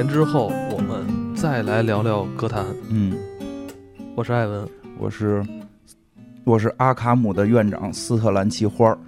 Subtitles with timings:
[0.00, 2.64] 年之后，我们再来聊聊歌坛。
[2.88, 3.12] 嗯，
[4.16, 4.66] 我是艾文，
[4.98, 5.44] 我是
[6.42, 8.98] 我是阿卡姆的院长斯特兰奇花儿。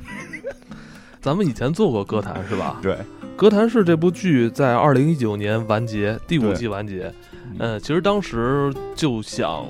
[1.18, 2.78] 咱们以前做过歌坛是吧？
[2.82, 2.98] 对，
[3.38, 7.10] 歌坛是这部剧在二零一九年完结，第五季完结。
[7.58, 9.64] 嗯，其实当时就想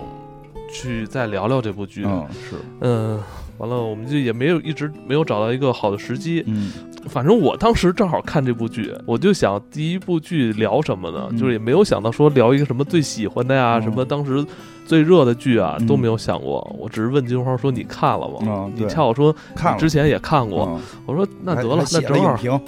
[0.73, 2.03] 去再聊聊这部剧。
[2.05, 3.21] 嗯，是，嗯，
[3.59, 6.43] 完了，我们就也没有一直没有找到一个好的时机。
[6.49, 6.73] 嗯
[7.09, 11.29] 反正我当时正好看这部剧，我就想第一部剧聊什么呢？
[11.31, 14.45] 嗯就是也没有想到说聊一个什么最喜欢的呀，嗯什么当时
[14.87, 16.61] 最热的剧啊，嗯都没有想过。
[16.79, 18.39] 我只是问金花说你看了吗？
[18.43, 20.67] 嗯，你恰好说看了之前也看过。
[20.67, 22.61] 嗯我说那得了，那正好评。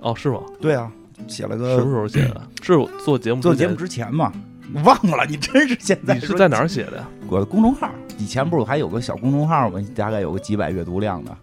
[0.00, 0.40] 哦，是吗？
[0.60, 0.90] 对啊，
[1.26, 2.40] 写了个什么时候写的？
[2.62, 4.32] 是做节目做节目之前嘛，
[4.84, 7.08] 忘了，你真是现在你是在哪儿写的呀？
[7.28, 9.78] 我的公众号，以前不是还有个小公众号吗？
[9.94, 11.36] 大概有个几百阅读量的，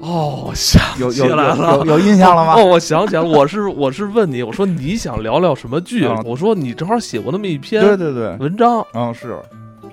[0.00, 1.82] 哦，想起有有有来了。
[1.84, 1.98] 有。
[1.98, 2.54] 印象了吗？
[2.54, 6.04] 哦，我想起来了，我是我是问你，我说你想聊聊什么剧？
[6.04, 9.36] 啊我说你正好写过那么一篇对对对，文章，嗯是，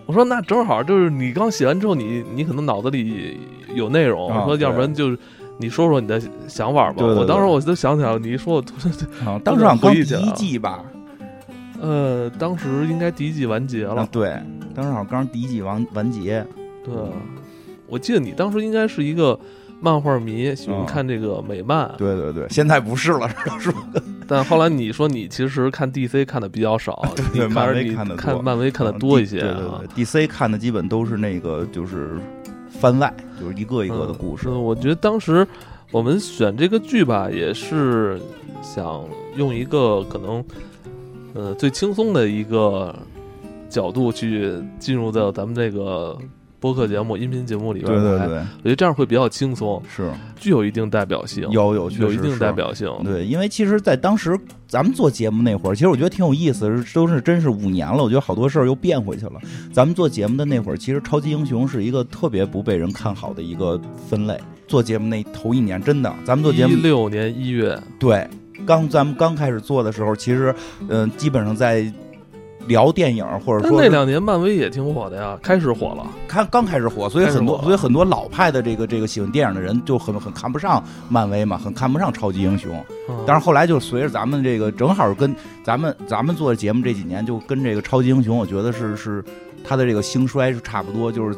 [0.06, 3.39] 我说那正好就是你刚写完之后，你你可能脑子里
[3.73, 5.17] 有内容，啊我说要不然就是
[5.58, 6.95] 你说说你的想法吧。
[6.97, 10.84] 对对对我当时我就想起来了，你一说我突然啊，当时好像刚第一季吧，
[11.81, 14.40] 呃，当时应该第一季完结了，啊对，
[14.75, 16.45] 当时好像刚第一季完完结，
[16.84, 16.94] 对，
[17.88, 19.38] 我记得你当时应该是一个
[19.86, 23.30] 漫画迷，喜欢啊看这个美漫，对对对，现在不是了，
[23.61, 23.83] 是吧？
[24.28, 29.81] 但后来你说你其实看 DC 看的比较少， 你对漫威看的看漫威看的多一些对对啊。
[29.94, 32.17] 对，DC 看的基本都是那个就是
[32.81, 35.47] 番外，就是一个一个的故事嗯，我觉得当时
[35.91, 38.19] 我们选这个剧吧，也是
[38.63, 40.44] 想用一个可能
[41.36, 42.94] 呃最轻松的一个
[43.69, 46.17] 角度去进入到咱们这个
[46.66, 48.02] 播客节目、音频节目里边来。
[48.02, 52.91] 对对对，我觉得这样会比较轻松，是具有一定代表性，有有确有一定代表性。
[53.03, 54.35] 对，因为其实，在当时
[54.67, 59.34] 咱们做节目那会儿，其实我觉得挺有意思，都是真是五年了，我觉得好多事儿又变回去了。
[59.72, 63.79] 咱们做节目的那会儿，其实超级英雄是一个特别不被人看好的一个
[64.09, 64.35] 分类。
[64.67, 68.28] 做节目那头一年，真的，咱们做节一目六年一月，对，
[68.66, 70.56] 刚咱们刚开始做的时候，其实
[70.90, 71.85] 嗯、基本上在
[72.68, 76.06] 聊电影或者说那两年漫威也挺火的呀，开始火了。
[76.28, 82.72] 看刚开始火，所以很多所以很多老派的这个这个喜欢电影的人就很很看不上漫威嘛，很看不上超级英雄。
[83.09, 83.16] 嗯。
[83.28, 89.24] 但是后来就随着咱们这个正好跟咱们咱们做的节目这几年，就跟这个超级英雄，我觉得是是
[89.64, 91.36] 它的这个兴衰是差不多，就是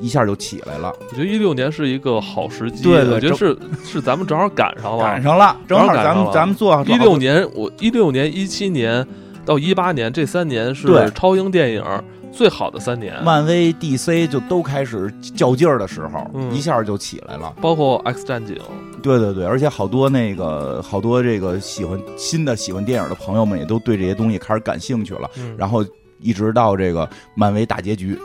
[0.00, 9.04] 一下就起来了，我觉得一六年是一个好时机，对对我觉得是是咱们正好赶上了，赶上了，正好咱们咱们做一六年，我一六年、一七年
[9.48, 11.82] 到一八年这三年是对超英电影
[12.30, 17.54] 最好的三年，漫威、DC 就都开始较劲儿的时候，嗯一下就起来了。
[17.58, 18.58] 包括 X 战警，
[19.02, 25.30] 对对对，而且好多那个好多这个喜欢新的喜欢电影的朋友们也都对这些东西开始感兴趣了。
[25.38, 25.82] 嗯，然后
[26.20, 28.18] 一直到这个漫威大结局，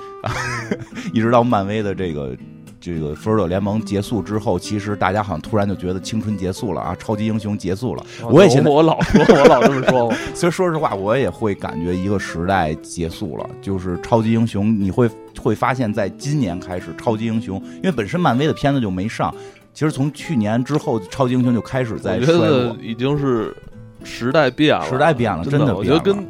[1.14, 2.36] 一直到漫威的这个
[2.84, 8.06] 这个复仇者联盟结束之后，其实大家好像突然就觉得青春结束了啊，超级英雄结束了。
[8.30, 15.10] 我也现在我老说，我老这么说嘛，其实 说实话，我也会感觉一个时代结束了，就是超级英雄，你会
[15.42, 19.34] 会发现在今年开始，超级英雄因为本身漫威的片子就没上，
[19.74, 23.56] 其实从去年之后，超级英雄就开始在衰觉得落，已经是
[24.04, 26.28] 时代变了，时代变了，真真的我觉得跟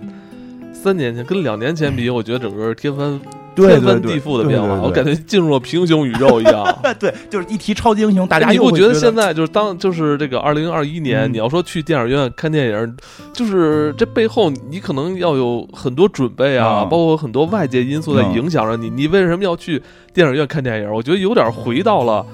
[0.72, 3.19] 三年前、跟两年前比，我觉得整个天翻
[3.56, 6.66] 天翻地覆的变化，我感觉进入了平行宇宙一样。
[7.00, 12.97] 对，就是一提超级英雄，大家你不觉得现在就是当就是这个二零二一年，嗯你要说去电影院看电影，
[13.34, 18.90] 就是这背后你可能要有很多准备啊，啊包括很多外界因素在嗯影响着你。
[18.90, 19.81] 你为什么要去
[20.13, 20.92] 电影院看电影？
[20.92, 22.25] 我觉得有点回到了。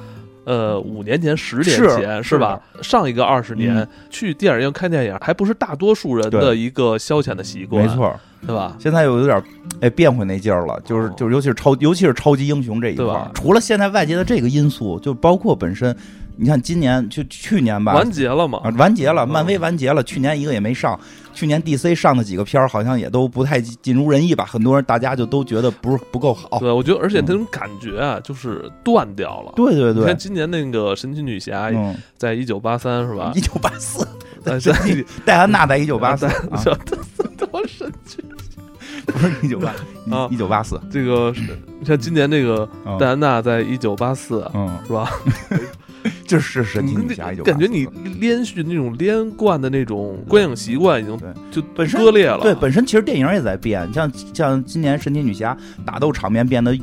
[0.45, 2.59] 呃，五年前、十年前是吧？
[2.81, 8.75] 上一个二十年、嗯去电影院看电影，还不是大多数人的一个消遣的习惯，没，错，对吧？
[8.79, 9.41] 现在又有点
[9.81, 11.13] 哎变回那劲儿了，就是哦。
[11.17, 13.29] 就是，尤其是超，尤其是超级英雄这一块，儿。
[13.33, 15.95] 除了现在外界的这个因素，就包括本身，
[16.35, 18.59] 你看今年就去年吧，完结了嘛？
[18.63, 19.29] 啊完结了，嗯。
[19.29, 20.97] 漫威完结了，去年一个也没上，
[21.33, 26.59] 去年 DC 上的几个片儿好像也都不太尽如人意吧，很多人大家就都觉得不是不够好。
[26.59, 29.51] 对，我觉得，而且嗯那种感觉啊，就是断掉了。
[29.55, 33.31] 对对对，你看今年那个神奇女侠，嗯，在一九八三是吧？
[33.35, 33.41] 一？
[33.41, 34.07] 九八四，
[35.25, 36.27] 戴安娜在一九八四，
[37.45, 38.17] 多神奇！
[39.05, 39.73] 不是一九八
[40.15, 41.41] 啊一九八四，这个是
[41.79, 45.09] 你看今年这个嗯戴安娜在一九八四嗯，是吧？
[46.25, 47.85] 就是神奇女侠一九，感觉你
[48.19, 52.39] 连续那种连贯的那种观影习惯已经对就本身割裂了。
[52.41, 56.77] 对，本身其实电影也在变，像像今年神奇女侠打斗场面变得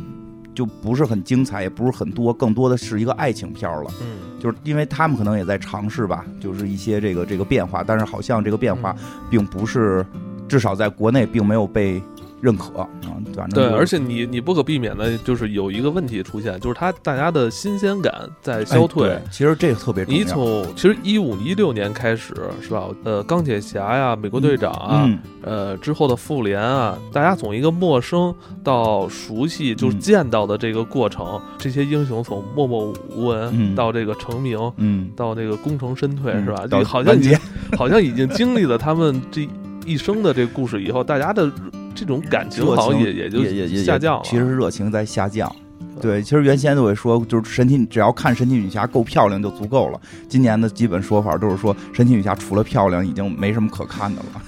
[0.54, 3.90] 就不是很精彩，也不是很多，更多的是一个爱情片了。
[4.02, 10.04] 嗯，就是因为他们可能也在尝试吧，就是一些这个这个变化，但是好像这个变化嗯并不是，
[10.48, 12.02] 至少在国内并没有被
[12.42, 12.88] 认可啊，
[13.34, 18.12] 反正对，就是而且你你不可避免的就是有一个问题出现，就是它大家的新鲜感
[18.42, 19.08] 在消退。
[19.08, 20.20] 哎其实这个特别重要。
[20.20, 22.88] 你从其实一五一六年开始是吧？
[23.04, 28.32] 呃，钢铁侠呀，美国队长啊，嗯，呃之后的复联啊，大家从一个陌生
[28.62, 36.84] 到熟悉，就是嗯见到的这个过程，这些英雄从默默无闻、嗯到这个成名，嗯，到这个功成身退，嗯是吧？
[36.84, 37.38] 好像已经
[37.78, 39.48] 好像已经经历了他们这
[39.86, 41.50] 一生的这个故事以后，大家的
[41.94, 44.22] 这种感情好像也也就也也也下降了。
[44.24, 45.54] 其实是热情在下降。
[45.98, 50.00] 对，其实原先都会说，就是神奇，只要看神奇女侠够漂亮就足够了。
[50.28, 54.42] 今年的基本说法都是说，神奇女侠除了漂亮，已经没什么可看的了。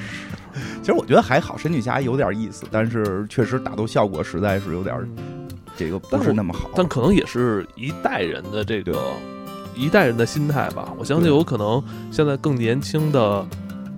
[0.80, 5.46] 其实我觉得还好，神奇女侠有点意思，但是确实打斗效果实在是有点嗯
[5.76, 6.70] 这个不是那么好。
[6.74, 9.12] 但可能也是一代人的这个
[9.76, 10.90] 一代人的心态吧。
[10.96, 13.44] 我相信有可能现在更年轻的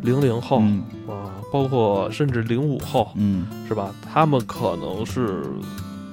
[0.03, 3.95] 零零后嗯啊，包括甚至零五后，嗯，是吧？
[4.13, 5.43] 他们可能是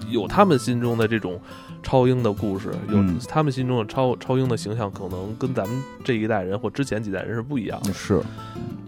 [0.09, 1.39] 有他们心中的这种
[1.81, 7.93] 超英的故事，有嗯他们心中的超超英的形象，可能跟咱们这一代人或之前几代人是不一样的。
[7.93, 8.21] 是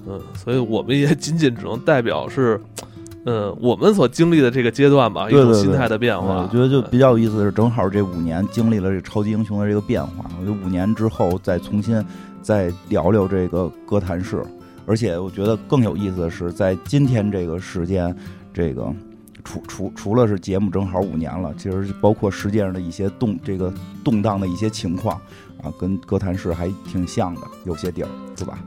[0.07, 2.59] 嗯，所以我们也仅仅只能代表是。
[3.27, 6.43] 嗯，我们所经历的这个阶段吧，一种心态的变化。
[6.43, 10.29] 我觉得就嗯比较有意思的是，正好这五年经历了这超级英雄的这个变化。
[10.39, 12.05] 我觉得五年之后再重新
[12.43, 14.45] 再聊聊这个哥谭市，
[14.85, 18.15] 而且我觉得更有意思的是，在今天这个时间，
[18.53, 18.93] 这个
[19.43, 23.73] 除除除了是节目正好五年了，其实包括世界上的一些动这个
[24.03, 25.19] 动荡的一些情况
[25.63, 28.59] 啊，跟哥谭市还挺像的，有些地儿是吧？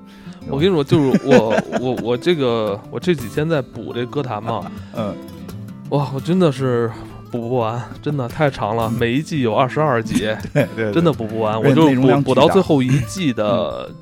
[0.48, 5.14] 我跟你说，就是我我我这个我这几天在补这歌坛嘛，嗯，
[5.90, 6.90] 哇，我真的是
[7.30, 10.20] 补不完，真的太长了，每一季有二十二集，
[10.54, 13.94] 对对，真的补不完，我就补补到最后一季的嗯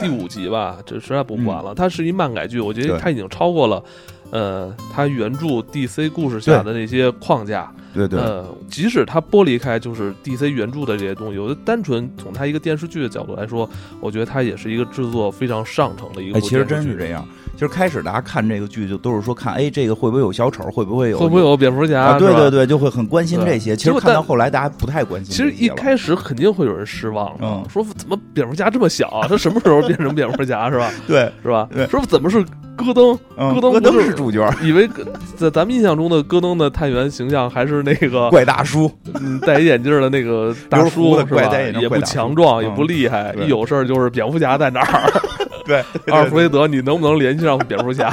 [0.00, 1.74] 第五集吧，这实在补不管了。
[1.74, 3.82] 它是一漫改剧，我觉得它已经超过了。
[4.30, 13.68] 呃，它原著 DC 故事下的那些框架，对对呃，即使它剥离开就是 DC 原著的这些东西，有的单纯从它一个电视剧的角度来说，
[14.00, 17.26] 我觉得它也是一个制作非常上乘的一个哎，部其实真是这样。
[17.54, 22.00] 其实开始大家看这个剧就都是说看，哎，这个会不会有小丑，会不会有会不会有蝙蝠侠？
[22.00, 22.18] 啊？
[22.18, 23.74] 对对对，就会很关心这些。
[23.74, 25.52] 其实看到但后来，大家不太关心其实。
[25.58, 29.26] 一开始肯定会有人失望的，嗯说怎么蝙蝠侠这么小啊？
[29.28, 30.92] 他什么时候变成蝙蝠侠 是吧？
[31.08, 31.84] 对，是吧对？
[31.88, 32.44] 说怎么是
[32.76, 33.18] 戈登？
[33.36, 35.04] 嗯，戈登戈登不是是主角，以为戈
[35.36, 38.90] 在咱们印象中的戈登的探员形象还是那个怪大叔。
[39.20, 45.10] 嗯戴一眼镜的那个 大叔是吧怪戴眼镜也不强壮，也嗯不厉害，一有事儿就是蝙蝠侠在哪儿？
[45.66, 48.10] 对， 阿尔弗雷德，你能不能联系上蝙蝠侠？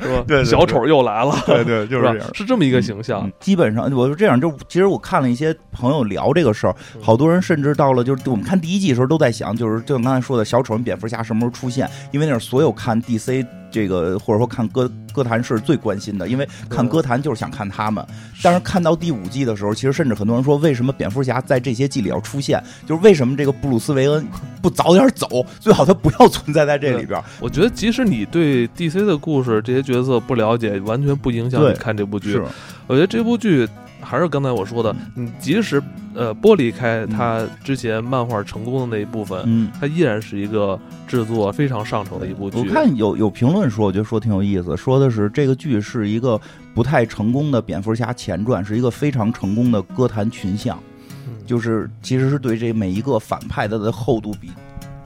[0.00, 0.22] 是吧？
[0.26, 2.34] 对小丑又来了，对对，就是这样？。
[2.34, 3.32] 是这么一个形象嗯。
[3.40, 11.88] 基本上我是这样，就其实我看了一些朋友聊这个事儿，嗯好多人甚至到了就是我们看第一季的时候都在想，就是就像刚才说的小丑跟蝙蝠侠什么时候出现？
[12.12, 13.44] 因为那是所有看 DC
[13.76, 18.02] 这个或者说看歌歌坛是最关心的，因为看歌坛就是想看他们。
[18.42, 22.58] 但是看到第五季的时候，其实甚至很多人说，为什么蝙蝠侠在这些季里要出现？
[22.86, 24.26] 就是为什么这个布鲁斯韦恩
[24.62, 25.44] 不早点走？
[25.60, 27.22] 最好他不要存在在这里边。
[27.38, 32.42] 我觉得，即使你对 DC 的故事这些角色不了解，完全不影响你看这部剧是。，
[32.86, 33.68] 我觉得这部剧
[34.06, 35.82] 还是刚才我说的，你即使
[36.14, 39.68] 呃剥离开嗯它之前漫画成功的那一部分，嗯。
[39.80, 42.58] 它依然是一个制作非常上乘的一部剧。
[42.58, 46.40] 我看有有评论说，我觉得说挺有意思，说的是这个剧是一个
[46.72, 50.78] 不太成功的蝙蝠侠前传，是一个非常成功的歌坛群像，
[51.26, 54.50] 嗯就是其实是对这每一个反派它的厚度比。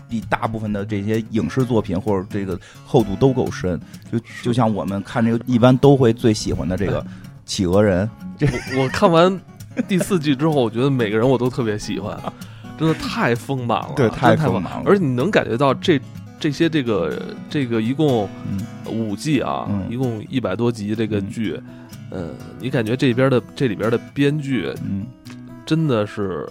[0.09, 3.81] 比大部分的这些影视作品或者这个厚度都够深，
[4.11, 7.07] 就就像我们看这个，一般都会最喜欢的这个
[7.47, 9.41] 企鹅人，我我看完
[9.87, 12.19] 第四季之后，我觉得每个人我都特别喜欢，
[12.79, 14.83] 真的太丰满了，对太太丰满了。
[14.85, 16.01] 而且你能感觉到这
[16.39, 21.61] 这些这个这个一共嗯五季啊，嗯一共一百多集这个嗯剧，
[22.11, 25.07] 呃，你感觉这边的这里边的编剧嗯，
[25.67, 26.49] 真的是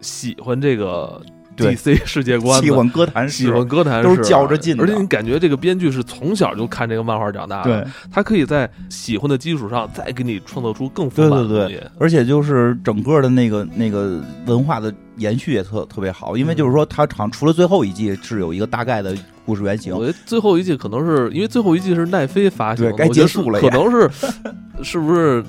[0.00, 4.82] 喜欢这个对 DC 世界观的，喜欢歌坛喜欢歌坛都是较着劲的。
[4.82, 11.90] 而且你感觉这个编剧是从小就看这个漫画长大的，对，他可以在喜欢的基础上再给你创造出更丰满的对对东西。
[11.98, 16.56] 而且就是整个的那个那个文化的延续也特特别好，因为嗯。
[16.56, 24.10] 就是说他好像除了最后一季是有一个大概的故事原型我，觉得最后一季可能是因为最后一季是奈飞发行，对该结束了可能是
[24.82, 25.42] 是不是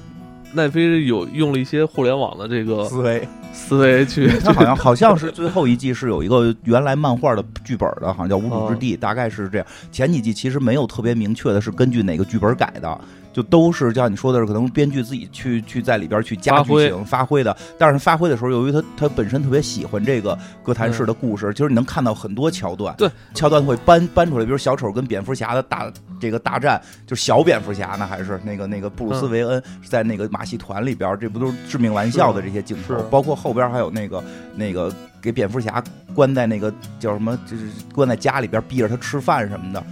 [0.54, 9.68] 奈飞有用了一些互联网的这个思维，思维去，他好像好像是最后一季是有一个原来漫画的剧本的，好像叫《无主之地》，大概是这样。
[9.92, 13.02] 前几季其实没有特别明确的是根据哪个剧本改的，
[13.34, 17.56] 就都是像你说的是，可能编剧自己去去在里边去加剧情发挥的。
[17.78, 34.24] 但是发挥的时候，由于他他本身特别喜欢这个哥谭市的故事，其实你能看到很多桥段，对桥段会搬搬出来，比如小丑跟蝙蝠侠的大这个大战，就小蝙蝠侠呢，还是那个那个布鲁斯嗯韦恩在那个马戏团里边，这不都是致命玩笑的这些镜头，包括后边还有那个
[34.56, 39.84] 那个给蝙蝠侠关在那个叫什么，就是关在家里边逼着他吃饭什么的。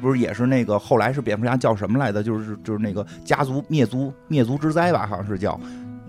[0.00, 2.22] 不是也是那个后来是蝙蝠侠叫什么来的？
[2.22, 5.58] 就是就是那个家族灭族灭族之灾吧，好像是叫。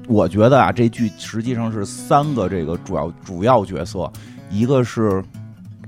[0.08, 4.12] 我觉得啊，这剧实际上是三个这个主要主要角色，
[4.50, 5.24] 一个是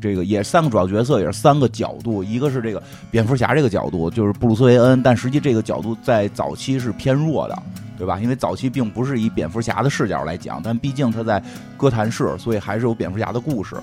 [0.01, 7.57] 这个也三个主要角色，也是三个角度，一个是这个蝙蝠侠这个角度，就是布鲁斯韦恩，但实际这个角度在早期是偏弱的。
[7.97, 8.17] 对吧？
[8.21, 11.43] 因为早期并不是以蝙蝠侠的视角来讲，但毕竟他在
[11.75, 13.75] 哥谭市，所以还是有蝙蝠侠的故事。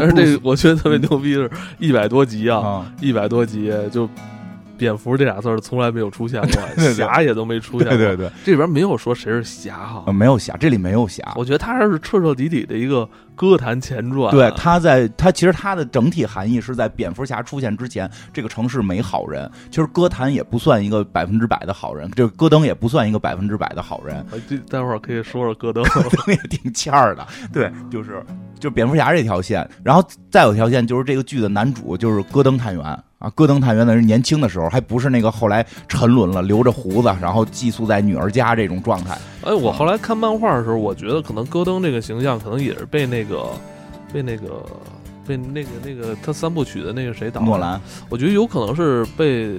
[0.00, 4.08] 但是这个我觉得特别牛逼的是，一百多集啊，一百多集就
[4.76, 6.50] 蝙蝠这俩字儿从来没有出现过，
[6.92, 7.96] 侠也都没出现过。
[7.96, 11.22] 对对对，这里边没有说谁是侠哈呃，，没有侠，这里没有侠。
[11.36, 14.28] 我觉得他是彻彻底底的一个歌坛前传。
[14.28, 19.50] 啊对，他在他其实他的整体含义是在蝙蝠侠出现之前，这个城市没好人。
[19.70, 24.24] 其实哥谭也不算一个百分之百的好人，这个戈登也不算一个百分之百的好人，
[24.68, 25.82] 待会儿可以说说戈登。
[25.92, 27.26] 戈登也挺欠儿的。
[27.52, 28.24] 对，就是
[28.58, 32.84] 就蝙蝠侠这条线，然后再有一条线就是这个剧的男主就是戈登探员
[33.18, 39.16] 啊，戈登探员的人年轻的时候还不是那个后来沉沦了，留着胡子，然后寄宿在女儿家这种状态。
[39.44, 43.46] 哎，我后来看漫画的时候，我觉得可能戈登这个形象可能也是被那个
[44.12, 44.64] 被那个
[45.26, 49.58] 被那个那个他三部曲的那个谁打的诺，兰，我觉得有可能是被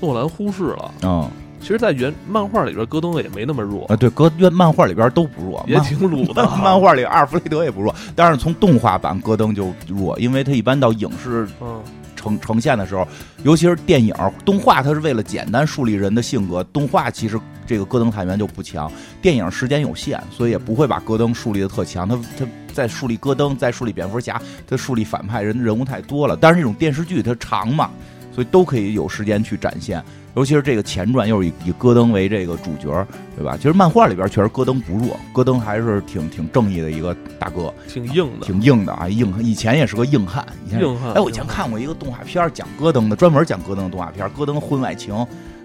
[0.00, 0.94] 诺兰忽视了。
[1.02, 1.28] 嗯
[1.62, 6.42] 其实，在原漫画里边，戈登也没那么弱，啊，对，戈原漫画里边都不弱，也挺鲁的。
[6.60, 11.80] 漫画里阿尔弗雷德也不弱，但是从动画版戈登就弱，因为他一般到影视嗯，
[12.22, 13.06] 呈呈现的时候，
[13.42, 14.14] 尤其是电影
[14.44, 16.62] 动画，它是为了简单树立人的性格。
[16.64, 22.08] 动画其实这个戈登探员就不强，电影时间有限，所以也不会把戈登树立的特强。
[22.08, 26.36] 他他在树立戈登，在树立蝙蝠侠，他树立反派人人物太多了。
[26.40, 27.90] 但是这种电视剧它长嘛，
[28.32, 30.02] 所以都可以有时间去展现。
[30.34, 33.56] 尤其是这个前传又是以以戈登为这个主角，对吧？
[33.56, 41.12] 其实漫画里边确实戈登不弱，戈登还是挺挺正义的一个大哥，挺硬的，挺硬的啊，硬以前也是个硬汉，以前硬汉。
[41.12, 45.14] 哎，我以前看过一个动画片儿讲戈登的，专门讲戈登的动画片儿，戈登婚外情。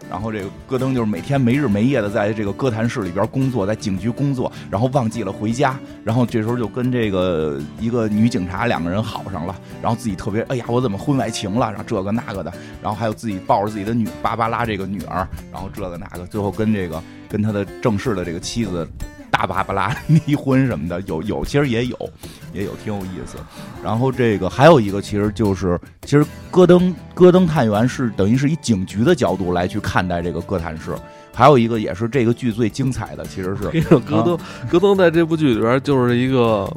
[0.09, 18.87] 然后这个戈登就是每天没日没夜的在这个歌坛市里边工作，在警局工作，然后忘记了回家，然后这时候就跟这个一个女警察两个人好上了，然后自己特别哎呀我怎么婚外情了，然后这个那个的，然后还有自己抱着自己的女芭芭拉这个女儿，然后这个那个，最后跟这个跟他的正式的这个妻子
[19.29, 22.09] 大芭芭拉 离婚什么的，有有其实也有
[22.53, 23.37] 也有挺有意思。
[23.83, 30.95] 然后这个还有一个，其实就是其实戈登戈登探员是等于是以警局的角度来去看待这个哥谭市。
[31.33, 33.69] 还有一个也是这个剧最精彩的，其实是
[33.99, 36.67] 戈登，戈登在这部剧里边就是一个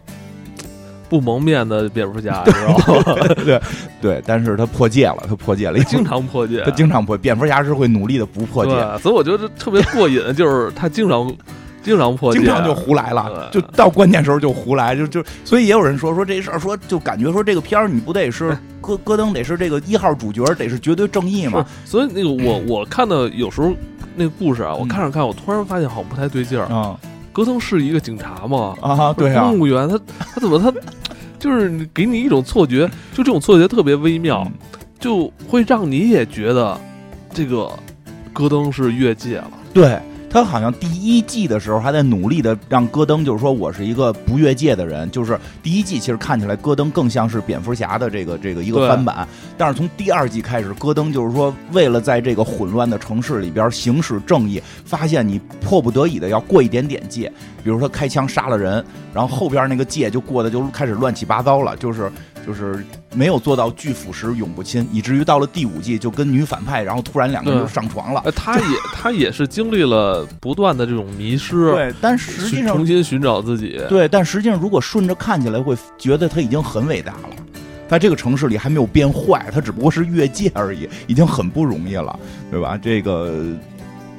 [1.09, 3.35] 不蒙面的蝙蝠侠，你知道吗？
[3.43, 3.59] 对
[4.03, 11.35] 对，但是他破戒了，他破戒了，经常破戒他，经常破，蝙蝠侠是会努力的不破戒，所以我觉得特别过瘾，就是他经常
[11.83, 21.65] 经常破戒，经常就胡来了，就到关键时候就胡来，就就所以也有人说说这事儿，说就感觉说这个片儿你不得是 戈戈登得是这个一号主角，得是绝对正义嘛？
[21.85, 23.73] 所以那个我我看到有时候
[24.17, 24.89] 那个故事啊，我嗯。
[24.89, 26.67] 看着看，我突然发现好像不太对劲儿。
[26.67, 26.99] 啊
[27.33, 29.45] 戈登是一个警察嘛，啊，对啊。
[29.45, 29.99] 公，务员，他
[30.35, 30.73] 他怎么他
[31.39, 34.53] 就是给你一种错觉，就这种错觉特别微妙，嗯。
[34.99, 36.79] 就会让你也觉得
[37.33, 37.71] 这个
[38.33, 39.51] 戈登是越界了。
[39.73, 39.97] 对
[40.33, 45.11] 他好像第一季的时候还在努力的让戈登，就是说我是一个不越界的人。
[45.11, 49.27] 就是第一季其实看起来戈登更像是蝙蝠侠的这个这个一个翻版，
[49.59, 57.29] 但是从第二季开始，戈登就是说为了在这个混乱的城市里边行使正义，发现你迫不得已的要过一点点界，
[57.65, 62.09] 比如说开枪杀了人，然后后边那个界就过得就开始乱七八糟了，就是
[62.47, 68.23] 就是没有做到拒腐蚀永不侵，以至于到了第五季就跟女反派，然后突然两个人就上床了。
[68.25, 73.81] 呃，他也 他也是经历了不断的这种迷失，对，但实际上重新寻找自己。
[73.89, 77.29] 对，但实际上，如果顺着看起来，会觉得他已经很伟大了。
[77.89, 82.17] 在这个城市里还没有变坏，他只不过是越界而已，已经很不容易了，
[82.49, 82.79] 对吧？
[82.81, 83.43] 这个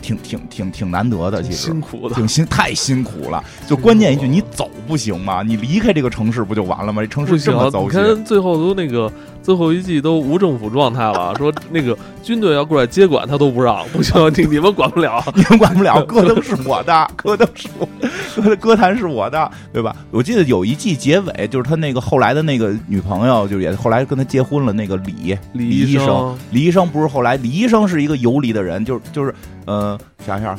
[0.01, 2.15] 挺挺挺挺难得的，其实辛苦的。
[2.15, 3.43] 挺辛太辛苦了。
[3.67, 5.43] 就关键一句，你走不行吗？
[5.43, 7.01] 你离开这个城市不就完了吗？
[7.01, 17.88] 这城市这么，糟你，看最后都那个最后一季都无政府状态了，说那个军队要过来接管，他都不让，不行，你你们管不了，你们管不了， 戈登是我的，戈登是我，
[18.41, 19.95] 歌歌坛是我的，对吧？
[20.12, 29.33] 我记得有一季结尾，就是他那个后来的那个女朋友，就也后来跟他结婚了，那个李李医生，李医生不是后来，李医生是一个游离的人，就是就是
[29.65, 30.57] 呃，想想。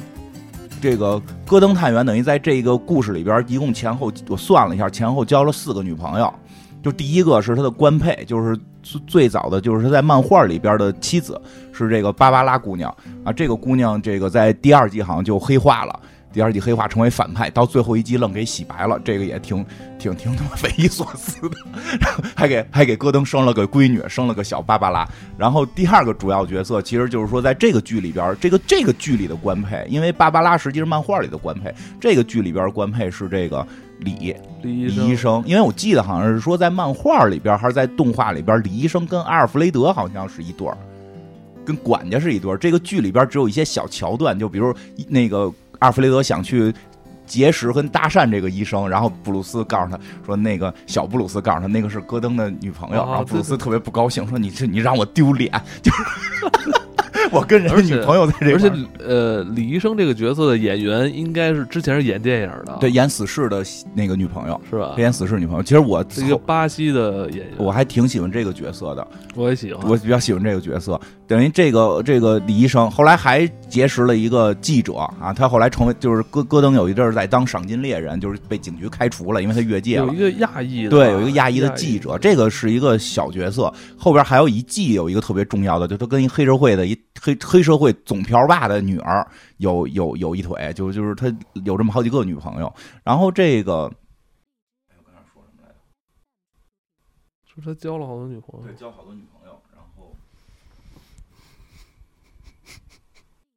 [0.80, 6.34] 这个戈登探员等于在这个故事里边，一共前后我算了一下，前后交了四个女朋友。
[6.82, 11.40] 就第一个是他的官配，就是最最早的就是他在漫画里边的妻子，
[11.72, 13.32] 是这个芭芭拉姑娘啊。
[13.32, 16.00] 这个姑娘这个在第二季好像就黑化了。
[16.32, 19.62] 第二季黑化成为反派，到最后一集愣给洗白了，这个也挺
[19.98, 21.56] 挺挺他妈匪夷所思的，
[22.34, 25.06] 还给还给戈登生了个闺女，生了个小芭芭拉。
[25.36, 31.70] 然后第二个主要角色，其实就是说在这个剧里边，这个这个剧里的官配，因为芭芭拉实际是漫画里的官配，
[32.00, 33.66] 这个剧里边官配是这个
[34.02, 40.76] 李李医生，因为我记得好像是说在漫画里边还是在动画里边，李医生跟阿尔弗雷德好像是一对儿，
[41.64, 42.56] 跟管家是一对儿。
[42.56, 44.74] 这个剧里边只有一些小桥段，就比如
[45.08, 45.52] 那个。
[45.78, 46.72] 阿尔弗雷德想去
[47.26, 55.50] 结识跟搭讪这个医生，然后布鲁斯告诉他说：“那个小布鲁斯告诉他，那个是戈登的女朋友。”然后布鲁斯特别不高兴，说：“你 这你让我丢脸。”
[55.82, 56.81] 就是。
[57.30, 63.64] 我跟人女朋友在这，而且呃，李医生这个角色的演员应该是之前是演电影的，对，演死侍的
[63.94, 64.94] 那个女朋友是吧？
[64.98, 71.00] 演死侍女朋友，其实我一个巴西的演员，我还挺喜欢这个角色的，我也喜欢，我比较喜欢这个角色。
[71.32, 80.04] 等于这个这个李医生后来还结识了一个记者啊，他后来成为就是戈戈登有一阵儿在当赏金猎人，就是被警局开除了，因为他越界了。
[80.08, 83.72] 有一个亚裔的，对，有一个亚裔的记者，这个是一个小角色。
[83.96, 87.90] 后边还有一季有一个特别重要的，就他跟一黑社会的一 黑黑社会。
[88.04, 91.34] 总瓢把的女儿有有有一腿，就就是他
[91.64, 92.70] 有这么好几个女朋友。
[93.02, 93.90] 然后这个，
[94.90, 95.76] 哎，我刚才说什么来着？
[97.54, 99.56] 说他交了好多女朋友，对，交好多女朋友。
[99.74, 100.14] 然后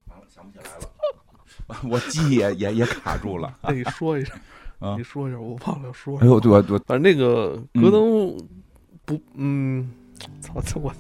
[0.08, 3.54] 完了，想不起来了， 我记忆也也也卡住了。
[3.64, 4.34] 那你说一下，
[4.80, 6.18] 啊，你说一下，我忘了说。
[6.20, 8.38] 哎呦，对对，反正那个戈登
[9.06, 9.90] 不，嗯。
[10.40, 10.54] 操！
[10.82, 10.92] 我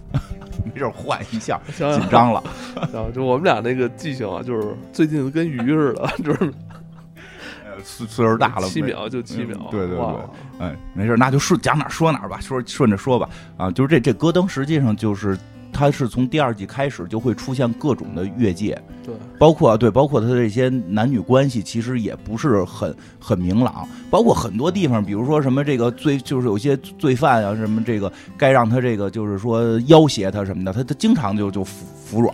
[0.65, 2.43] 没事换一下，紧张了。
[2.91, 6.53] 然后就我们俩那个记性啊，就是最近跟鱼似的，就是
[7.81, 9.57] 岁岁数大了，七秒就七秒。
[9.71, 10.17] 对对对，
[10.59, 13.27] 哎，没事，那就顺讲哪说哪吧，说顺着说吧。
[13.57, 15.35] 啊，就是这这戈登实际上就是。
[15.75, 32.33] 他是从第二季开始就会出现各种的越界，对，包括啊，对，包括他的这些男女关系其实也不是很很明朗，包括很多地方，比如说什么这个罪，就是有些罪犯啊，什么这个该让他这个就是说要挟他什么的，他他经常就就服服软。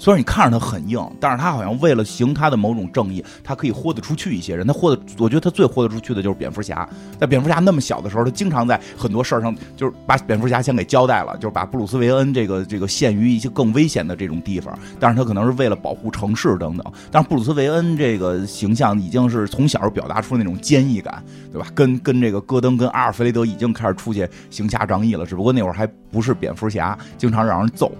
[0.00, 4.66] 虽然你看着他很硬，但是他好像为了行他的某种正义，他可以豁得出去一些人。
[4.66, 6.88] 他豁得，我觉得他最豁得出去的就是蝙蝠侠。
[7.18, 14.74] 在蝙蝠侠那么小的时候，他经常在很多事儿上，就是把蝙蝠侠先给交代了，就是把布鲁斯韦恩这个这个陷于一些更危险的这种地方。
[14.98, 16.92] 但是他可能是为了保护城市等等。
[17.10, 21.68] 但是布鲁斯韦恩这个形象已经是从小表达出那种坚毅感，对吧？
[21.74, 27.92] 跟跟这个戈登跟阿尔弗雷德已经开始出去行侠仗义了，只不过那会儿还不是蝙蝠侠，经常让人揍。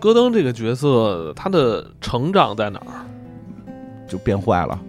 [0.00, 3.04] 戈登这个角色，他的成长在哪儿？
[4.08, 4.80] 就变坏了。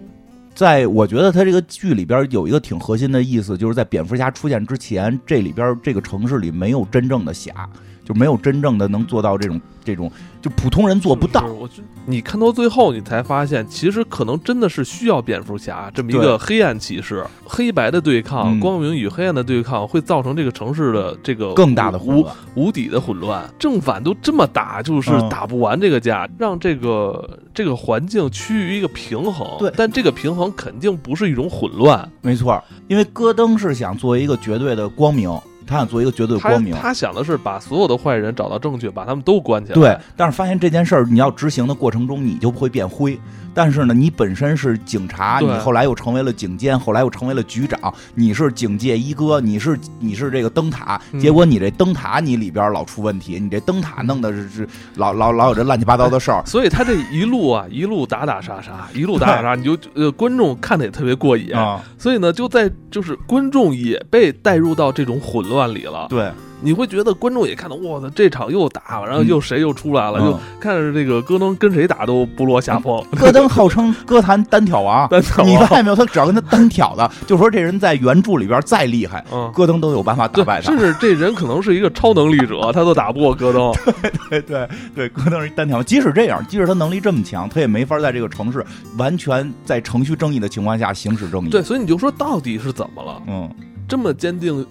[0.54, 7.68] 在我觉得他这个剧里边有一个挺核心的意思，就是在蝙蝠侠出现之前，这里边这个城市里没有真正的侠。
[8.10, 10.10] 就没有真正的能做到这种这种，
[10.42, 11.46] 就普通人做不到。
[11.46, 11.68] 我
[12.06, 23.48] 你看到最后，你才发现，其实可能真的是需要蝙蝠侠这么一个黑暗骑士，黑白的对抗，光明与黑暗的对抗，会造成这个城市的这个更大的无无底的混乱。
[23.60, 29.46] 正反都这么打，就是打不完这个架，让这个这个环境趋于一个平衡。
[29.60, 32.10] 对，但这个平衡肯定不是一种混乱。
[32.22, 35.30] 没错，因为戈登是想做一个绝对的光明。
[35.70, 39.74] 他想做一个绝对光明，他想的是把所有的坏人找到证据，把他们都关起来。
[39.74, 43.16] 对，但是发现这件事儿，你要执行的过程中，你就会变灰。
[43.54, 61.54] 但是呢，你本身是警察，你后来又成为了警监，后来又成为了局长，你是警界一哥，你是你是这个灯塔，结果你这灯塔你里边老出问题，你这灯塔弄的是是老老老有这乱七八糟的事儿，所以他这一路啊 一路打打杀杀，一路打打杀，你就呃观众看的也特别过瘾。
[61.54, 66.30] 啊，所以呢就在就是观众也被带入到这种混乱里了，对。
[66.62, 73.02] 你会觉得观众也看到，哇塞，这场又打，然后又谁又出来了，就看着这个戈登跟谁打都不落下风。
[73.16, 75.08] 戈登号称 歌坛单挑王，
[75.44, 75.96] 你发现没有？
[75.96, 80.70] 他只要跟他单挑的， 就说这人在原著里边再厉害，戈登都有办法打败他。
[80.70, 83.72] 甚至这人可能是一个超能力者，他都打不过戈登。
[84.30, 85.82] 对对对对，戈登是单挑。
[85.82, 88.64] 即使这样，即使他能力这么强，他也没法在这个城市
[88.96, 91.48] 完全在程序正义的情况下行使正义。
[91.48, 93.22] 对，所以你就说到底是怎么了？
[93.26, 93.48] 嗯，
[93.88, 94.66] 这么坚定。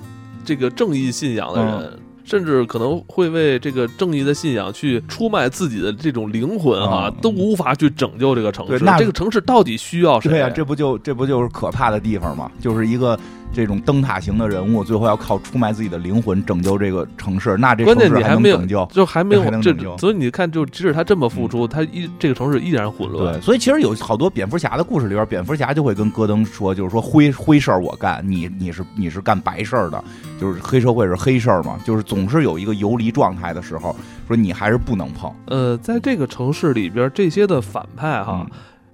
[0.50, 8.80] 这个正义信仰的人，甚至可能会为这个正义的信仰去出卖自己的这种灵魂啊，啊都无法去拯救这个城市。
[8.80, 10.32] 对那这个城市到底需要谁？
[10.32, 12.50] 对呀、这不就这不就是可怕的地方吗？
[12.60, 13.16] 就是一个
[13.52, 18.86] 这种灯塔型的人物，最后要靠出卖自己的灵魂拯救这个城市，那这关键城市还你还没有能拯救？
[18.92, 23.34] 就还没有 拯救，所以你看，就即使他这么付出，他一这个城市依然混乱。
[23.34, 30.04] 对，所以其实有好多蝙蝠侠的故事里边，蝙蝠侠就会跟戈登说，就是说灰灰事儿我干，你你是你是干白事儿的，
[30.40, 33.96] 就是黑社会是黑事儿嘛，就是总是有一个游离状态的时候，
[34.28, 35.32] 说你还是不能碰。
[35.48, 38.52] 呃，在这个城市里边，这些的反派哈，嗯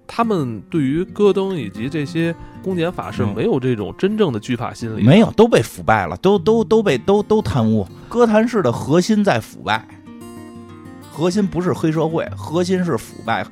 [0.07, 5.09] 他们对于戈登以及这些公检法是嗯没有这种真正的惧怕心理的。
[5.09, 7.87] 没有，都被腐败了，都都都被都都贪污。
[8.07, 9.87] 哥谭市的核心在腐败，
[11.11, 13.45] 核心不是黑社会，核心是腐败。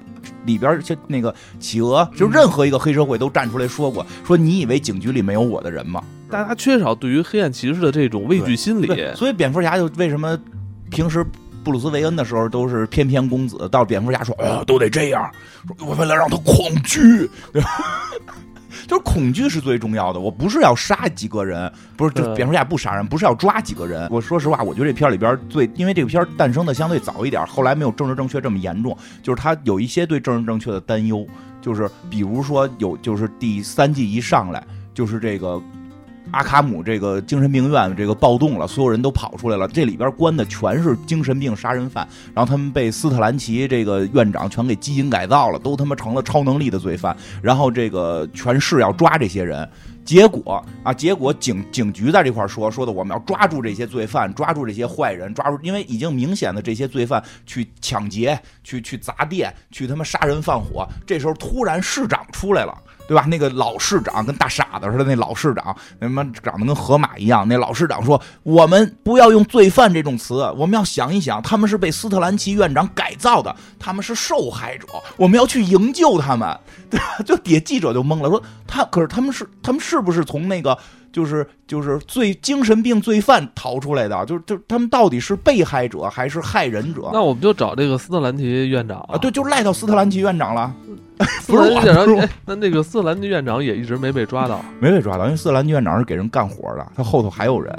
[0.46, 6.04] 里边就那个企鹅，就任何一个黑社会都站出来说过，说你以为警局里没有我的人吗？
[6.30, 8.88] 大家缺少对于黑暗骑士的这种畏惧心理。
[9.16, 10.38] 所以蝙蝠侠就为什么
[10.90, 11.26] 平时
[11.64, 15.32] 布鲁斯韦恩的时候都是翩翩公子，到蝙蝠侠说，啊，都得这样，
[15.78, 17.70] 说我为了让他恐惧，对吧？
[18.88, 20.20] 就是恐惧是最重要的。
[20.20, 24.10] 我不是要杀几个人，不是，就蝙蝠侠不杀人，不是要抓几个人。
[24.12, 31.26] 我说实话，我觉得这片里边最，因为这个片诞生的相对早一点，后来没有政治正确这么严重，就是他有一些对政治正确的担忧，
[31.62, 34.62] 就是比如说有，就是第三季一上来
[34.94, 35.62] 就是这个。
[36.34, 39.68] 阿卡姆这个精神病院这个暴动了，所有人都跑出来了。
[39.68, 47.16] 这里边关的全是精神病杀人犯，然后他们被斯特兰奇这个院长全给基因改造了，都他妈成了超能力的罪犯。
[47.42, 49.70] 然后这个全市要抓这些人，
[50.06, 60.88] 结果啊，结果警警局在这块说说的，我们要抓住这些罪犯，抓住这些坏人，抓住，因为已经明显的这些罪犯去抢劫、去去砸店、去他妈杀人放火。
[61.06, 62.74] 这时候突然市长出来了。
[63.06, 63.26] 对吧？
[63.28, 67.46] 那个老市长跟大傻子似的，那老市长，那他妈长得跟河马一样。
[67.46, 74.88] 那老市长说：“我们不要用罪犯这种词，我们要想一想，他们是被斯特兰奇院长改造的，他们是受害者，
[75.18, 76.58] 我们要去营救他们。”
[76.90, 77.18] 对吧？
[77.26, 80.78] 就底下记者就懵了，说他可是他们是他们是不是从那个
[81.12, 84.26] 就是就是罪精神病罪犯逃出来的？
[84.26, 87.10] 就是就他们到底是被害者还是害人者？
[87.14, 90.74] 那我们就找这个斯特兰奇院长啊，对，就赖到斯特兰奇院长了。
[91.42, 94.64] 斯特兰奇院长，那那个斯特兰奇院长也一直没被抓到。
[94.80, 97.74] 没被抓到，因为斯特兰奇院长是给人干活的，他后头还有人，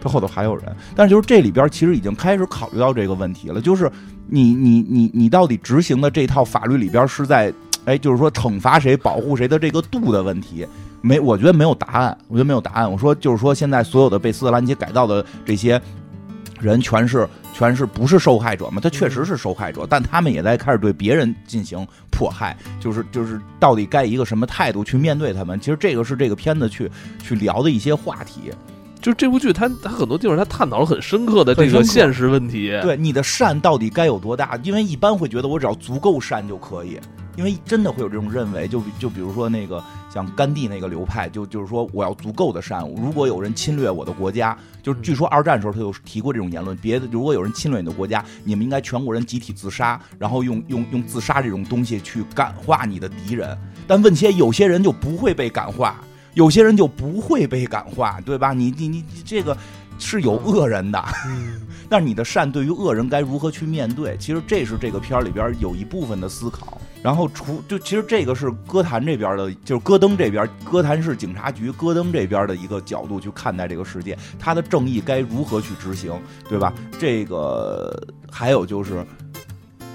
[0.00, 0.64] 他后头还有人。
[0.94, 3.90] 但是就是这里边其实已经开始考虑到这个问题了，就是
[4.28, 7.52] 你你你你到底执行的这套法律里边是在，
[7.86, 10.66] 哎，就是说惩罚谁、保护谁的这个度的问题。
[11.06, 12.90] 没，我觉得没有答案，我觉得没有答案。
[12.90, 15.78] 我说就是说，现在所有的被斯特兰奇改造的这些
[16.58, 18.80] 人，全是全是不是受害者嘛？
[18.80, 25.60] 他确实是受害者，但他们也在开始对别人进行迫害，就是就是到底该一个什么态度去面对他们？
[25.60, 26.90] 其实这个是这个片子去
[27.22, 28.50] 去聊的一些话题。
[29.02, 32.70] 就这部剧它，它很多地方它探讨了很深刻的这个现实问题。
[32.80, 34.58] 对你的善到底该有多大？
[34.62, 36.98] 因为一般会觉得我只要足够善就可以，
[37.36, 38.68] 因为真的会有这种认为。
[38.68, 42.80] 就就比如说那个像甘地那个流派，就就是说我要足够的善。
[42.96, 46.76] 如果有人侵略我的国家，就是据说二战时候他有提过这种言论。
[46.78, 53.56] 别的如果有人侵略你的国家，你们应该全国人集体自杀，然后用用用自杀这种东西去感化你的敌人。
[53.86, 55.96] 但问题有些人就不会被感化。
[56.34, 58.52] 有些人就不会被感化，对吧？
[58.52, 59.56] 你你你你这个
[60.00, 64.16] 是有恶人的，嗯， 但是你的善对于恶人该如何去面对？
[64.16, 66.80] 其实这是这个片儿里边有一部分的思考。
[67.04, 76.72] 然后除就其实这个是歌坛这边的，就是戈登这边，歌坛市警察局戈登这边的一个角度去看待这个世界，他的正义该如何去执行，对吧？
[76.98, 77.94] 这个
[78.32, 79.04] 还有就是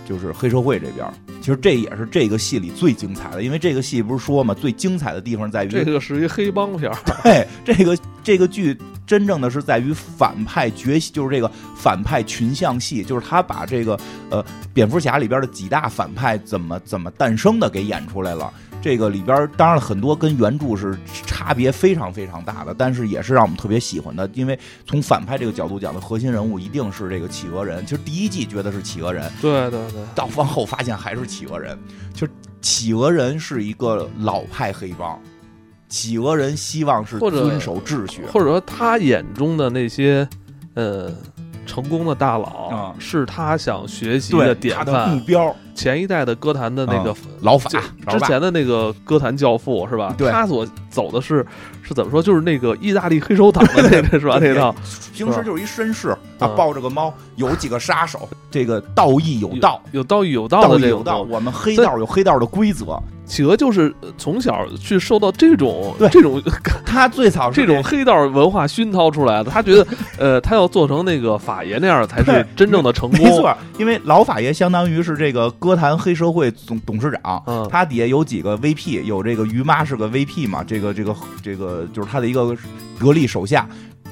[0.10, 1.08] 就是黑社会这边。
[1.40, 6.98] 其实这也是这个戏里最精彩的，因为这个戏不是说嘛，最精彩的地方在于这个是一黑帮片儿。
[7.24, 13.98] 对，这个这个剧真正的是在于反派崛起，就是这个反派群像戏，就是他把这个
[14.30, 14.44] 呃
[14.74, 18.52] 蝙蝠侠里边的几大反派怎么怎么诞生的给演出来了。
[18.82, 27.86] 这个里边当然了很多跟原著是差别非常非常大的，但是也是让我们特别喜欢的，因为从反派这个角度讲的核心人物一定是这个企鹅人。
[27.86, 31.78] 其实第一季觉得是企鹅人，对对对，到往后发现还是企鹅人。
[32.14, 32.28] 就
[32.62, 35.20] 企鹅人是一个老派黑帮，
[35.88, 38.26] 企鹅人希望是遵守秩序。
[38.26, 40.28] 或者说他眼中的那些
[40.74, 41.14] 呃
[41.70, 45.26] 成功的大佬啊，是他想学习的典他的目范。
[45.26, 47.70] 标，前一代的歌坛的那个啊老法
[48.08, 50.16] 之前的那个歌坛教父是吧？
[50.18, 51.46] 对他所走的是
[51.90, 52.22] 是怎么说？
[52.22, 54.38] 就是那个意大利黑手党的那个是吧？
[54.40, 54.74] 那套
[55.14, 60.80] 平时就是一绅士啊，嗯抱着个猫，有几个杀手，这个道义有道，有道义有道道的。
[60.80, 61.34] 这种东西。
[61.34, 66.42] 我们黑道有黑道的规则，企鹅就是呃从小去受到这种这种
[66.86, 69.86] 他最早是这种黑道文化熏陶出来的，他觉得
[70.18, 73.20] 呃，他要做成那个法爷那样才是真正的成功。
[73.20, 82.56] 没错，因为老法爷相当于是这个歌坛黑社会总董事长，嗯他底下有几个 VP，有这个于妈是个 VP 嘛，这个这个这个就是他的一个
[83.00, 83.68] 得力手下。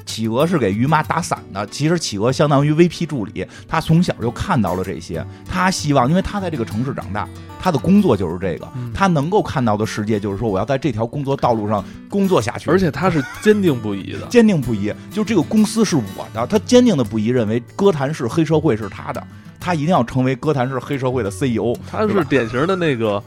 [0.06, 7.28] 企鹅是给于妈打伞的，其实企鹅相当于 VP 助理，他从小就看到了这些，他希望，因为他在这个城市长大，
[7.60, 14.26] 他的工作就是这个，嗯他能够看到的世界就是说，我要在这条工作道路上工作下去，而且他是坚定不移的。
[14.28, 19.22] 坚定不移，就这个公司是我的，他坚定的不移认为哥谭市黑社会是他的，
[19.60, 23.22] 他一定要成为哥谭市黑社会的 CEO，他是典型的那个，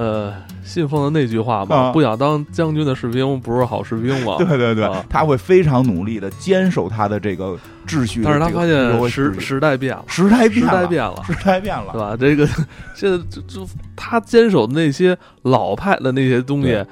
[0.00, 0.32] 呃，
[0.64, 4.36] 信奉的那句话嘛，啊不想当将军的士兵不是好士兵嘛。
[4.40, 7.54] 对对对啊，他会非常努力的坚守他的这个
[7.86, 12.16] 秩序的但是他发现时时代变了，时代变时代，变了，时代变了，对吧？
[12.18, 12.46] 这个
[12.94, 16.82] 现在 就就他坚守的那些老派的那些东西，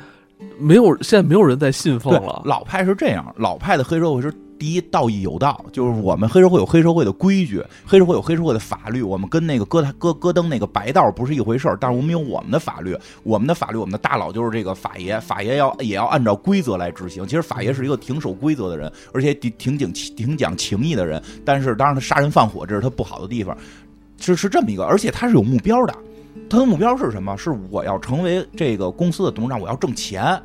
[0.58, 2.42] 没有现在没有人在信奉了，。
[2.44, 17.26] 老派是这样，老派的黑社会是第一道义有道，就是我们黑社会有黑社会的规矩，黑社会有黑社会的法律，我们跟那个戈戈戈登那个白道不是一回事儿，但是我们有我们的法律，我们的法律，我们的大佬就是这个法爷，法爷要也要按照规则来执行。
[17.26, 23.56] 其实法爷是一个挺守规则的人，而且挺挺讲挺讲情义的人，但是当然他杀人放火这是他不好的地方，
[24.18, 25.94] 是是这么一个，而且他是有目标的。
[26.48, 27.36] 他的目标是什么？
[27.36, 30.40] 是我要成为这个公司的董事长，我要挣钱。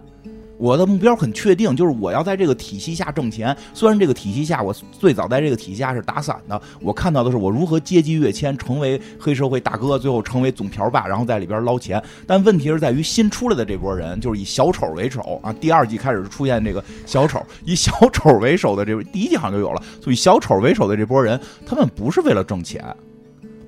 [0.64, 3.54] 我的目标很确定，就是我要在这个体系下挣钱。
[3.74, 12.02] 虽然这个体系下，我最早在这个体系下是打散的，我看到的是我如何阶级跃迁，成为黑社会大哥，最后成为总瓢把，然后在里边捞钱。
[12.26, 15.52] 但问题是在于新出来的这波人，就是以小丑为首啊。
[15.52, 22.82] 第二季开始出现这个小丑，以小丑为首的这第一季好像就有了，所以以小丑为首的这波人，他们不是为了挣钱。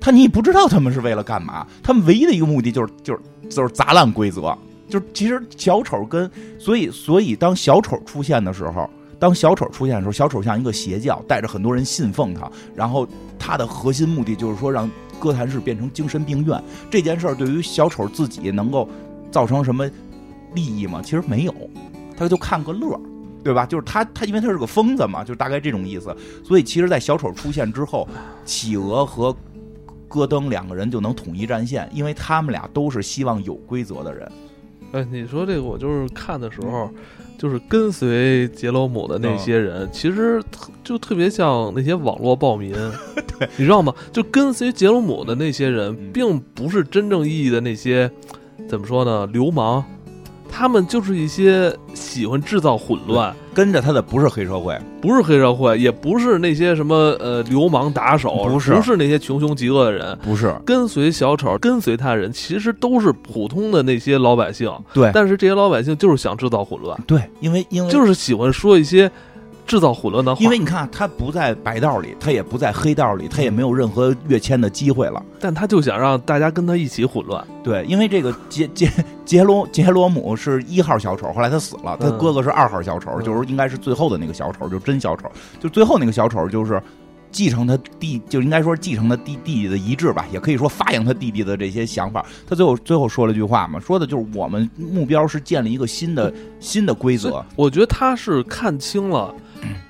[0.00, 4.56] 他你不知道他们是为了干嘛，他们唯一的一个目的就是就是就是砸烂规则，
[4.88, 13.06] 就其实小丑跟所以所以当小丑出现的时候，当小丑出现的时候，小丑像一个邪教，带着很多人信奉他，然后
[13.38, 16.62] 他的核心目的就是说让哥谭市变成精神病院。
[16.90, 18.88] 这件事儿对于小丑自己能够
[19.30, 19.88] 造成什么
[20.54, 21.00] 利益吗？
[21.02, 21.54] 其实没有，
[22.16, 23.00] 他就看个乐儿。
[23.44, 23.64] 对吧？
[23.64, 26.12] 就是他，他因为他是个疯子嘛，就大概这种意思。
[26.42, 28.08] 所以其实，在小丑出现之后，
[28.44, 29.32] 企鹅和
[30.08, 34.28] 戈登两个人就能统一战线，因为他们俩都是希望有规则的人。
[34.92, 36.90] 哎，你说这个，我就是看的时候，
[37.38, 42.72] 就是跟随杰罗姆的那些人，其实特就特别像那些网络暴民，
[43.38, 43.92] 对，你知道吗？
[44.12, 48.10] 就跟随杰罗姆的那些人嗯，并不是真正意义的那些，
[48.68, 49.26] 怎么说呢？
[49.26, 49.84] 流氓，
[50.50, 53.34] 他们就是一些喜欢制造混乱。
[53.54, 60.18] 跟着他的不是黑社会，不是黑社会，也不是那些什么呃流氓打手，不是不是那些穷凶极恶的人。
[60.22, 64.70] 不是跟随小丑，跟随他人，其实都是普通的那些老百姓。
[64.92, 69.10] 对但是这些老百姓就是想制造混乱，对，因为因为就是喜欢说一些
[69.66, 70.40] 制造混乱的话。
[70.42, 75.22] 因为你看他不在白道里，他也不在黑道里，他也没有任何跃迁的机会了。
[75.40, 77.44] 但他就想让大家跟他一起混乱。
[77.62, 78.90] 对，因为这个杰杰
[79.24, 86.80] 杰罗杰罗姆是一号小丑，后来他死了，他嗯哥哥是二号小丑，嗯就是应该是最后的那个小丑，就是真小丑，就最后那个小丑就是。
[87.32, 92.24] 继承他弟，就应该说继承他弟弟弟的遗志吧，也可以说发扬他弟弟的这些想法。
[92.48, 97.44] 他最后最后说了句话嘛，说的就是我们目标是建立一个新的新的规则。
[97.54, 99.34] 我觉得他是看清了。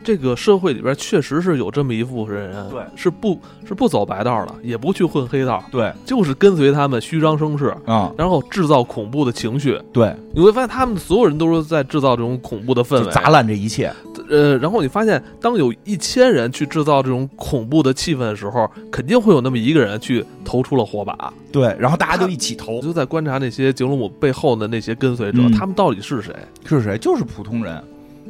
[0.05, 9.81] 这个社会里边确实是有这么一部分人，对是不是不走白道的，也不去混黑道，对，就是跟随他们虚张声势，啊、然后制造恐怖的情绪。
[9.93, 13.93] 对，你会发现，他们所有人都是在制造这种恐怖的氛围，砸烂这一切。
[14.29, 21.33] 呃，然后你发现，当有一千人去制造这种恐怖的气氛的时候，肯定会有那么一个人去投出了火把。
[21.53, 26.35] 对，然后大家就一起投我，就在观察那些杰罗姆背后的那些跟随者，嗯他们到底是谁？
[26.65, 26.99] 是谁？
[26.99, 27.83] 就是普通人，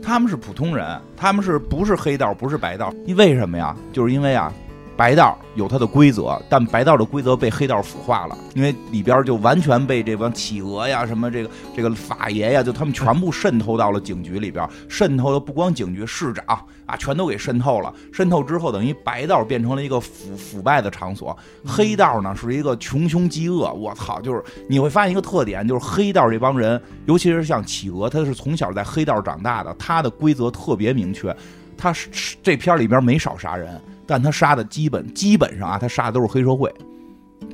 [0.02, 2.92] 他们是普通人，他们是不是黑道，不是白道？
[3.04, 3.76] 因为什么呀？
[3.92, 4.52] 就是因为啊，
[4.96, 16.44] 白道有它的规则，但白道的规则被黑道腐化了，因为里边就完全被这帮企鹅呀、什么这个这个法爷呀，就他们全部渗透到了警局里边，渗透的不光警局，市长
[16.86, 17.92] 啊，全都给渗透了。
[18.10, 23.70] 渗透之后，等于白道变成了一个腐腐败的场所，黑道呢是一个穷凶极恶。
[23.74, 31.36] 我操，就是你会发现一个特点，就是黑道这帮人，尤其是像企鹅，他是从小在黑道长大的，他的规则特别明确。
[31.76, 36.72] 他是这片里边没少杀人，但他杀的基本基本上啊，他杀的都是黑社会。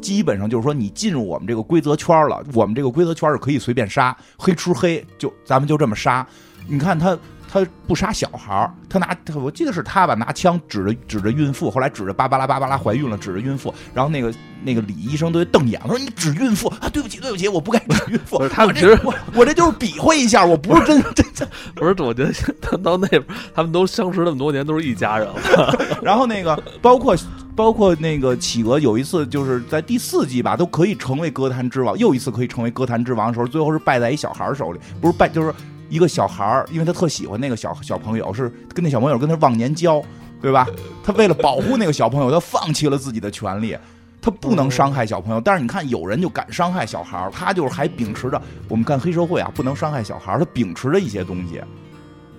[0.01, 6.27] 基本上就是说，你进入我们这个规则圈了，我们这个规则圈是可以随便杀，黑吃黑，就咱们就这么杀。
[6.67, 7.19] 你看他。
[7.53, 14.33] 他不杀小孩儿，他拿我记得是他吧，拿枪指着指着孕妇，后来指着芭芭拉芭芭拉怀孕了，指着孕妇，然后那个
[14.65, 18.38] 那个李医生都瞪眼，说你指孕妇啊，对不起对不起，我不该指孕妇。
[18.49, 21.47] 他们其实我我这就是比划一下，我不是真真的。
[21.77, 23.23] 不是，我觉得他到那边，
[23.55, 25.35] 他们都相识那么多年，都是一家人了。
[26.03, 27.15] 然后那个包括
[27.55, 35.53] 包括那个企鹅，有一次就是在第四季吧，都可以成为歌坛之王，又一次可以成为歌坛之王的时候，最后是败在一小孩手里，不是败就是。
[35.93, 40.03] 一个小孩儿，因为他特喜欢那个小小朋友，是跟那小朋友跟他忘年交，
[40.41, 40.67] 对吧？
[41.05, 43.77] 他为了保护那个小朋友，他放弃了自己的权利，
[44.19, 45.41] 他不能伤害小朋友。
[45.41, 51.61] 但是你看，有人就敢伤害小孩儿，他就是还秉持着我们干黑社会啊，不能伤害小孩儿，他秉持着一些东西，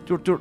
[0.03, 0.35] 就就，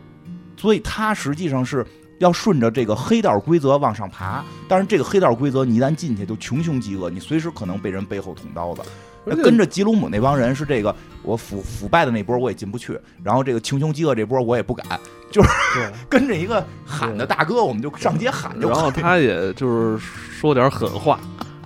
[0.56, 1.86] 所以他实际上是
[2.18, 4.42] 要顺着这个黑道规则往上爬。
[4.66, 8.80] 但是这个黑道规则，你一旦进去就穷凶极恶，你随时可能被人背后捅刀子。
[9.24, 14.84] 跟着吉鲁姆那帮人是这个，我腐腐败的那波我也进不去，然后这个穷凶极恶这波我也不敢，
[15.30, 15.48] 就是
[16.10, 18.68] 跟着一个喊的大哥，我们就上街喊就。
[18.68, 21.20] 然后他也就是说点狠话，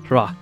[0.06, 0.36] 是吧？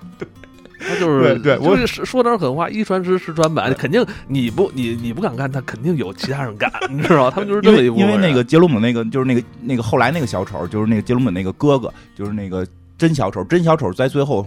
[0.87, 12.67] 他就是对，我说点狠话，一传十，十传百，肯定你不你你不敢干，他肯定有其他人干，你知道吗他们就是这么一因为那个杰鲁姆那个就是那个那个后来那个小丑，就是那个杰鲁姆那个哥哥，就是那个
[12.99, 14.47] 真小丑，真小丑在最后。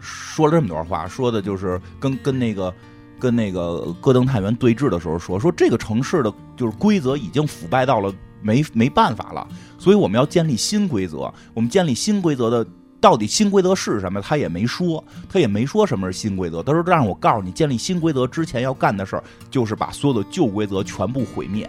[0.00, 2.74] 说了这么多话，说的就是跟跟那个
[3.18, 9.46] 跟那个戈登探员对峙的时候说，说这个城市的就是规则已经腐败到了没没办法了，
[9.78, 11.32] 所以我们要建立新规则。
[11.52, 12.66] 我们建立新规则的
[13.00, 14.20] 到底新规则是什么？
[14.20, 16.62] 他也没说，他也没说什么是新规则。
[16.62, 21.68] 他说让我告诉你，建立新规则之前要干的事儿就是把所有的旧规则全部毁灭。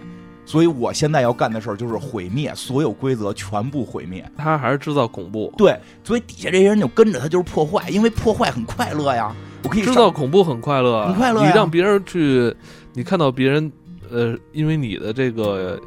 [0.52, 4.30] 所以我现在要干的事儿就是毁灭所有规则，全部毁灭。
[4.36, 5.54] 他还是制造恐怖。
[5.58, 9.34] 对，所以底下这些人就跟着他，就是破坏，因为破坏很快乐呀。
[9.64, 11.42] 我可以制造恐怖很快乐，很快乐。
[11.46, 12.54] 你让别人去，
[12.92, 13.72] 你看到别人，
[14.10, 15.80] 呃，因为你的这个。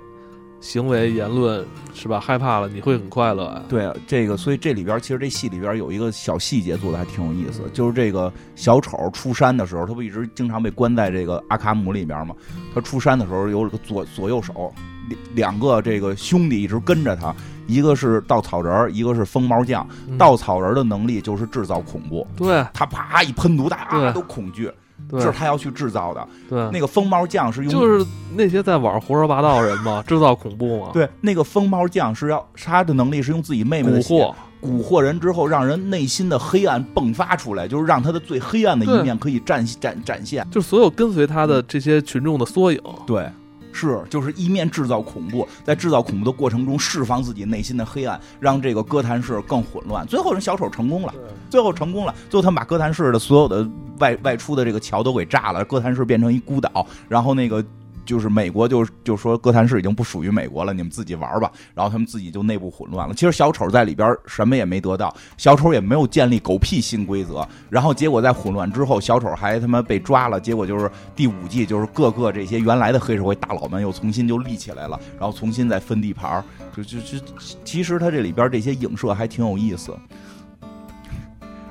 [0.65, 2.19] 行为言论是吧？
[2.19, 3.63] 害怕了，你会很快乐啊。
[3.69, 12.35] 对，这个，所以这里边其实这戏里边有一个小细节做的还挺有意思，就是这个小丑出山的时候，他不一直经常被关在这个阿卡姆里面吗？
[12.75, 14.73] 他出山的时候有个左左右手
[15.07, 17.35] 两两个这个兄弟一直跟着他，
[17.67, 19.87] 一个是稻草人，一个是疯猫将。
[20.17, 24.71] 稻草人的能力就是制造恐怖，对他啪一喷毒，大家都恐惧。
[25.11, 26.27] 这是他要去制造的。
[26.49, 30.91] 对，那个疯猫匠是用，就是那些在网上胡说八道的人嘛， 制造恐怖嘛。
[30.93, 42.81] 对，那个疯猫匠是要他的能力是用自己妹妹的蛊惑，蛊惑人之后，让人内心的黑暗迸发出来，就是让他的最黑暗的一面可以展展展现，就所有跟随他的这些群众的缩影。
[43.07, 43.29] 对。
[43.75, 50.07] 是，就是一面制造恐怖，在制造恐怖的过程中释放自己内心的黑暗，让这个哥谭市更混乱。
[50.07, 51.13] 最后人小丑成功了，
[51.51, 57.65] 最后成功了，最后他们把哥谭市的所有的外外出的这个桥都给炸了，哥谭市变成一孤岛，然后那个。
[58.05, 61.51] 就是美国就就说哥谭市已经不属于美国了，你们自己玩吧。
[61.75, 63.15] 然后他们自己就内部混乱了。
[63.15, 67.47] 其实小丑在里边什么也没得到，小丑也没有建立狗屁新规则。
[67.69, 70.41] 然后结果在混乱之后，小丑还他妈被抓了。
[70.41, 76.45] 结果就是第五季，就是各个这些原来的黑社会大佬们又重新就立起来了，然后重新再分地盘
[76.77, 77.19] 就就就
[77.65, 79.97] 其实他这里边这些影射还挺有意思。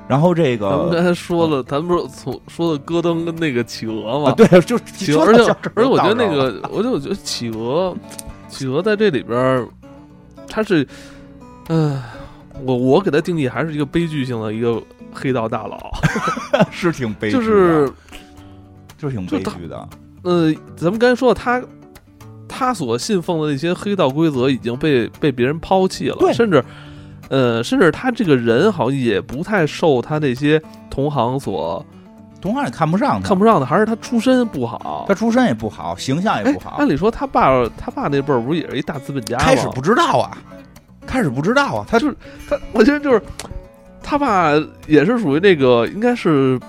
[0.06, 4.32] 然后这个，咱们刚才说了，咱们不是从说的戈登跟那个企鹅嘛？
[4.32, 5.24] 对，就企鹅。
[5.24, 7.96] 而且而且，我觉得那个，我就我觉得企鹅，
[8.48, 9.66] 企鹅在这里边，
[10.46, 10.86] 他是，
[11.68, 12.02] 嗯，
[12.64, 14.78] 我我给他定义还是一个悲剧性的一个
[15.10, 15.90] 黑道大佬，
[16.70, 17.90] 是挺悲，剧，就是
[18.98, 19.88] 就挺悲剧的。
[20.22, 21.62] 呃，咱们刚才说的他，
[22.46, 26.62] 他所信奉的那些黑道规则已经被被别人抛弃了，甚至。
[27.28, 30.60] 呃，甚至他这个人好像也不太受他那些
[30.90, 31.84] 同行所，
[32.40, 36.76] 同行也看不上，看不上的还是他出身不好，他出身也不好，形象也不好。
[36.78, 39.44] 按理说他爸他爸那辈儿不是也是一大资本家吗？
[39.44, 40.36] 开始不知道啊，
[41.06, 42.16] 开始不知道啊，他就是
[42.48, 43.22] 他，我觉得就是
[44.02, 44.52] 他爸
[44.86, 46.60] 也是属于那个应该是。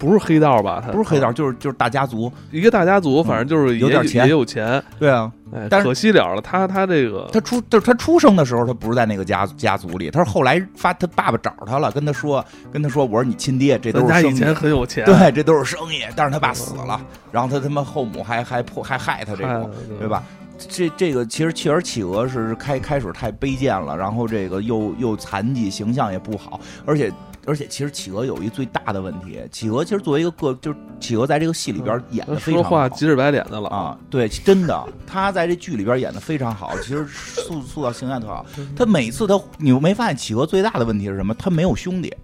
[0.00, 0.82] 不是黑道吧？
[0.82, 4.82] 他不是黑道，就是就是大家族，一个大家族，反正就是有点钱，也有钱。
[4.98, 16.00] 对啊，哎，但可惜了了，他他这个，他出就是他出生的时候，他不是在那个家家族里，他是后来发他爸爸找他了，跟他说跟他说，我说你亲爹，这都是生意，以前很有钱，对，这都是生意。
[16.16, 16.98] 但是他爸死了，
[17.30, 20.22] 然后他他妈后母还还破还害他这种，对吧？
[20.66, 27.12] 这这个其实企鹅企鹅是开开始太卑贱了，然后这个又又残疾，形象也不好，而且。
[27.46, 33.98] 而且其实企鹅有一最大的问题，企鹅其实作为一个个，就是企鹅在这个戏里边演的非常说话急赤白脸的了啊！
[34.10, 38.44] 对，真的，他在这剧里边演的非常好，其实塑塑造形象特好。
[38.76, 41.34] 他每次他，你没发现企鹅最大的问题是什么？
[41.34, 42.14] 他没有兄弟，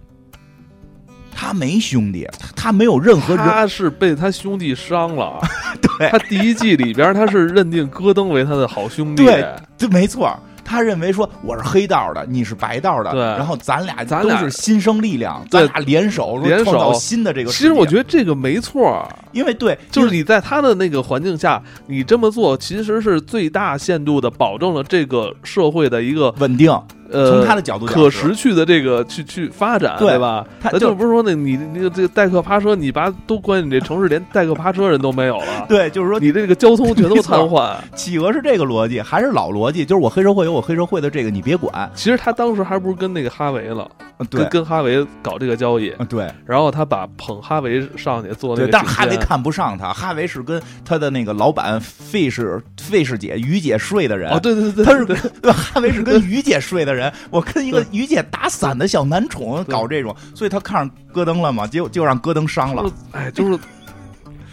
[1.31, 5.39] 他没兄弟，他他没有任何人，他是被他兄弟伤了。
[5.81, 10.37] 对他第一季里边他是认定戈登为他的好兄弟，对，这没错。
[10.67, 17.63] 他认为说我是黑道的，你是白道的，对然后咱俩咱俩都是新生力量，咱俩联手联手创造新的这个其。
[17.63, 26.69] 实我觉得这个没错，因为对，就是你在他的那个环境下，你这么做其实是最大限度的保证了这个社会的一个稳定。
[27.11, 30.45] 呃，从他的角度可是持续的这个去去发展，对吧？
[30.59, 37.75] 他就不是说那你那个这个代客趴车，你把都关你这城市连代客趴车人都没有了，对，就是说你这个交通全都瘫痪。
[37.95, 39.85] 企鹅是这个逻辑，还是老逻辑？
[39.85, 41.89] 就是我黑社会有我黑社会的这个，你别管。
[41.95, 43.89] 其实他当时还不是跟那个哈维了，
[44.29, 54.31] 跟，跟哈维搞这个交易，嗯对然后他把捧哈维上去做那对，个，但是哈维，看不上他，哈维是跟他的那个老板费氏费氏姐于姐睡的人。
[54.31, 56.96] 哦，对对对，他是对跟对 哈维是跟于姐睡的人，
[57.29, 62.89] 我跟一个于姐打伞的小男宠搞这种，所以他看上戈登了嘛，结果就让戈登伤了。
[63.11, 63.57] 哎，就是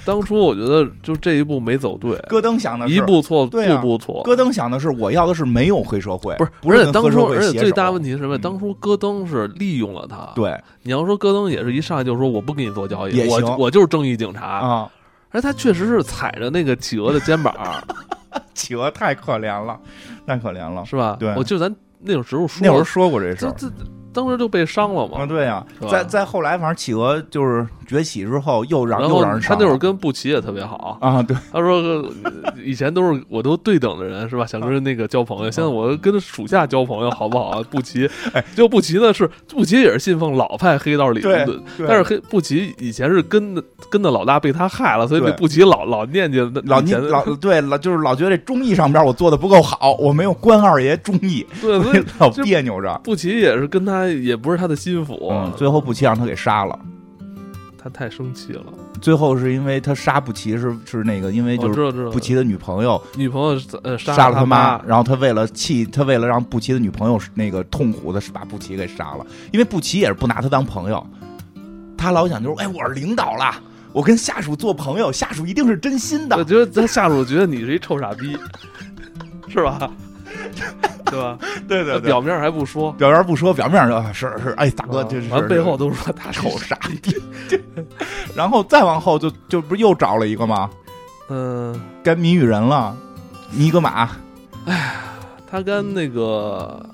[0.05, 4.23] 当初我觉得就这一步没走对， 戈登想的是一步错，对啊步步错。
[4.23, 8.37] 戈登想的是我要的是没有黑社会，不是，不是当初，而且最大问题是什么？
[8.37, 13.27] 嗯当初戈登是利用了他。，对你要说戈登也是一上来就说我不跟你做交易，也
[13.57, 14.45] 我就是正义警察。
[14.45, 14.91] 啊，
[15.31, 17.55] 而他确实是踩着那个企鹅的肩膀，
[18.53, 19.79] 企鹅太可怜了，
[20.27, 20.85] 太可怜了。
[20.85, 21.17] 是吧？
[21.19, 21.75] 对我就咱
[22.05, 23.55] 那种植物说那会儿说过这事儿。
[23.57, 23.75] 这这
[24.15, 25.27] 当时就被伤了嘛啊，。
[25.27, 32.05] 对呀、在在后来，反正企鹅就是崛起之后，又让然后又让人伤他那会儿跟布奇也特别好，啊，对，他说呃
[32.65, 34.47] 以前都是我都对等的人是吧？
[34.47, 37.63] 想跟那个交朋友，现在我跟属下交朋友好不好啊？
[37.71, 53.01] 布奇，哎，就布奇呢是布奇也是信奉老派黑道理论的，对但是黑布奇以前是跟的跟的老大被他害了，所以布奇老老念记老你以前的老对老就是老觉得这忠义上边我做的不够好，我没有关二爷忠义，对，所以 老别扭着。
[53.05, 56.79] 布奇也是跟他也不是他的心腹，嗯，最后布奇让他给杀了。
[57.77, 58.65] 他太生气了。
[59.03, 71.07] 最后是因为他杀布奇是是那个，因为就是布奇的女朋友女朋友呃杀了他妈，然后他为了气，他为了让布奇的女朋友那个痛苦的是把布奇给杀了，因为布奇也是不拿他当朋友，
[71.99, 73.61] 他老想就是哎我是领导啦，
[73.93, 78.35] 我跟下属做朋友，下属一定是真心的我，觉得他下属觉得你是一臭傻逼，
[79.49, 79.91] 是吧？
[81.07, 81.39] 对吧？
[81.69, 87.17] 对对表面还不说，表面不说，表面上是是哎大哥这是完背后都说他臭傻逼，
[88.35, 90.69] 然后再往后就就不是又找了一个吗？
[91.29, 92.95] 嗯，该谜语人了，
[93.51, 94.11] 尼格玛
[94.67, 94.95] 哎
[95.51, 96.85] 他跟那个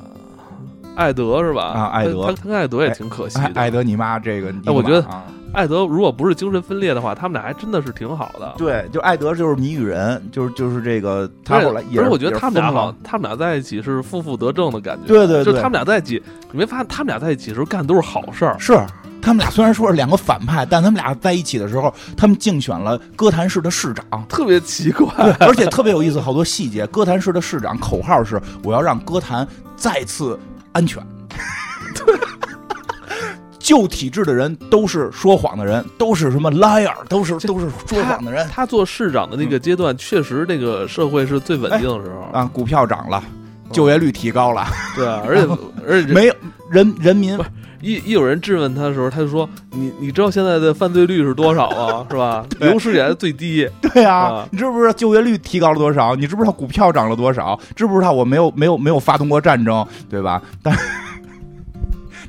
[0.96, 1.62] 艾德是吧？
[1.72, 3.44] 啊艾德他他跟艾德也挺可惜的。
[3.44, 8.54] 艾艾德你妈这个我觉得啊艾德如果不是精神分裂的话，他们俩还真的是挺好的。
[8.56, 15.06] 对，就艾德就是谜语人，就是就是这个他后来也是我觉得他们俩好，他们俩在一起是负负得正的感觉。
[15.06, 16.22] 对对对就他们俩在一起，
[16.52, 18.56] 你没发现他们俩在一起的时候干的都是好事儿？
[18.58, 18.78] 是
[19.20, 24.04] 他们俩虽然说是两个反派，但他们俩在一起的时候，他们竞选了哥谭市的市长。
[24.28, 25.06] 特别奇怪。
[25.16, 26.86] 对，而且特别有意思，好多细节。
[26.86, 29.46] 哥谭市的市长口号是“我要让哥谭
[29.76, 30.38] 再次
[30.72, 31.02] 安全”。
[33.60, 42.22] 旧体制的人都是说谎的人，都是什么 liar，都是都是说谎的人他做市长的那个阶段，确实那个社会是最稳定的时候。
[42.32, 42.50] 啊！
[42.52, 43.22] 股票涨了，
[43.70, 45.46] 就业率提高了，对啊，而且
[45.86, 46.34] 而且没有
[46.70, 47.44] 人人民不
[47.82, 52.06] 一一有人质问他的时候，他就说：“你你知道现在的犯罪率是多少啊？
[52.10, 52.44] 是吧？
[52.60, 53.66] 流失也是最低。
[53.80, 56.14] 对啊啊，你知不知道就业率提高了多少？
[56.14, 57.58] 你知不知道股票涨了多少？
[57.74, 60.42] 知不知道我没有没有没有发动过战争，对吧？
[60.62, 60.76] 但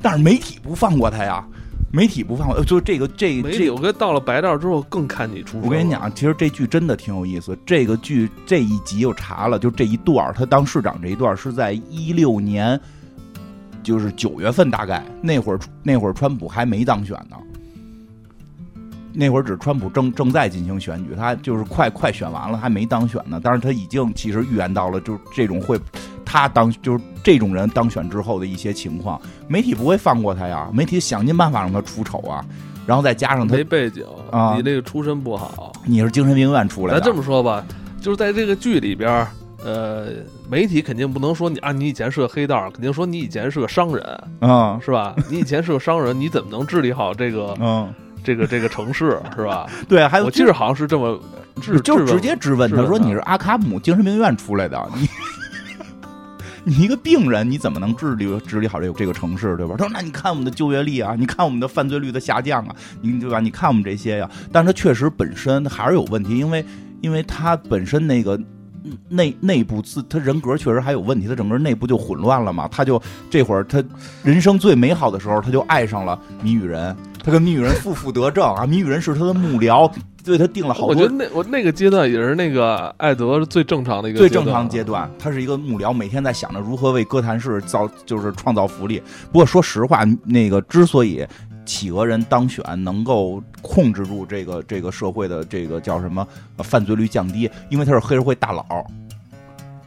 [0.02, 1.44] 但是媒体不放过他呀，
[1.92, 5.60] 媒体不放过，就这个这媒这体我跟到了白道之后更看你出。
[5.62, 7.56] 我跟你，讲，其实这剧真的挺有意思。
[7.64, 12.80] 这个剧这一集又查了，就这一段儿他当市长这一段是在一六年，
[13.82, 17.36] 就是九月份大概那会儿，那会儿川普还没当选呢。
[19.14, 23.38] 那会儿只川普正正在进行选举，他就是快快选完了，还没当选呢。
[23.44, 25.78] 但是他已经其实预言到了，就是这种会，
[26.32, 32.42] 他当就是这种人当选之后的一些情况，媒体不会放过他呀，媒体想尽办法让他出丑啊，
[32.86, 35.70] 然后再加上他没背景啊你这个出身不好。
[35.84, 37.62] 你是精神病院出来咱的，这么说吧，
[38.00, 39.26] 就是在这个剧里边，
[39.62, 40.06] 呃，
[40.48, 45.14] 媒体肯定不能说你啊，你以前是个黑道，肯定说你以前是个商人，嗯是吧？
[45.28, 47.92] 你以前是个商人，你怎么能治理好这个嗯，
[48.24, 49.66] 这个这个城市，是吧？
[49.86, 51.20] 对，还有我记得好像是这么
[51.84, 55.06] 就直接质问他质问他说你是阿卡姆精神病院出来的，你
[56.64, 59.74] 你一个病人你怎么能治理治理好这个这个城市对吧？
[59.76, 63.40] 他说那你看我们的就业率啊，你看我们的犯罪率的下降啊，你对吧？
[63.40, 66.64] 你看我们这些呀、但是他确实本身还是有问题，因为
[67.00, 68.38] 因为他本身那个。
[69.08, 72.66] 内内部自他人格确实还有问题，他整个内部就混乱了嘛。
[72.66, 73.00] 他就
[73.30, 73.82] 这会儿他
[74.24, 79.90] 人生最美好的时候，他就爱上了谜语人，他跟谜语人负负得正 啊，谜语人是他的幕僚，
[80.24, 80.88] 对他定了好多。
[80.88, 89.00] 我觉得那我那个阶段也是那个艾德最正常的一个最正常阶段，他是一个幕僚，每天在想着如何为哥谭市造就是创造福利。
[89.30, 91.24] 不过说实话，那个之所以
[91.64, 96.26] 企鹅人当选，能够控制住这个这个社会的这个叫什么
[96.58, 98.64] 犯罪率降低，因为他是黑社会大佬。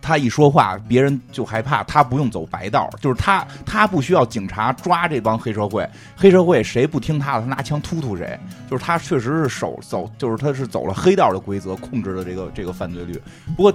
[0.05, 1.83] 他一说话，别人就害怕。
[1.85, 5.87] 他不用走白道，就是他，他不需要警察抓这帮黑社会。
[6.15, 8.39] 黑社会谁不听他的，他拿枪突突谁。
[8.69, 13.19] 就是他确实是手走，就是他是走了黑道的规则，控制了这个这个犯罪率。
[13.57, 13.73] 不过，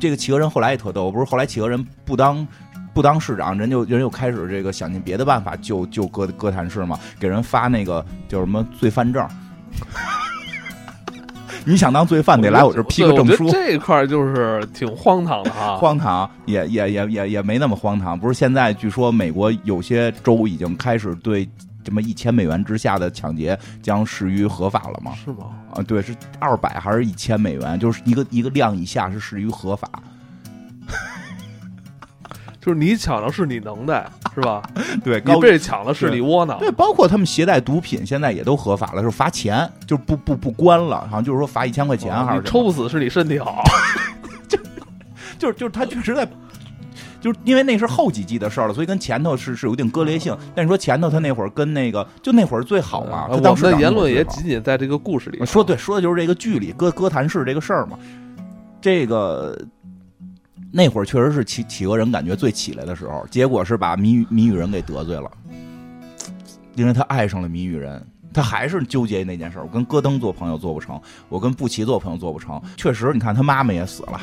[0.00, 2.46] 这个企鹅人后来也特逗，不是后来企鹅人不当
[2.92, 9.24] 不当市长，人就人又开始这个想尽别的办法救救哥哥谭市嘛，给人发那个叫什么罪犯证。
[11.66, 15.76] 你想当罪犯得来我这批个证书，这一块就是挺荒唐的哈。
[15.82, 18.34] 荒唐也也也也也没那么荒唐，不是？
[18.34, 21.48] 现在据说美国有些州已经开始对
[21.82, 25.12] 这么一千美元之下的抢劫将适于合法了吗？
[25.24, 25.46] 是吗？
[25.74, 27.76] 啊，对，是二百还是一千美元？
[27.80, 29.90] 就是一个一个量以下是适于合法。
[32.66, 34.04] 就是你抢的是你能耐，
[34.34, 34.60] 是吧？
[35.04, 36.58] 对，你被抢的是你窝囊。
[36.58, 43.62] 对，包括他们携带毒品，现在也都合法了，就是罚钱，就不不不关了，好像就是说罚一千块钱，还是抽不死是你身体好。
[44.48, 44.58] 就
[45.38, 46.26] 就是就是他确实在，
[47.20, 50.36] 就是因为那是后几季的事儿了，所以跟前头是是有一定割裂性。
[50.52, 53.28] 但你说前头他那会儿跟那个就那会儿最好嘛？
[53.30, 57.96] 他当时的言论也仅仅在这个故事里说，对，说的就是这个剧里歌歌坛式这个事儿嘛，
[58.80, 59.56] 这个。
[60.76, 65.30] 那会儿确实是企企鹅人感觉最起来的时候，结果是把谜谜语人给得罪了，
[66.74, 69.62] 因为他爱上了谜语人，他还是纠结那件事儿。
[69.62, 71.00] 我跟戈登做朋友做不成，
[71.30, 72.60] 我跟布奇做朋友做不成。
[72.76, 74.20] 确实，你看他妈妈也死了，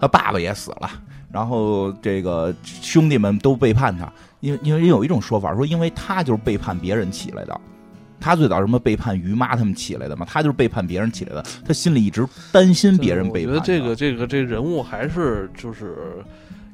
[0.00, 0.90] 他爸爸也死了，
[1.30, 7.60] 然后这个兄弟们都背叛他，因为因为有一种说法说，因为他就是背叛别人起来的。
[8.22, 10.24] 他最早什么背叛于妈他们起来的嘛？
[10.28, 11.44] 他就是背叛别人起来的。
[11.66, 13.54] 他心里一直担心别人背叛。
[13.54, 15.96] 我觉得这个这个这人物还是就是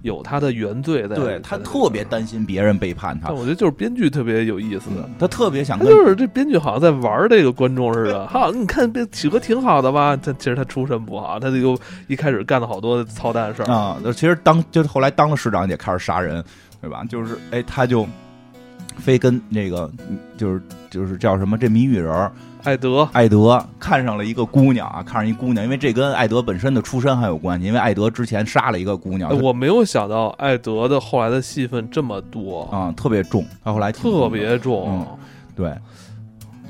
[0.03, 1.17] 有他的原罪在。
[1.17, 3.31] 对他特别担心别人背叛他。
[3.31, 5.79] 我觉得就是编剧特别有意思的，他特别想。
[5.81, 8.27] 就是这编剧好像在玩这个观众似的。
[8.29, 10.15] 哈，你看这企鹅挺好的吧？
[10.17, 13.99] 他其实他出身不好，他就一开始干了好多操蛋事儿啊。
[14.15, 16.45] 其实当就是后来当了市长也开始杀人，
[16.81, 17.03] 对吧？
[17.09, 18.07] 就是哎，他就。
[18.99, 19.91] 非跟那个
[20.37, 22.31] 就是就是叫什么这谜语人
[22.65, 29.31] 艾德艾德看上了一个姑娘啊，看上一姑娘，因为这跟艾德本身的出身还有关系，因为艾德之前杀了一个姑娘。
[29.41, 35.07] 我没有想到艾德的后来的戏份这么多啊，特别重，他后来特别重，
[35.55, 35.73] 对。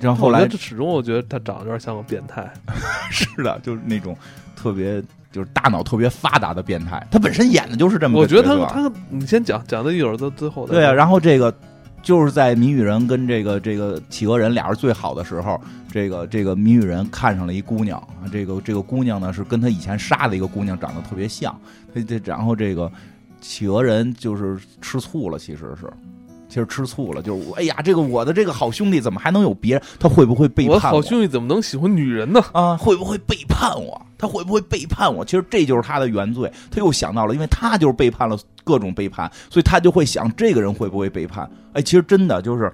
[0.01, 2.49] 然后后来始终我觉得他长得有点像个变态，
[3.11, 4.17] 是的，就是那种
[4.55, 5.03] 特别
[5.33, 7.05] 就是大脑特别发达的变态。
[7.11, 11.53] 他本身演的就是这么，我觉得他他你先讲讲到一会儿到最后对啊，然后这个。
[12.03, 21.59] 就是在谜语人跟这个这个企鹅人俩人最好的时候，这个这个谜语人看上了一姑娘，这个这个姑娘呢是跟他以前杀的一个姑娘长得特别像，
[21.95, 22.91] 这这然后这个
[23.41, 25.93] 企鹅人就是吃醋了，其实是。
[26.51, 29.83] 其实吃醋了，就是哎呀，这个我的这个好兄弟怎么还能有别人？
[30.01, 30.79] 他会不会背叛我？
[30.79, 32.43] 好兄弟怎么能喜欢女人呢？
[32.53, 34.01] 啊，会不会背叛我？
[34.19, 35.25] 他会不会背叛我？
[35.25, 36.53] 其实这就是他的原罪。
[36.71, 41.49] 他又想到了，因为他就是背叛了各种背叛，所以他就会想这个人会不会背叛？
[41.73, 42.73] 哎，其实真的就是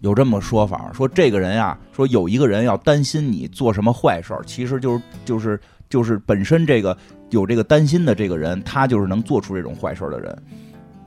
[0.00, 6.96] 有这么说法，说这个人呀，说有一个人要担心你做什么坏事儿，其实就是就是就是本身这个
[7.30, 10.42] 有这个担心的这个人，他就是能做出这种坏事的人。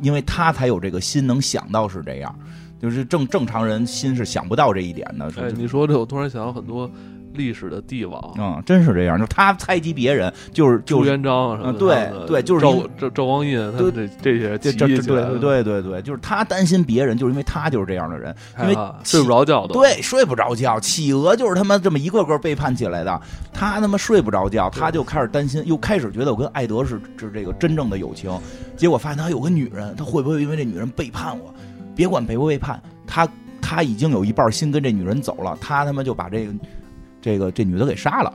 [0.02, 2.38] 因为他才有这个心，能想到是这样，
[2.82, 5.32] 就是正正常人心是想不到这一点的。
[5.38, 6.90] 哎，你说这，我突然想到很多
[7.34, 20.80] 历史的帝王嗯，真是这样，就他猜忌别人，就是就朱元璋什么对对，就是赵赵赵光义，他这这些这这对对对对，就是他担心别人，就是因为他就是这样的人，因为睡不着觉，对，睡不着觉。
[20.80, 23.22] 企鹅就是他妈这么一个个背叛起来的，
[23.52, 28.32] 他他妈睡不着觉，他就开始担心，又开始觉得我跟艾德是是这个真正的友情。
[28.76, 31.54] 结果发现他有个女人，他会不会因为这女人背叛我？
[31.96, 33.28] 别管背不背叛，他
[33.62, 36.54] 他已经有一半心跟这女人走了，他他妈就把这个
[37.24, 38.32] 这个这女的给杀了。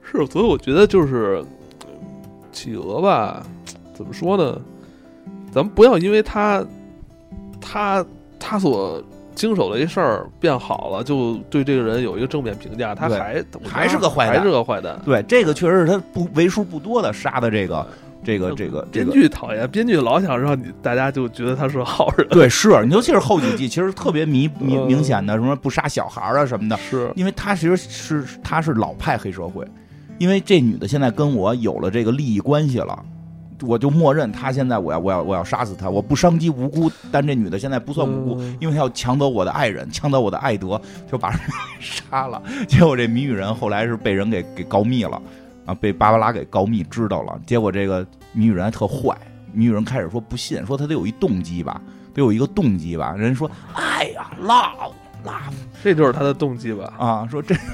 [0.00, 1.44] 是，所以我觉得就是
[2.52, 3.44] 企鹅吧，
[3.92, 4.58] 怎么说呢？
[5.52, 6.64] 咱们不要因为他
[7.60, 8.06] 他
[8.38, 9.02] 他所
[9.34, 12.94] 经手的一事儿变好了，就对这个人有一个正面评价。
[12.94, 15.00] 他还还是个坏蛋，还是个坏蛋。
[15.04, 17.86] 对，这个确实是他不为数不多的杀的这个。
[18.24, 22.26] 这个这个编剧讨厌，编剧老想让你大家就觉得他是好人。
[22.28, 29.66] 对，是，尤其是后几季，其实特别明明 明显的什么不杀小孩啊什么的，是因为他其实是他是老派黑社会，
[30.18, 32.98] 因为这女的现在跟我有了这个利益关系了，
[33.62, 41.40] 我就默认他现在我要我要我要杀死他，我不伤及无辜，但这女的现在不算无辜，嗯因为她要抢走我的爱人，抢走我的爱德，就把人
[41.80, 42.40] 杀了。
[42.68, 45.20] 结果这谜语人后来是被人给给告密了，
[45.64, 47.40] 啊，被芭芭拉给告密知道了。
[47.46, 49.16] 结果这个谜语人还特坏，
[49.52, 51.80] 谜语人开始说不信，说他得有一动机吧，
[52.12, 53.14] 得有一个动机吧。
[53.16, 54.92] 人说哎呀，love
[55.24, 56.92] love 这就是他的动机吧？
[56.98, 57.54] 啊，说这。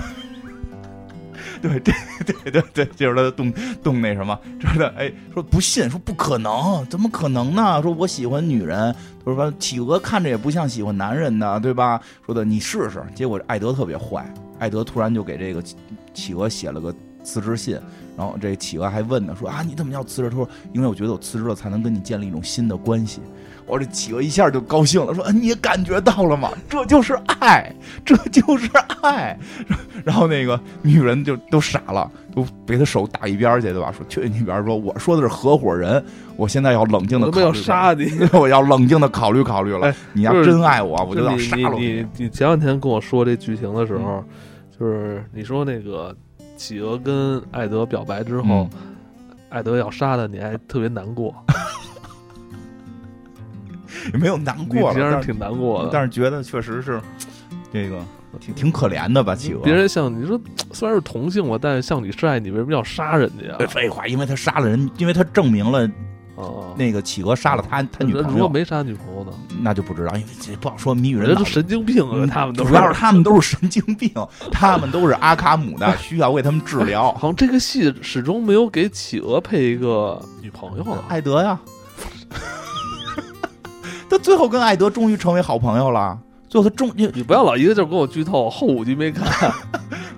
[1.60, 1.92] 对，这
[2.24, 7.82] 对对对，就是他的动动那什么，真的哎，说不信，说不可能，怎么可能呢？
[7.82, 12.00] 说我喜欢女人，他说吧，企鹅看着也不像喜欢男人的，对吧？
[12.24, 14.24] 说的你试试，结果艾德特别坏，
[14.60, 15.76] 艾德突然就给这个企
[16.14, 17.78] 企鹅写了个辞职信，
[18.16, 20.30] 然后这企鹅还问呢，说啊，你怎么要辞职？
[20.30, 23.20] 他说，因为我觉得我辞职了才能跟你建立一种新的关系。
[23.66, 26.50] 我这企鹅一下就高兴了，说：“你也感觉到了吗？
[26.70, 27.70] 这就是爱，
[28.02, 28.66] 这就是
[29.02, 29.38] 爱。”
[30.02, 33.92] 然后那个女人就都傻了，都被他手打一边去，对吧？
[33.92, 36.02] 说去你边说，我说的是合伙人，
[36.34, 38.10] 我现在要冷静的我要，杀你！
[38.32, 39.94] 我要冷静的考虑考虑了哎。
[40.14, 44.24] 你要真爱我，我就要杀了你你你前两天跟我说这剧情的时候，
[44.80, 46.16] 就是你说那个
[46.58, 48.70] 企鹅跟艾德表白之后，嗯
[49.50, 51.34] 艾德要杀他，你还特别难过，
[54.12, 55.90] 也没有难过其实挺难过的。
[55.90, 57.00] 但是觉得确实是
[57.72, 57.98] 这个
[58.40, 59.62] 挺挺可怜的吧，企鹅。
[59.62, 60.38] 别人像你说，
[60.72, 63.56] 虽然是同性吧，但是像你是爱你，为什么要杀人家呀？
[63.58, 65.86] 呃废话，因为他杀了人，因为他证明了
[66.36, 69.32] 啊，那个企鹅杀了他他女朋友，如果没杀女朋友呢？
[69.60, 70.94] 那就不知道，因为这不好说。
[70.94, 74.10] 谜语人脑神经病啊，嗯他们都主要是他们都是神经病，
[74.50, 77.12] 他们都是阿卡姆的，需要为他们治疗。
[77.18, 81.02] 好像这个戏始终没有给企鹅配一个女朋友呢。
[81.08, 81.58] 艾德呀，
[84.08, 86.18] 他最后跟艾德终于成为好朋友了。
[86.48, 89.52] 最后他终因你不要老一个劲儿跟我剧透，后五集没看。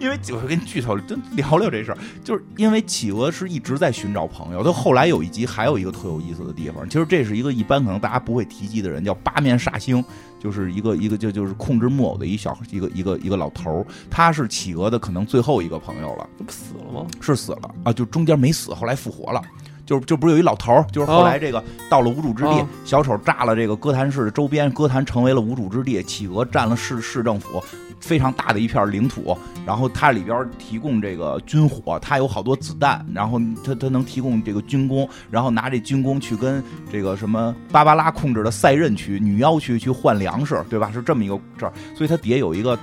[0.00, 4.64] 因为我跟你剧透，真聊聊这事儿，就是因为企鹅是一直在寻找朋友。
[4.64, 10.02] 他后来有一集还有一个特有意思的地方，其实这是一个一般可能大家不会提及的人，叫八面煞星，
[10.42, 16.26] 就是一个一个就就是控制木偶的一小一个一个一个老头儿，他是企鹅的可能最后一个朋友了。
[16.38, 17.06] 这不死了吗？
[17.20, 19.42] 是死了啊，就中间没死，后来复活了。
[19.86, 27.60] 就就不是有一老头儿，就是后来这个到了无主之地，哦小丑炸了这个哥谭市的周边，哥谭成为了无主之地，企鹅占了市市政府
[28.00, 40.90] 非常大的一片领土，然后它里边提供这个军火，它有好多子弹，然后它它能提供这个军工，然后拿这军工去跟这个什么芭芭拉控制的塞壬区、女妖区去换粮食，对吧？
[40.92, 42.78] 是这么一个这儿，所以它底下有一个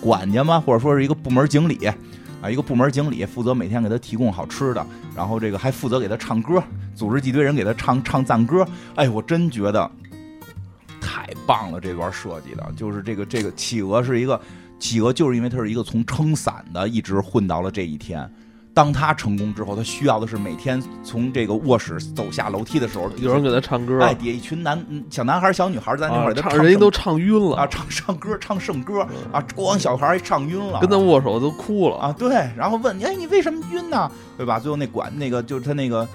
[0.00, 1.78] 管家嘛，或者说是一个部门经理。
[2.42, 6.62] 啊，一个部门经理负责每天给他提供好吃的，然后这个还负责给他唱歌，
[6.94, 8.66] 组织几堆人给他唱唱赞歌。
[8.94, 9.90] 哎，我真觉得
[11.00, 14.40] 太棒了，这段设计的，就是这个这个企鹅是一个
[14.78, 18.30] 企鹅，就是因为它是一个从撑伞的，一直混到了这一天。
[18.72, 31.96] 当他成功之后，他需要的是每天从这个卧室走下楼梯的时候，有人给他唱歌，哎，底下一群男嗯小男孩、小女孩在那块唱人家都唱晕了啊，唱唱歌、唱圣歌啊，光小孩儿唱晕了，跟他握手都哭了。
[31.96, 34.10] 啊，对，然后问你，哎，你为什么晕呢？
[34.36, 34.60] 对吧？
[34.60, 36.08] 最后那管那个就是他那个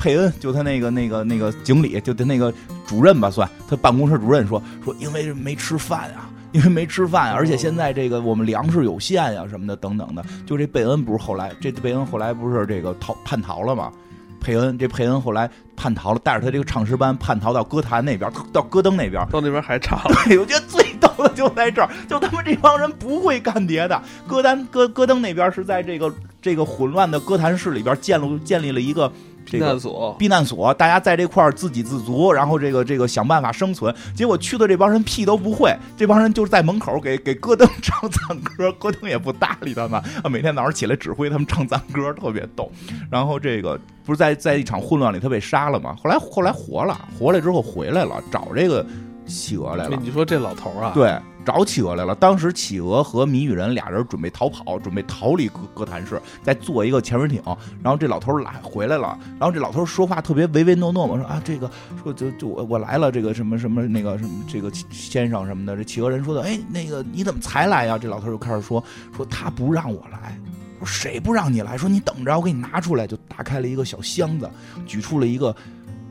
[0.00, 2.52] 佩恩，就他那个那个那个经理，就他那个
[2.86, 10.24] 主任吧，算他办公室主任说说，因为没吃饭啊，因为没吃饭，而且现在这个我们粮食有限呀、什么的等等的。
[10.46, 13.92] 就这贝恩不是后来这贝恩后来不是这个逃叛逃了吗？
[14.40, 24.02] 佩恩这佩恩后来叛逃了，带着他这个唱诗班叛逃到歌坛那边，到戈登那边，到那边还唱，对，我觉得最逗的就在这儿，就他们这帮人不会干别的。
[24.26, 29.12] 歌单戈戈登那边是在这个这个混乱的歌坛市里边建了建立了一个
[29.44, 33.94] 这避难所，避难所，大家在这块儿自给自足，然后这个这个想办法生存。
[34.14, 42.70] 结果去的这帮人屁都不会，这帮人就是在门口给给戈登唱赞歌，戈登也不搭理他们，啊，每天早上起来指挥他们唱赞歌，特别逗。
[43.10, 45.96] 然后这个不是在在一场混乱里他被杀了吗？
[46.02, 48.84] 后来后来活了，活了之后回来了，找这个
[49.26, 49.98] 企鹅来了。
[50.02, 52.14] 你说这老头儿啊，对，找企鹅来了。
[52.14, 57.42] 当时企鹅和谜语人俩人准备逃跑，准备逃离哥哥谭市，再坐一个潜水艇。
[57.82, 61.70] 然后这老头儿来回来了，然后这老头儿说话特别唯唯诺诺嘛，说啊这个
[62.02, 65.76] 说就就我我来了，这个什么什么那个什么这个先生什么的。
[65.76, 67.96] 这企鹅人说的，哎，那个你怎么才来呀？
[67.96, 68.82] 这老头儿就开始说
[69.16, 70.38] 说他不让我来。
[70.78, 71.76] 说谁不让你来？
[71.76, 73.06] 说你等着，我给你拿出来。
[73.06, 74.48] 就打开了一个小箱子，
[74.86, 75.54] 举出了一个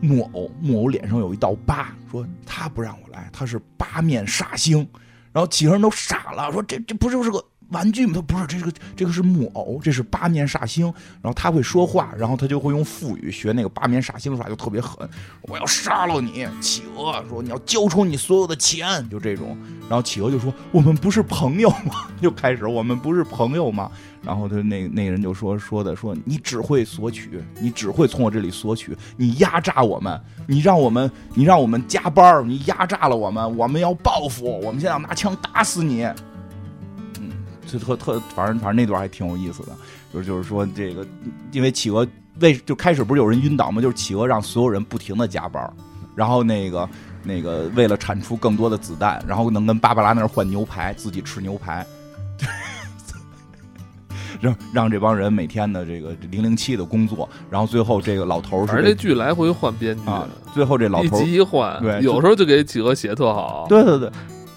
[0.01, 4.87] 木偶，木偶脸上有一道疤，说他不让我来，他是八面煞星。
[5.31, 8.13] 然后几个人都傻了，说这这不就是个玩具吗？
[8.15, 10.85] 他不是，这个这个是木偶，这是八面煞星。
[11.21, 15.07] 然后他会说话，然后他就会用腹语学那个八面煞星说话，就特别狠。
[15.43, 19.57] 我要杀了你，企鹅说你要交出你所有的钱，就这种。
[19.89, 22.07] 然后企鹅就说我们不是朋友吗？
[22.21, 23.89] 就开始我们不是朋友吗？
[24.21, 36.05] 然后他那那人就说说的说你只会索取，你只会从我这里索取，你压榨我们，你让我们你让我们加班，你压榨了我们，我们要报复，我们现在要拿枪打死你。
[37.71, 39.69] 嗯，就特特反正反正那段还挺有意思的，
[40.13, 41.05] 就是就是说这个，
[41.51, 42.07] 因为企鹅
[42.39, 43.81] 为就开始不是有人晕倒吗？
[43.81, 45.71] 就是企鹅让所有人不停的加班，
[46.15, 46.89] 然后那个
[47.23, 51.85] 那个为了产出更多的子弹，然后能跟芭芭拉那儿换牛排，自己吃牛排。
[54.39, 64.09] 让让这帮人每天的这个零零七的工作，然后最后这个老头是而这剧来回换编剧啊，最后这老头一集一换，对有时候就给企鹅写特好，对对对，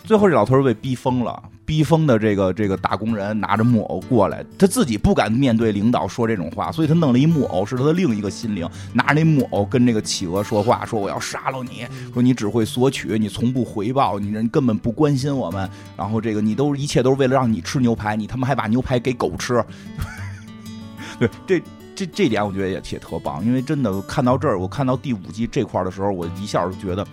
[0.04, 19.64] 最后这老头儿被逼疯了，逼疯的这个这个打工人拿着木偶过来，他自己不敢面对领导说这种话，所以他弄了一木偶，是他的另一个心灵，拿着那木偶跟这个企鹅说话，说我要杀了你，说你只会索取，你从不回报，你人根本不关心我们，然后这个你都一切都是为了让你吃牛排，你他妈还把牛排给狗吃，
[21.18, 21.62] 对这。
[21.94, 27.06] 这这点我觉得也也特棒，因为真的看到这儿，我看到第五季这块儿的时候，我一下就觉得，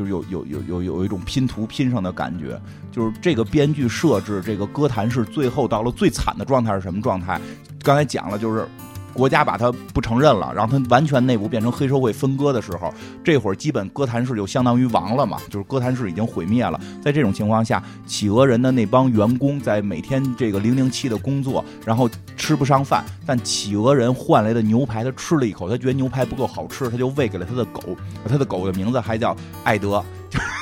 [0.00, 2.58] 就是有有有有有一种拼图拼上的感觉。
[2.90, 7.38] 就是这个编剧设置，这个歌坛是最后到了最惨的状态是什么状态？
[7.82, 8.66] 刚才讲了，就是
[9.12, 12.92] 国家把它不承认了，然后它完全内部变成黑社会分割的时候，
[13.24, 16.80] 这会儿基本哥谭市就相当于亡了嘛，就是哥谭市已经毁灭了。
[17.02, 27.96] 在这种情况下，企鹅人的那帮员工在每天这个零零七的工作，然后吃不上饭，但企鹅人换来的牛排他吃了一口，他觉得牛排不够好吃，他就喂给了他的狗，
[28.28, 30.04] 他的狗的名字还叫艾德。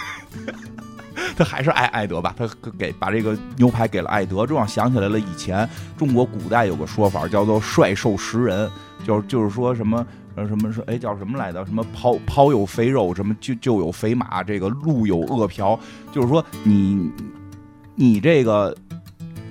[1.39, 8.68] 他还是爱艾德吧，他给把这个牛排给了艾德，这让想起来了以前中国古代有个说法叫做帅兽食人，
[9.07, 11.64] 就是就是说什么呃什么是哎叫什么来着？
[11.64, 15.78] 什么抛抛有肥肉，什么就就有肥马，这个路有饿殍，
[16.11, 17.09] 就是说你
[17.95, 18.76] 你这个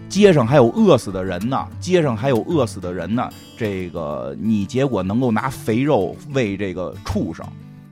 [0.09, 7.45] 街上还有饿死的人呢，街上还有饿死的人呢，这个你结果能够拿肥肉喂这个畜生，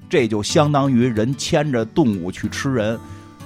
[0.10, 3.00] 这就相当于人牵着动物去吃人。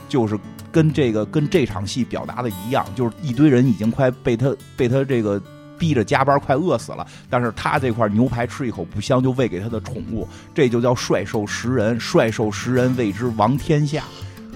[0.10, 0.38] 就是
[0.72, 5.42] 跟这个跟这场戏表达的一样，就是一堆人已经快被他被他这个
[5.78, 7.08] 逼着加班，快饿死了。
[7.30, 11.98] 但是他这块牛排吃一口不香，就喂给他的宠物，这就叫帅兽食人。
[11.98, 14.04] 帅兽食人，谓之王天下。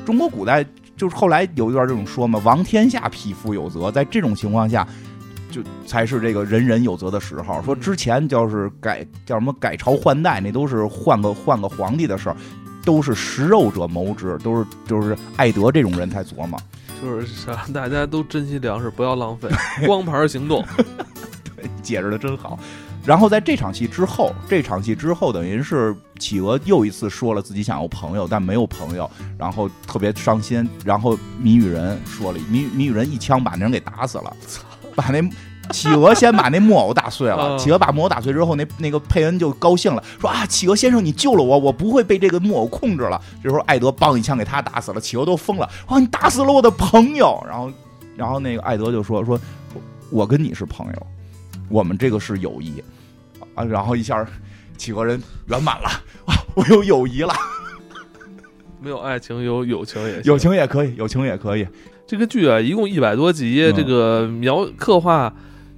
[0.05, 0.65] 中国古代
[0.97, 3.89] 就是后来有一段这种说嘛，王天下匹夫有责。
[3.89, 4.85] 在这种情况下，
[5.49, 7.61] 就才是这个人人有责的时候。
[7.63, 12.35] 说之前就是改叫什么改朝换代，那都是换个换个皇帝的事儿。
[12.83, 16.59] 都是食肉者谋之，都是就是艾德这种人才琢磨，
[17.01, 19.49] 就是想让大家都珍惜粮食，不要浪费，
[19.87, 20.63] 光盘行动。
[21.55, 22.59] 对，解释的真好。
[23.05, 30.69] 然后在这场戏之后，这场戏之后，等于是企鹅又一次说了自己想要朋友，但没有朋友，然后特别伤心。
[30.85, 34.35] 然后谜语人说了，谜谜语人一枪把那人给打死了，
[34.95, 35.21] 把那。
[35.71, 37.57] 企鹅先把那木偶打碎了。
[37.57, 43.19] 企鹅把木偶打碎之后，那那个佩恩就高兴了，说啊，企鹅先生，你救了我，我不会被这个木偶控制了。
[43.41, 47.41] 这时候艾德梆一枪给他打死了，企鹅都疯了，哇，你打死了我的朋友。
[47.47, 47.71] 然后，
[48.15, 49.39] 然后那个艾德就说说，
[50.11, 51.07] 我跟你是朋友，
[51.69, 52.83] 我们这个是友谊
[53.55, 53.63] 啊。
[53.63, 54.23] 然后一下，
[54.77, 55.87] 企鹅人圆满了，
[56.25, 57.33] 啊，我有友谊了。
[58.81, 61.65] 没有爱情，有友情也友情也可以，友情也可以。
[62.05, 65.33] 这个剧啊，一共一百多集，这个描刻画。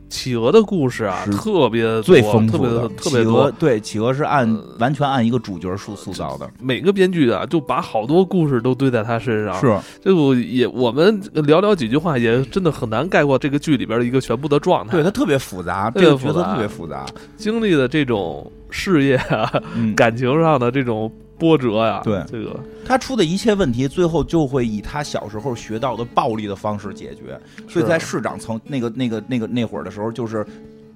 [0.10, 3.52] 企鹅的故事啊，特别最丰富的，特别多。
[3.52, 4.48] 对，企鹅是按
[4.80, 6.50] 完全按一个主角塑塑造的。
[6.62, 9.60] 每个编剧啊，就把好多故事都堆在他身上。
[9.60, 14.92] 是，就也我们聊聊几句话，也真的很难概括这个剧里边的一个全部的状态。
[14.92, 19.52] 对，它特别复杂，这个角色特别复杂，经历的这种事业啊，
[19.96, 21.12] 感情上的这种。
[21.38, 27.40] 波折呀，对这个他出的一切问题，最后就会以他小时候学到的暴力的方式解决。
[27.68, 30.46] 所以在市长层那个那个那个那会儿的时候，就是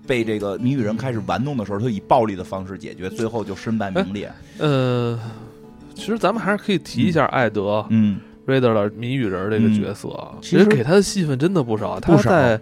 [0.07, 4.31] 被这个谜语人开始玩弄的时候，他以暴力的方式解决，最后就身败名裂。
[4.59, 5.19] 呃，
[5.93, 10.09] 其实咱们还是可以提一下艾德，嗯，瑞德的谜语人这个角色，
[10.41, 11.99] 其实给他的戏份真的不少。
[11.99, 12.59] 他在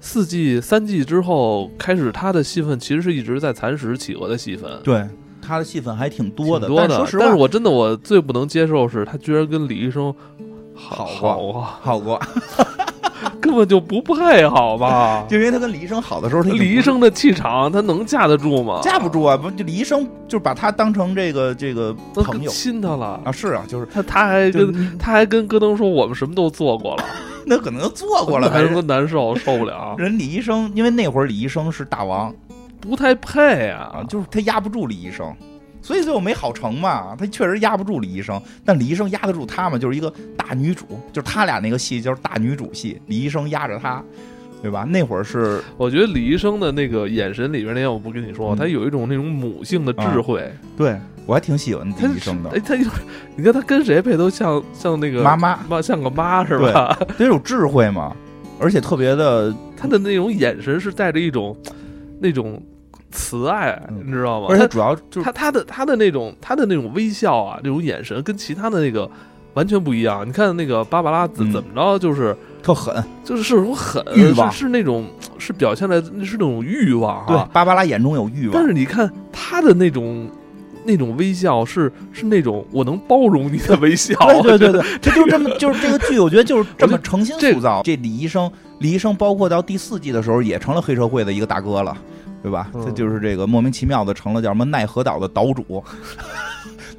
[0.00, 4.80] 四季三季之后开始，他的戏份其实是一直在蚕食企鹅的戏份。
[4.82, 5.06] 对。
[5.50, 10.14] 他的戏份还挺多的，但说实话，但是我真的我最不能接受是他居然跟李医生
[10.72, 12.20] 好过，好过，
[13.40, 15.24] 根本就不配，好吧？
[15.28, 18.80] 就因为他跟李医生好的时候，李医生的气场，他能架得住吗？
[18.80, 19.36] 架不住啊！
[19.36, 23.32] 不，就李医生就把他当成这个这个朋友亲他了啊，。
[23.32, 27.04] 是啊，就是他他还跟他还跟戈登说，我们什么都做过了，
[27.44, 32.32] 那可能做过了，还是男人难受受不了，人李医生，因为那会儿李医生是大王
[32.80, 34.04] 不太配啊，啊。
[34.08, 35.34] 就是他压不住李医生，
[35.82, 37.14] 所以最后没好成嘛。
[37.18, 44.02] 他确实压不住李医生，但李医生压得住他嘛，就是一个大女主，就是他俩那个戏就是大女主戏，李医生压着他，
[44.62, 44.84] 对吧？
[44.84, 50.50] 那会儿是我觉得李医生的那个眼神里边那天我不跟你说，嗯他有一种那种母性的智慧。
[50.76, 52.74] 对我还挺喜欢他李医生的哎，，他
[53.36, 56.98] 你看他跟谁配都像像那个妈妈妈像个妈是吧？
[57.16, 58.14] 得有智慧嘛，
[58.58, 61.56] 而且特别的，他的那种眼神是带着一种
[62.20, 62.62] 那种
[63.10, 64.46] 慈爱，嗯你知道吗？
[64.50, 69.10] 而且他主要就是他他的他的那种他的那种微笑啊，那种眼神跟其他的那个
[69.54, 70.26] 完全不一样。
[70.26, 73.02] 你看那个芭芭拉怎嗯怎么着，就是特狠。
[73.24, 75.06] 就是是种狠欲望是是那种
[75.38, 80.28] 是表现的是那种欲望对啊。，芭芭拉眼中有欲望但，是你看他的那种。
[80.84, 87.82] 那种微笑是是那种我能包容你的微笑，对对对对， 这就这么就是这个剧，我觉得就是这么诚心塑造。
[87.84, 91.96] 这李医生，李医生包括到第四季的时候，也成了黑社会的一个大哥了，
[92.42, 92.70] 对吧？
[92.74, 95.82] 嗯他就是这个莫名其妙的成了叫什么奈何岛的岛主。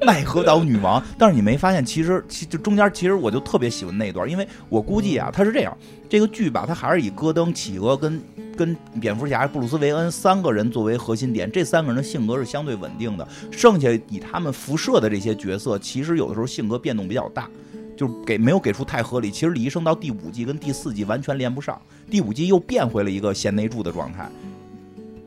[0.04, 5.76] 奈何岛女王，但是你没发现，其实其就中间其实我就特别喜欢那一段，因为我估计啊，他是这样，
[6.08, 8.20] 这个剧吧，它还是以戈登、企鹅跟
[8.56, 17.48] 跟蝙蝠侠、布鲁斯韦恩三个人作为核心点，这三个人的性格是相对稳定的，剩下以他们辐射的这些角色，其实有的时候性格变动比较大，
[17.96, 19.30] 就是给没有给出太合理。
[19.30, 21.80] 其实李医生到第五季跟第四季完全连不上，
[22.10, 24.30] 第五季又变回了一个贤内助的状态。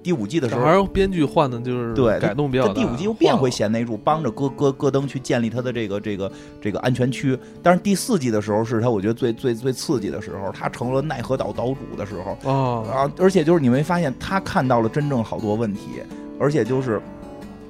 [0.05, 2.73] 第五季的时候，还是编剧换的就是对改动比较大。
[2.75, 6.31] 他第五季又变回贤内助，帮着戈戈戈登去建立他的这个这个
[6.61, 7.35] 这个安全区。
[7.63, 13.11] 但是第四季的时候是他我觉得最最最刺激的时候，他成了奈何岛岛主的时候哦，啊！
[13.17, 16.03] 而且就是你没发现他看到了真正好多问题，
[16.39, 17.01] 而且就是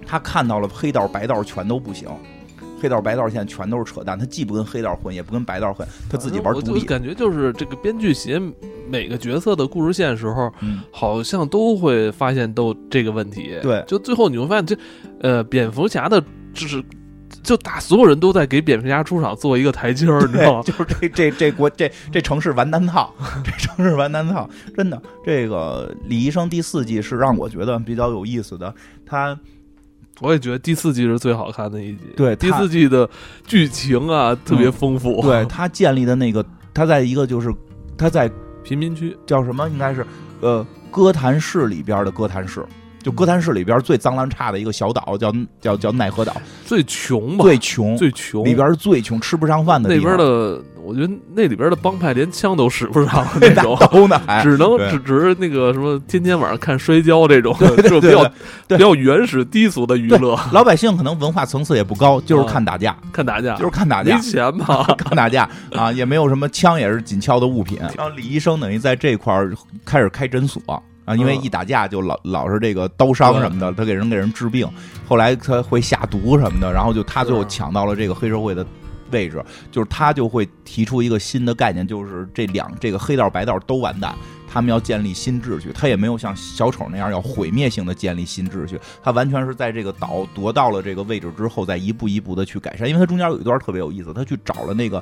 [0.06, 2.10] 他看到了黑道白道全都不行。
[2.86, 6.82] 黑道白道现在全都是扯淡，他既不跟黑道混，也不跟白道混，他自己玩我独立。
[6.82, 8.40] 就感觉就是这个编剧写
[8.88, 13.58] 每个角色的故事线的时候，嗯，好像都会发现都这个问题。
[13.64, 14.78] 对就最后你会发现这，
[15.20, 16.24] 呃，蝙蝠侠的
[16.54, 16.84] 就是。
[17.44, 20.62] 就打所有人都在给蝙蝠侠出场做一个台阶儿，你知道吗？
[20.66, 23.14] 就是这这这国这这城市完蛋套，
[23.44, 25.00] 这城市完蛋套，真的。
[25.24, 28.74] 这个李医生第四季是让我觉得比较有意思的，
[29.06, 29.38] 他
[30.22, 32.06] 我也觉得第四季是最好看的一集。
[32.16, 33.10] 对第四季的
[33.46, 35.22] 剧情啊特别丰富。
[35.22, 37.54] 对他建立的那个，他在一个就是
[37.98, 38.32] 他在
[38.64, 39.68] 贫民区，叫什么？
[39.70, 40.06] 应该是
[40.42, 42.66] 呃哥谭市里边的哥谭市。
[43.06, 45.32] 就哥谭市里边最脏乱差的一个小岛，叫
[45.62, 46.36] 叫叫奈何岛，
[46.66, 50.18] 最穷吧，最穷，最穷里边是最穷，吃不上饭的那地方。
[50.18, 53.78] 边的，我觉得那里边的帮派连枪都使不上 那种。
[53.80, 58.24] 刀呢 只能对只只是那个什么，天天晚上看摔跤这种，对这种比较
[58.76, 67.78] 比较原始低俗的娱乐，老百姓可能文化层次也不高，就是看打架，看打架，就是看打架没，钱嘛， 看打架啊，也没有什么枪，也是紧俏的物品。
[67.96, 69.54] 然后李医生等于在这块儿
[69.86, 70.60] 开始开诊所
[71.06, 74.68] 啊，因为嗯一打架就老老是这个刀伤什么的，他给人给人治病。
[75.08, 78.66] 后来他会下毒什么的，然后就他最后抢到了这个黑社会的。
[79.12, 79.42] 位置
[79.72, 84.14] 就是他就会提出一个新的概念，就是这两这个黑道白道都完蛋，
[84.52, 85.72] 他们要建立新秩序。
[85.76, 92.90] 他也没有像小丑那样要毁灭性的建立新秩序，他完全是在这个岛夺到了这个位置之后，再一步一步的去改善。
[92.90, 95.02] 因为他中间有一段特别有意思，他去找了那个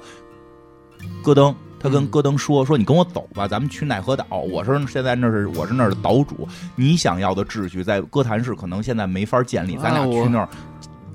[1.23, 4.25] 戈登，他跟嗯戈登说：“说你跟我走吧，咱们去奈何岛。
[4.29, 10.47] 我是现在那是我是那儿的岛主，你想要的秩序在哥谭市可能现在没法建立，咱俩去那儿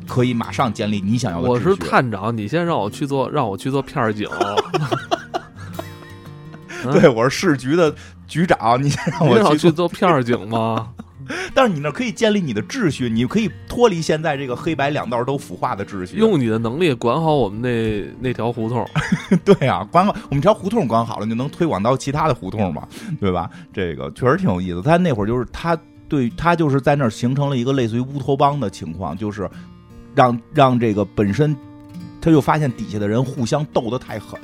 [0.07, 4.29] 可以马上建立你想要的秩序。”我是探长，你先让我去做，让我去做片儿警。
[6.93, 7.93] 对，我是市局的
[8.27, 9.57] 局长，你先让我我去做。
[9.57, 10.91] 去做片儿警吗？
[11.55, 16.17] 但是你那可以建立你的秩序，你可以脱离现在这个黑白两道都腐化的秩序。
[16.17, 18.87] 用你的能力管好我们那那条胡同。
[19.45, 22.87] 对啊，管好我们条胡同管好了，你就能推广到其他的胡同嘛，
[23.21, 23.51] 对吧？
[23.73, 24.83] 这个确实挺有意思。
[24.83, 29.49] 他那会儿就是他对他就是在那儿形成了一个类似于乌托邦的情况，就是
[30.15, 31.55] 让让这个本身
[32.21, 34.39] 他就发现底下的人互相斗得太狠。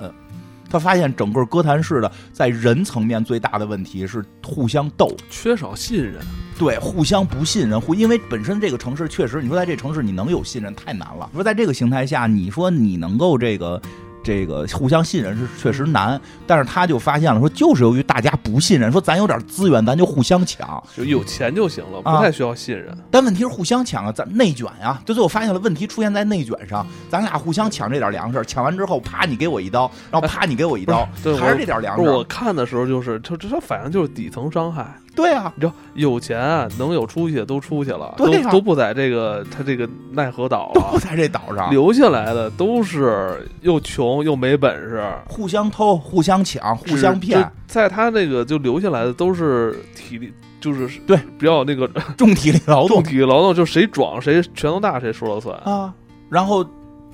[0.75, 6.15] 他发现整个哥谭市的在人层面最大的问题是互相斗，缺少信任，
[6.59, 11.29] 对，互相不信任，互因为本身这个城市确实，你说在这城市你能有信任太难了。
[11.31, 13.81] 你说在这个形态下，你说你能够这个
[14.25, 20.83] 这个互相信任是确实难，但是他就发现了说，就是由于大家不信任，说咱有点资源，咱就互相抢。
[20.97, 22.97] 就有钱就行了，不啊太需要信任。
[23.11, 25.01] 但问题是互相抢啊，咱内卷呀。
[25.05, 32.03] 就最后发现了问题出现在内卷上，咱俩互相抢这点粮食，抢完之后，啪你给我一刀，然后啪你给我一刀， 对还是这点粮食。
[32.03, 34.99] 我看的时候就是，就这反正就是底层伤害。
[35.15, 55.57] 对啊，你知道，有钱啊能有出息的都出去了，对啊都都不在这个他这个奈何岛啊都不，在这岛上，留下来的都是又穷又没本事，互相偷、互相抢、互相骗，在他那个就留下来的都是体力，就是对比较那个 重体力劳动重体力劳动，就谁壮谁拳头大谁说了算。
[55.61, 55.93] 啊。
[56.29, 56.65] 然后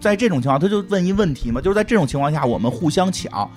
[0.01, 3.51] 在这种情况，他就问一问题嘛，就是在这种情况下，我们互相抢，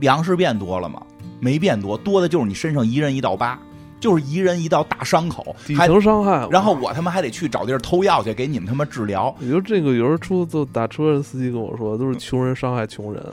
[0.00, 1.02] 粮食变多了吗？
[1.38, 3.58] 没变多，多的就是你身上一人一道疤，
[4.00, 9.32] 就是一人一道大伤口，底还层伤害，然后我他妈还得去找地儿偷药去给你们他妈治疗。
[9.38, 13.32] 你说这个有时候出租打车的司机跟我说，都是穷人伤害穷人啊。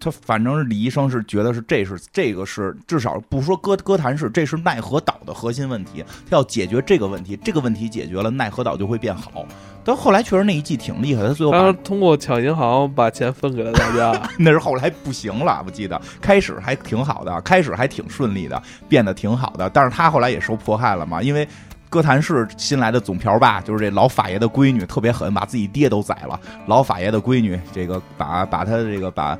[0.00, 6.04] 他反正是李医生是觉得是这是这个是至少不说歌歌坛市，这是奈何岛的核心问题。
[6.28, 9.44] 他要解决这个问题，这个问题解决了，奈何岛就会变好。
[9.84, 14.20] 但后来确实那一季挺厉害的，他最后把他通过抢银行把钱分给了大家。
[14.38, 19.68] 那是后来不行了，我记得开始还挺好的，开始还挺顺利的，变得挺好的。
[19.70, 21.48] 但是他后来也受迫害了嘛，因为
[21.88, 26.38] 哥谭市新来的总瓢吧就是这老法爷的闺女特别狠，把自己爹都宰了。
[26.66, 29.38] 老法爷的闺女，这个把把他这个把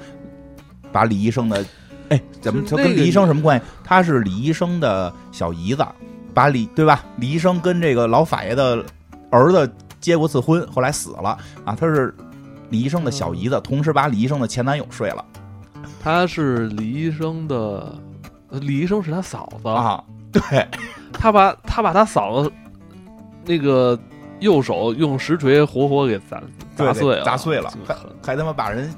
[0.93, 1.65] 把李医生的，
[2.09, 3.65] 哎，怎么他跟李医生什么关系？
[3.85, 5.87] 他是李医生的小姨子，
[6.35, 7.05] 把李对吧？
[7.17, 8.85] 李医生跟这个老法爷的
[9.31, 9.71] 儿子
[10.01, 12.15] 结过次婚，后来死了啊，他是。
[12.71, 15.25] 李医生的小姨子，同时把李医生的前男友睡了
[16.03, 17.99] 他是李医生的，
[18.51, 20.05] 呃李医生是他嫂子，啊！
[20.31, 20.69] 对，
[21.11, 22.53] 他把他把他嫂子
[23.47, 23.99] 那个
[24.41, 26.43] 右手用石锤活活给砸
[26.77, 28.95] 砸碎了，砸碎了还还他妈把人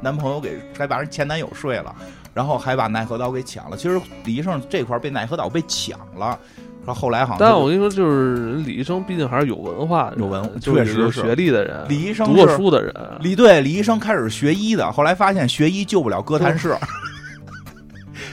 [0.00, 1.94] 男朋友给，还把人前男友睡了，
[2.34, 3.76] 然后还把奈何岛给抢了。
[3.76, 6.38] 其实李医生这块儿被奈何岛被抢了，
[6.84, 16.76] 说后后来好像是但我跟你说，就是李医生毕竟还是有文化的，有文确实是学历的人，李医生读过书的人，李对李医生开始学医的，后来发现学医救不了哥谭市。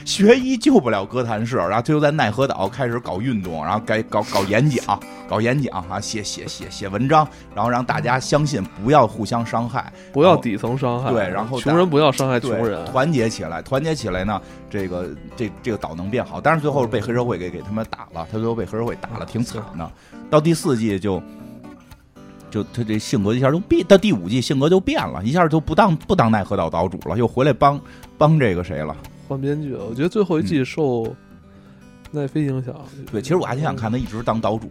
[0.04, 16.38] 学医救不了哥谭市，然后他就在奈何岛开始搞运动，然后该搞搞演讲，搞演讲啊，写写写写文章，然后让大家相信不要互相伤害，不要底层伤害，对然后穷人不要伤害，穷人，团结起来，团结起来呢，这个这这个岛能变好。
[16.40, 19.90] 但是最后被黑社会给给他们打了，他最后被黑社会打了，挺惨的。
[20.28, 21.22] 到第四季就
[22.50, 27.80] 就他这性格一下就变，到第五季性格就变了，一下就不当不当奈何岛岛主了，又回来帮
[28.18, 28.94] 帮这个谁了。
[29.26, 29.84] 换编剧了。
[29.84, 31.14] 我觉得最后一季受
[32.10, 34.70] 奈飞影响，嗯对，其实我还挺想看他一直当岛主。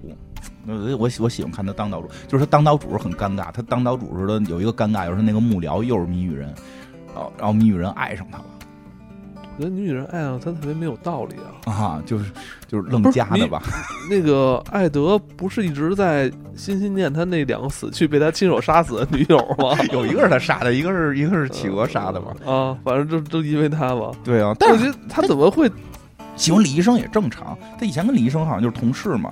[0.66, 3.52] 我，我喜我喜欢看他当岛主，就是他当岛主是很尴尬。
[3.52, 6.54] 他当岛主时的有一个尴尬，就是那个幕僚又是谜语人，
[7.14, 8.46] 然后然后谜语人爱上他了
[9.58, 11.72] 我觉得女人爱上他特别没有道理啊。
[11.72, 12.26] 啊，就是
[12.68, 13.62] 就是愣加的吧。
[14.10, 19.78] 那个艾德不是一直在心心念他那两个死去被他亲手杀死的 女友吗？
[19.92, 22.34] 有一个是他杀的，一个是一个是企鹅杀的吧？
[22.52, 24.12] 啊，反正就就因为他吧。
[24.24, 25.72] 对啊，但是我觉得他怎么会？
[26.36, 27.56] 喜欢李医生也正常。
[27.80, 29.32] 他以前跟李医生好像就是同事嘛，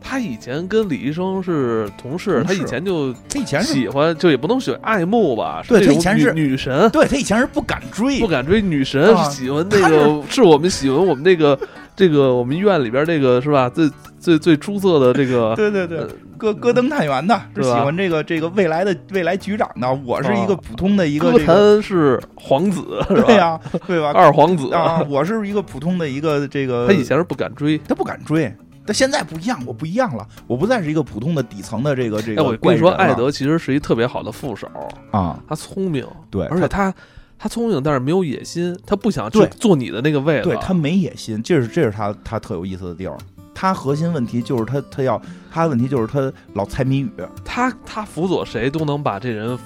[0.00, 5.62] 他以前跟李医生是同事，他以前就他以前喜欢，就也不能喜欢爱慕吧。
[5.66, 11.58] 对他以前是女神，对他以前是不敢追不，敢追女神，啊喜欢那个是我们喜欢我们那个
[11.96, 13.68] 这个我们医院里边这个是吧？
[13.68, 19.92] 最最最出色的这个 对对对呃，戈戈登探员的，是喜欢这个这个未来的未来局长的。
[20.04, 22.82] 我是一个啊普通的一个歌这个，坛是皇子？
[23.08, 24.12] 对呀对吧？
[24.14, 27.78] 二皇子啊，我是一个普通的一个这个， 他以前是不敢追。
[27.88, 28.52] 他不敢追。
[28.86, 34.68] 但现在不一样，我不一样了，我不再是一个普通的底层的这个这哎，个我跟你说，艾德其实是一特别好的副手，
[35.10, 36.94] 啊，他聪明，对，而且他
[37.38, 40.44] 他聪明，但是没有野心，他不想去对坐你的那个位子。
[40.44, 43.16] 对他没野心，这是这是他他特有意思的地儿。
[43.54, 45.20] 他核心问题就是他他要
[45.50, 47.10] 他的问题就是他老猜谜语，
[47.44, 49.58] 他他辅佐谁都能把这人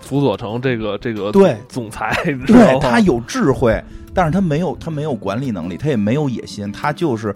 [0.00, 2.16] 辅佐成这个这个对总裁？
[2.46, 3.78] 对他有智慧，
[4.14, 7.34] 但是他没有他没有管理能力，他也没有野心，他就是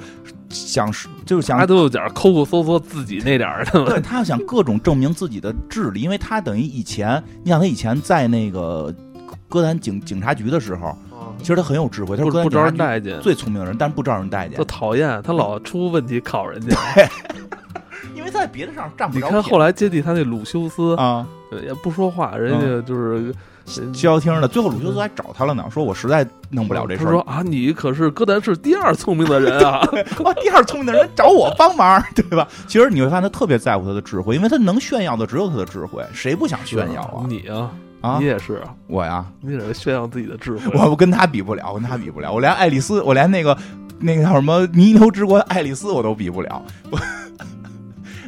[0.51, 0.92] 想
[1.24, 3.84] 就是想他都有点抠抠搜搜自己那点儿的。
[3.86, 8.94] 对他要想各种证明自己的智力，因为他等于以前，你想他以前在那个
[9.48, 16.76] 歌坛警警察局的时候，啊其实他很有智慧，他是歌不不招人待见，最聪明的人，但是不招人待见就，讨厌他老出问题考人家。
[18.14, 23.34] 因为在别的上占不着你看后来接替他那鲁修斯，啊，呃也不说话，人家就是
[23.71, 29.81] 消消停的，最后鲁修斯还找他了呢，说我实在弄不了这事儿他说，啊，你可是哥谭市第二聪明的人啊！
[30.25, 32.47] 哇，第二聪明的人找我帮忙，对吧？
[32.66, 37.25] 其实你会发现他特别在乎他的智慧，因为他能炫耀的只有他的智慧，谁不想炫耀啊？
[37.29, 40.73] 你啊，啊你，也是啊，我呀，你也是炫耀自己的智慧。
[40.75, 43.57] 我我跟他比不了，我跟他比不了，我连爱丽丝，我连那个
[43.99, 46.62] 那个叫什么弥留之国的爱丽丝我都比不了。
[46.91, 46.99] 我，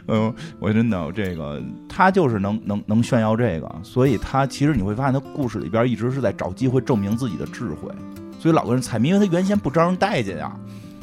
[0.09, 7.91] 嗯，我真的这个他就是能能能炫耀这个，所以他其实你会发现他故事里边一直是在找机会证明自己的智慧，
[8.39, 10.53] 所以老跟人猜谜，因为他原先不招人待见呀。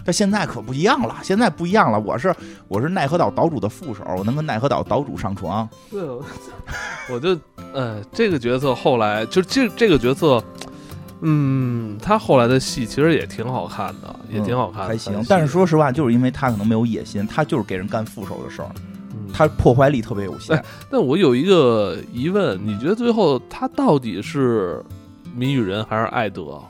[0.05, 1.99] 他现在可不一样了，现在不一样了。
[1.99, 2.33] 我是
[2.67, 5.69] 我是奈何岛岛主的副手，我能跟奈何岛岛主上床。
[5.91, 6.25] 对，我
[7.13, 7.37] 我就
[7.73, 10.43] 呃，这个角色后来就这这个角色，
[11.21, 18.69] 嗯，他后来的戏其实也挺好看的，也挺好看的，还行但是说实话，就是因为他可能没有野心，他就是给人干副手的事儿，
[19.45, 20.63] 嗯他破坏力特别有限。
[20.89, 24.83] 但我有一个疑问，你觉得最后他到底是
[25.35, 26.61] 谜语人还是艾德？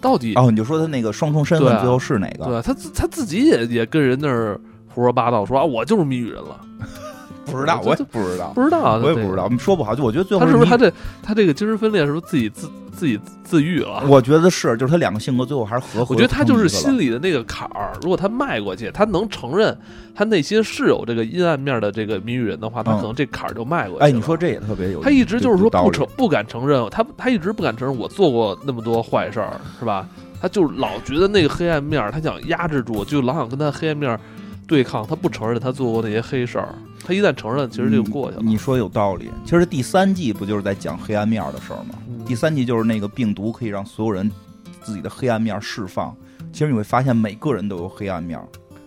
[0.00, 2.44] 到底、哦，你就说他那个双重身份最后是哪个？
[2.44, 2.62] 对吧？
[2.62, 4.58] 他自他自己也也跟人那儿
[4.88, 6.58] 胡说八道说啊，我就是谜语人了，
[7.44, 9.94] 不知道，我也不知道，不知道我也不知道，说不好。
[9.94, 12.66] 就我觉得最后你他是不是他这他这个精神分裂是不是自己自
[13.00, 14.04] 自己自愈了？
[14.06, 16.14] 我觉得是，就是他两个性格最后还是合合。
[16.14, 19.74] 我觉得他就是心心里的那个坎儿，如果他迈过去，他能承认
[20.14, 24.06] 他内心是有这个阴暗面的这个谜语人的话，他嗯可能这坎儿就迈过去了。
[24.06, 30.06] 哎，你说这也特别有，他一直就是说不承不敢承认，他他一直不敢承认我做过那么多坏事儿，是吧？
[30.42, 34.20] 他就老觉得那个黑暗面，他想压制住，就老想跟他黑暗面儿
[34.70, 35.04] 对抗。
[35.04, 36.72] 他不承认他做过那些黑事儿，
[37.04, 38.42] 他一旦承认，其实就过去了。
[38.44, 39.28] 你说有道理。
[39.44, 41.96] 其实第三季不就是在讲黑暗面的事儿吗？
[42.08, 44.30] 嗯第三季就是那个病毒可以让所有人
[44.82, 46.16] 自己的黑暗面释放。
[46.52, 48.40] 其实你会发现每个人都有黑暗面，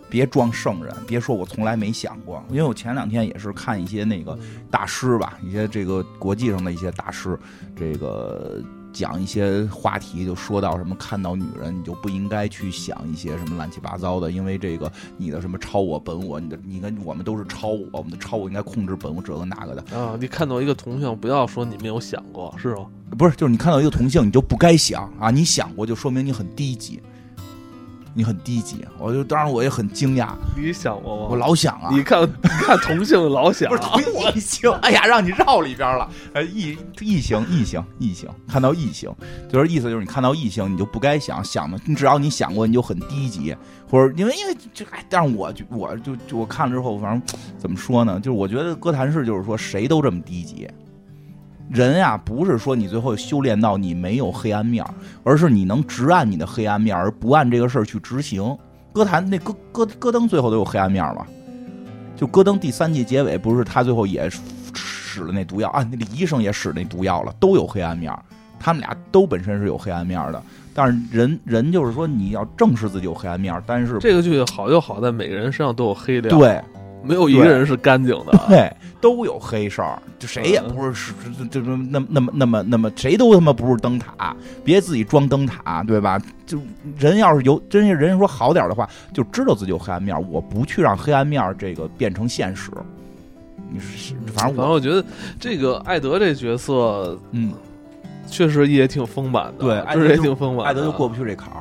[0.08, 2.42] 别装圣人，别说我从来没想过。
[2.48, 4.38] 因为我前两天也是看一些那个
[4.70, 7.38] 大师吧，一些这个国际上的一些大师，
[7.76, 8.62] 这个
[8.94, 22.86] 讲一些话题，就说到什么看到女人你就不应该去想一些什么乱七八糟的，因为这个你的什么超我本我，你的你跟我们都是超我，我们的超我应该控制本我这个那个的，啊，你看到一个同性，不要说你没有想过，是吗？
[23.18, 27.00] 不是就是你看到一个同性你就不该想啊，你想过就说明你很低级。
[28.14, 31.26] 你很低级，我就当然我也很惊讶，你想过吗？
[31.30, 34.00] 我老想啊，你看， 你看同性老想不是同
[34.34, 36.08] 异性， 哎呀，让你绕里边了。
[36.32, 39.12] 呃，异异性，异性，异性，看到异性，
[39.52, 43.54] 就是意思就是你看到异性，你就不该想想的，你只要你想过，你就很低级，
[43.90, 50.68] 或者因为因为这，哎，但是我就我就就我看了之后，反正怎么说呢，就是我觉得哥谭市就是说谁都这么低级。
[51.70, 58.56] 人呀，不是说你最后修炼到你没有黑暗面儿，而是你能直按你的黑暗面儿，而不按这个事儿去执行。
[58.92, 61.26] 歌坛那戈戈戈登最后都有黑暗面儿嘛？
[62.16, 64.30] 就戈登第三季结尾不是他最后也
[64.72, 65.82] 使了那毒药啊？
[65.90, 68.22] 那个医生也使那毒药了，都有黑暗面儿。
[68.60, 70.42] 他们俩都本身是有黑暗面儿的，
[70.72, 76.62] 但是人人就是说你要正视自己有黑暗面儿，但是这个剧好就好在每个人身上都有黑的，，对
[77.04, 78.38] 没有一个人是干净的。
[78.48, 84.34] 对都有黑事儿，就谁也不是是是这这那么那么那么那么谁都他妈不是灯塔，
[84.64, 86.18] 别自己装灯塔，对吧？
[86.46, 86.58] 就
[86.98, 92.70] 人要是有真是人说好点儿的话，就知道自己有黑暗面儿，我不去让黑暗面儿这个变成现实。
[93.70, 95.04] 你是反正我反正我觉得
[95.38, 97.52] 这个艾德这角色嗯，
[98.26, 100.64] 确实也挺丰满的，对艾就是也挺丰满的。
[100.64, 101.60] 艾德就过不去这坎儿，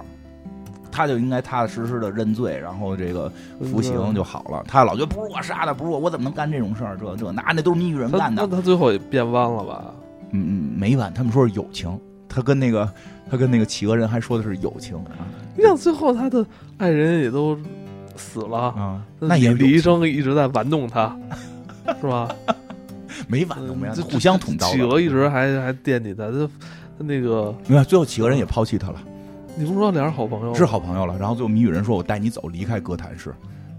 [0.93, 3.31] 他就应该踏踏实实的认罪，然后这个
[3.61, 4.63] 服刑就好了。
[4.67, 6.95] 他老觉得不是我杀的，不是我，我怎么能干这种事儿？
[6.95, 8.55] 这这那那都是谜语人干的那。
[8.55, 9.85] 他最后也变弯了吧？
[10.31, 11.11] 嗯嗯，没完。
[11.13, 12.87] 他们说是友情，他跟那个
[13.29, 15.25] 他跟那个企鹅人还说的是友情啊
[15.57, 16.45] 你想最后他的
[16.77, 17.57] 爱人也都
[18.15, 21.15] 死了，啊，那也李李医生一直在玩弄他，
[21.99, 22.29] 是吧？
[23.27, 24.73] 没完都没完，这互相捅刀的。
[24.73, 26.49] 企鹅一直还还惦记他，他
[26.97, 28.99] 他那个你看，最后企鹅人也抛弃他了，
[29.55, 31.15] 你不是说俩人好朋友是好朋友了。
[31.19, 33.33] 然后最后谜语人说：“我带你走，离开哥谭市。”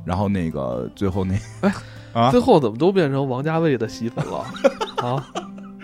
[0.05, 1.35] 然后那个最后那
[2.13, 4.45] 啊最后怎么都变成王家卫的戏份了
[5.03, 5.25] 啊？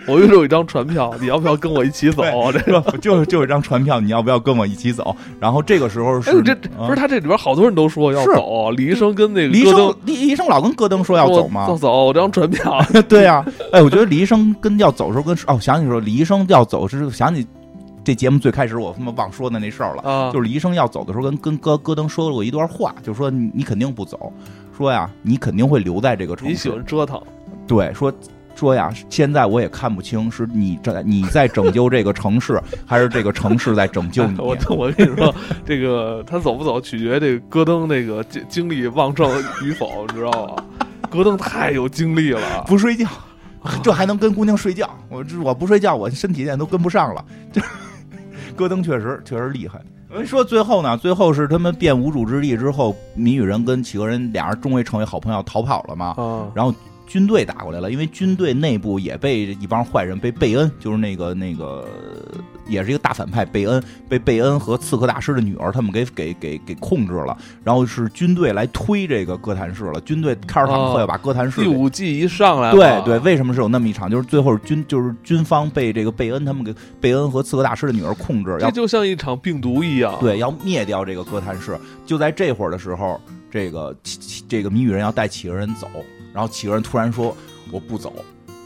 [0.07, 2.23] 我又有一张船票，你要不要跟我一起走？
[2.51, 5.15] 这个，我 就就有一张船票，你要不要跟我一起走？
[5.39, 11.75] 然后这个时候是哎，这啊不是他这里边好多人都说要是走，李医生跟那个李医生，李医生老跟戈登说要走吗要？
[11.77, 17.45] 走，我这张船票，对呀、哎，我觉得李医生跟要走的时候跟哦，想起说李医生要走是想起
[18.03, 24.33] 这节目最开始我他妈忘说的那事儿了，啊，就是李医生要走的时候跟跟戈戈登说过一段话，就说你你肯定不走，
[24.75, 27.21] 说呀你肯定会留在这个城市你喜，欢折腾，
[27.67, 28.11] 对，说
[28.55, 34.37] 说呀现在我也看不清是你在你在拯救这个城市， 还是这个城市在拯救你。
[34.41, 35.33] 我我跟你说，
[35.63, 39.31] 这个他走不走取决这个戈登那个精精力旺盛
[39.63, 40.63] 与否，你知道吗？
[41.09, 43.07] 戈登太有精力了，不睡觉，
[43.83, 44.89] 这还能跟姑娘睡觉？
[45.09, 47.23] 我这我不睡觉，我身体现在都跟不上了。
[47.51, 47.61] 这
[48.61, 49.81] 戈登确实确实厉害。
[50.13, 56.13] 我说最后呢，最后是他们变无主之地之后，谜语人跟企鹅人俩人终于成为好朋友，逃跑了嘛。
[56.17, 56.71] 啊，然后
[57.11, 61.85] 军队打过来了，因为军队内部也被一帮坏人，被贝恩，就是那个那个，
[62.65, 74.09] 也是一个大反派贝恩，被贝恩和刺客大师的女儿他们给给给给控制了，然后是军队来推这个哥谭市了，军队开着坦克要把哥谭市第五季一上来，对对，为什么是有那么一场？
[74.09, 81.77] 就是最后军就是军方被这个贝恩他们给贝恩和刺客大师的女儿控制，这就像一场病毒一样，对，要灭掉这个哥谭市。
[82.05, 83.19] 就在这会儿的时候，
[83.51, 83.93] 这个
[84.47, 85.89] 这个谜语人要带企鹅人走。
[86.33, 87.35] 然后企鹅人突然说
[87.71, 88.13] ：“我不走，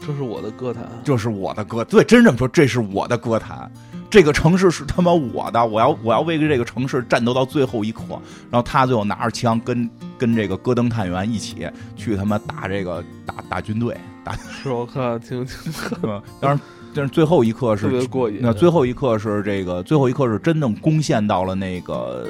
[0.04, 3.70] 这是我的歌坛，这是我的歌，对，真这么说，这是我的歌坛，
[4.08, 8.02] 这个城市是他妈我的，我要我要为这个城市战斗到最后一刻。”
[8.50, 14.32] 然后他最后拿着枪跟跟这个戈登探员一起去他妈打这个打打军队，打
[14.62, 15.72] 是我看挺挺，
[16.40, 16.60] 当然
[16.94, 22.26] 但是最后一刻是特别过瘾，那最后一刻是这个最后一刻是真正攻陷到了那个。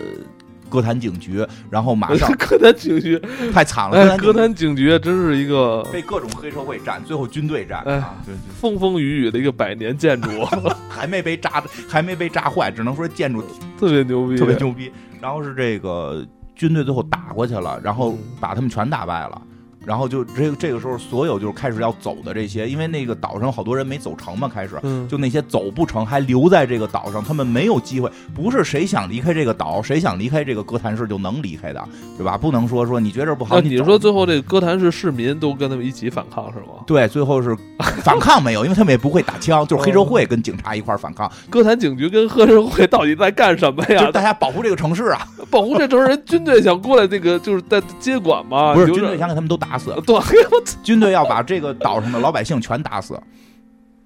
[0.69, 3.21] 歌坛警局，然后马上 歌坛警局
[3.53, 4.17] 太惨了。
[4.19, 8.15] 歌坛警局真是一个被各种黑社会占，最后军队占啊，
[8.61, 10.45] 风风雨雨的一个百年建筑，
[10.89, 13.43] 还没被炸，还没被炸坏，只能说建筑
[13.79, 14.91] 特别牛逼，特别牛逼。
[15.21, 16.25] 然后是这个
[16.55, 19.43] 军队最后打过去了，然后把他们全打败了。
[19.87, 24.75] 然后就这个这个时候，所有就是开始要走的这些，因为那个岛上好多人没走成嘛，开始
[25.09, 28.11] 就那些走不成还留在这个岛上，他们没有机会。
[28.35, 31.89] 不是谁想离开这个岛，谁想离开这个哥谭市就能离开的，
[32.19, 32.37] 对吧？
[32.37, 36.83] 不能说说你觉得不好，你说最后这个哥谭市市民都跟他们一起反抗是吗？
[36.87, 37.57] 对，最后是
[38.03, 41.31] 反抗没有，因为他们也不会打枪，就是黑社会跟警察一块反抗。
[41.49, 44.11] 哥谭警局跟黑社会到底在干什么呀？
[44.13, 48.75] 大家保护这个城市啊， 保护这城市，人军队想过来这个就是在接管嘛？
[48.75, 50.19] 不是军队想给他们都打死， 对。
[50.83, 53.21] 军队要把这个岛上的老百姓全打死。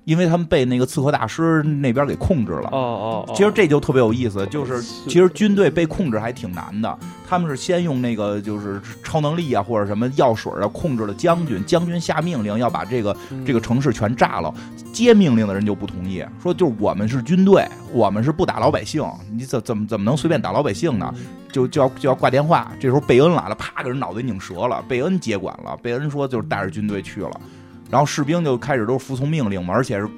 [0.04, 2.68] 因为他们被那个刺客大师那边给控制了。
[2.72, 6.98] 哦哦，其实这就特别有意思，就是其实军队被控制还挺难的。
[7.30, 13.16] 他们是先用那个就是超能力啊或者什么药水啊控制了将军，将军下命令要把这个
[13.46, 14.52] 这个城市全炸了，
[14.92, 21.14] 接命令的人就不同意，说就是我们是军队，我们是不打老百姓，你怎怎么怎么能随便打老百姓呢？
[21.52, 22.72] 就就要就要挂电话。
[22.80, 24.82] 这时候贝恩来了，啪给人脑袋拧折了。
[24.88, 27.40] 贝恩接管了，贝恩说就是带着军队去了。
[27.88, 30.08] 然后士兵就开始都服从命令嘛，而且是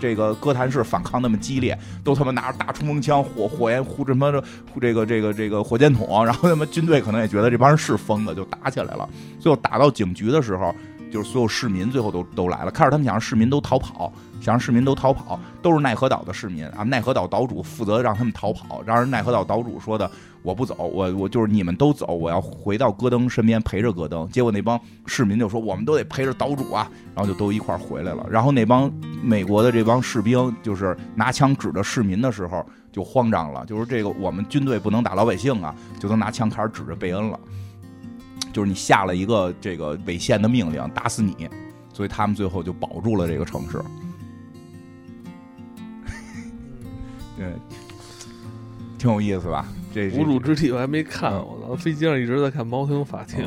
[0.00, 4.42] 这个哥谭市反抗那么激烈，都他妈拿着大冲锋枪、火火焰呼什么的，
[4.80, 9.08] 这个这个这个火箭筒，然后他妈军队可能也觉得这帮人是疯子，就打起来了。
[9.38, 10.74] 最后打到警局的时候，
[11.12, 20.10] 就是所有市民最后都都来了，开始他们想让市民都逃跑，想让市民都逃跑，都是奈何岛的市民啊，奈何岛岛主负责让他们逃跑，然而奈何岛岛主说的。
[20.42, 24.26] 我不走，我我就是你们都走，我要回到戈登身边陪着戈登。
[24.30, 28.26] 结果那帮市民就说：“我们都得陪着岛主啊！”然后就都一块儿回来了。
[28.26, 28.90] 然后那帮
[29.22, 37.38] 美国的这帮士兵就是拿枪指着市民的时候就慌张了，就是这个我们军队不能打老百姓啊，就都拿枪开始指着贝恩了，
[38.50, 41.46] 就是你下了一个这个违宪的命令，打死你。
[41.92, 43.78] 所以他们最后就保住了这个城市。
[47.40, 47.48] 对，
[48.98, 49.66] 挺有意思吧？
[49.92, 51.74] 这无主之地我还没看，我操！
[51.74, 53.44] 飞机上一直在看《猫头鹰法庭》，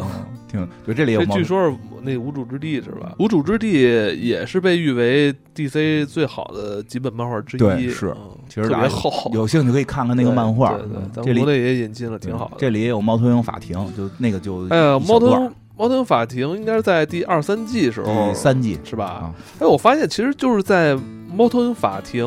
[0.52, 0.94] 挺对。
[0.94, 3.14] 这里有据说是那无主之地是吧？
[3.18, 3.72] 无主之地
[4.20, 8.14] 也是被誉为 DC 最好的几本漫画之一，是，
[8.50, 9.32] 其实特别厚。
[9.34, 10.74] 有兴趣可以看看那个漫画。
[10.74, 12.56] 对对，咱国内也引进了，挺好的。
[12.58, 19.34] 这里也有《猫头鹰法庭》，就那个就哎呀，《猫头鹰猫头鹰法庭》应该是在第二三季时候，三季是吧？
[19.60, 20.94] 哎，我发现其实就是在
[21.34, 22.26] 《猫头鹰法庭》。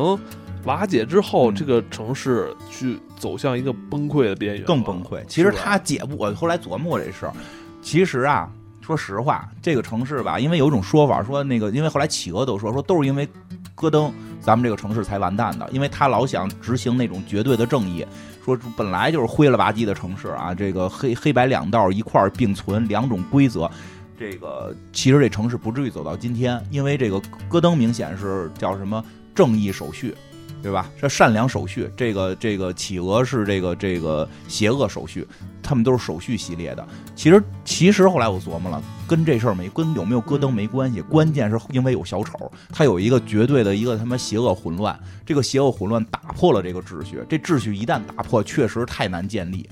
[0.67, 5.23] 瓦解之后，这个城市去走向一个崩溃的边缘，更崩溃。
[5.25, 7.33] 其实他解不，我后来琢磨过这事儿。
[7.81, 13.25] 其实啊，说实话，这个城市吧，因为有一种说法说，那个因为后来企鹅都说说都是因为
[13.75, 14.11] 戈登，
[14.41, 18.05] 咱们这个城市才完蛋的，因为他老想执行那种绝对的正义，
[18.43, 23.71] 说本来就是灰了吧唧的城市啊，这个黑黑白两道一块并存，两种规则，
[24.19, 29.01] 这个其实这城市不至于走到今天，因为这个戈登明显是叫什么
[29.33, 30.13] 正义手续。
[30.67, 30.85] 对吧？
[30.99, 35.25] 这善良手续，这个这个企鹅是这个这个邪恶手续，
[35.63, 36.85] 他们都是手续系列的。
[37.15, 49.69] 其实其实后来我琢磨了，跟这事儿没跟有没有戈登没关系，关键是因为有小丑，他有一个绝对的一个他妈邪恶混乱，这个邪恶混乱打破了这个秩序，这秩序一旦打破，确实太难建立，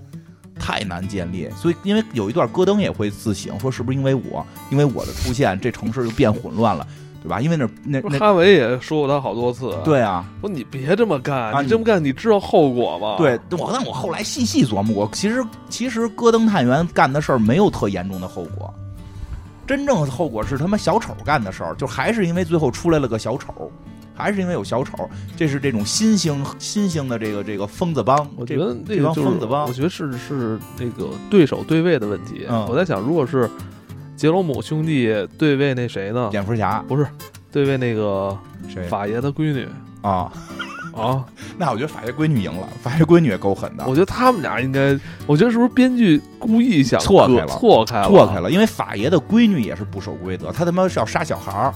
[0.57, 1.49] 太难建立。
[1.57, 6.87] 所以因为有一段戈登也会自省，说是不是因为我，因为我的出现，这城市就变混乱了。
[7.25, 7.41] 对吧？
[7.41, 9.75] 因为那那那哈维也说过他好多次。
[9.83, 13.15] 对啊，说你别这么干，你这么干你知道后果吗？
[13.17, 18.71] 对，我但我后来细细琢磨过，其实其实戈登探员干的事儿没有特严重的后果，
[19.65, 23.71] 真正的后果是他妈小丑干的事儿，就还是因为最后出来了个小丑，
[24.13, 28.29] 还是因为有小丑，这是这种新兴新兴的这个这个疯子帮。
[28.35, 32.45] 我觉得这帮疯子帮，我觉得是是那个对手对位的问题。
[32.69, 33.49] 我在想，如果是。
[34.15, 36.29] 杰罗姆兄弟对位那谁呢？
[36.31, 37.05] 蝙蝠侠不是
[37.51, 38.37] 对位那个
[38.67, 39.67] 谁法爷的闺女
[40.01, 40.31] 啊？
[40.95, 41.25] 啊？
[41.57, 43.93] 那我觉得法爷闺女赢了，法爷闺女也够狠的我。
[43.93, 44.97] 觉得他们俩应该，
[45.27, 51.73] 我觉得是不是编剧故意想错开了错开了，错开了，因为法爷的闺女也是不守规则，他他妈是要杀小孩儿。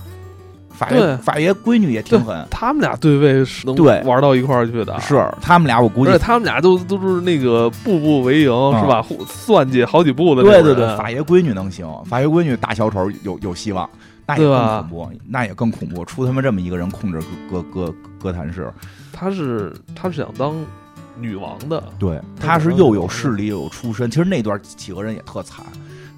[0.79, 1.17] 法爷对。
[1.17, 4.01] 法爷闺女也挺狠，他们俩对位是能对。
[4.03, 9.05] 玩到一块儿去的，是他们俩，我估计他们俩都都是那个步步为营，啊是吧？
[9.27, 13.89] 算计好几步的对对对，法爷闺女能行，法爷闺女大小丑有有希望，
[14.25, 17.19] 那也更恐怖，那也更恐怖，出他妈这么一个人控制
[17.51, 18.71] 歌歌歌歌坛市，
[19.11, 20.55] 他是他是想当
[21.19, 24.09] 女王的，对，他是又有势力又有出身。
[24.09, 25.65] 其实那段企鹅人也特惨，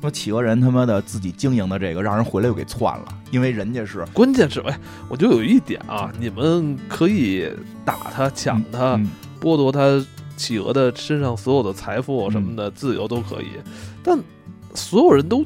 [0.01, 7.49] 说企鹅人他妈的自己经营的这个，让人回来又给篡了，因为人家是关键是哎，我就有一点啊，你们可以
[7.85, 9.09] 打他、抢他、嗯
[9.41, 10.05] 剥夺他
[10.37, 13.47] 企鹅的身上所有的财富什么的、自由都可以，
[14.03, 14.15] 但
[14.75, 15.43] 所有人都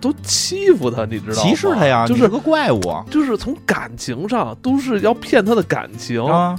[0.00, 1.50] 都欺负他，你知道吗？
[1.50, 2.80] 歧视他呀，就是你个怪物。
[3.10, 6.58] 就是从感情上都是要骗他的感情，啊，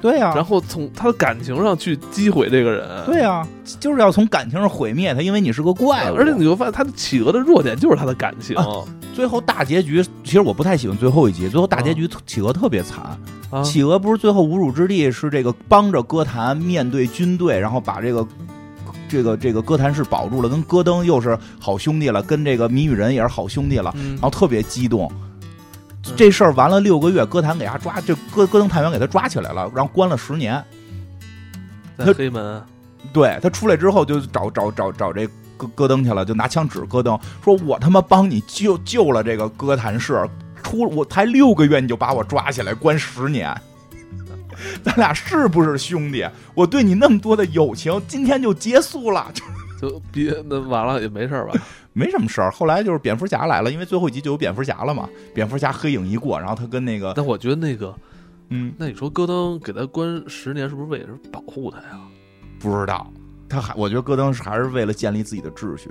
[0.00, 2.86] 对呀、然后从他的感情上去击毁这个人。
[3.06, 3.46] 对呀、
[3.80, 6.14] 就是要从感情上毁灭他，因为你是个怪物。
[6.14, 11.48] 而且你会发现，他的企鹅的弱点就是他的感情啊最后大结局，其实我不太喜欢最后一集。
[11.48, 13.18] 最后大结局，企鹅特别惨。
[13.50, 18.26] 啊企鹅不是最后无主之地是这个帮着歌坛面对军队，然后把这个
[19.08, 25.10] 这个这个歌坛市保住了，跟戈登又是好兄弟了，跟这个谜语人也是好兄弟了，嗯然后特别激动。
[26.14, 30.62] 这事儿完了六个月，歌坛给他抓，这戈戈登探员给他抓起来了，然后关了十年。
[31.98, 32.62] 在黑门，
[33.12, 35.26] 对他出来之后就找找找找这
[35.56, 40.28] 戈戈登去了，就拿枪指戈登，说我他妈帮你救救了这个歌坛市，
[40.62, 43.54] 出我才六个月你就把我抓起来关十年，
[44.84, 46.26] 咱俩是不是兄弟？
[46.54, 49.44] 我对你那么多的友情，今天就结束了，就
[49.90, 51.54] 就别那完了也没事儿吧？
[51.96, 52.50] 没什么事儿。
[52.50, 57.94] 后来就是蝙蝠侠来了，因为最后一集就有蝙蝠侠了嘛，蝙蝠侠黑影一过，然后他跟那个但我觉得那个，
[58.50, 61.98] 嗯那你说戈登给他关十年，是不是为了保护他呀？
[62.60, 63.10] 不知道，
[63.48, 65.90] 他还我觉得戈登是还是为了建立自己的秩序。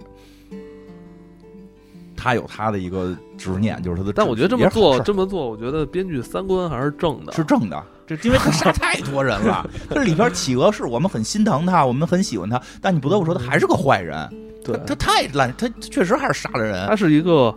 [2.15, 4.13] 他有他的一个执念，就是他的。
[4.13, 7.31] 但我觉得这么做这么做，我觉得编剧三观还是正的。
[7.33, 9.67] 是正的，这因为他杀太多人了。
[9.89, 14.27] 这里边企鹅是我们很心疼他，我们很喜欢他，但你不得不说他还是个坏人。
[14.65, 16.87] 对他，他太烂，他确实还是杀了人。
[16.87, 17.55] 他是一个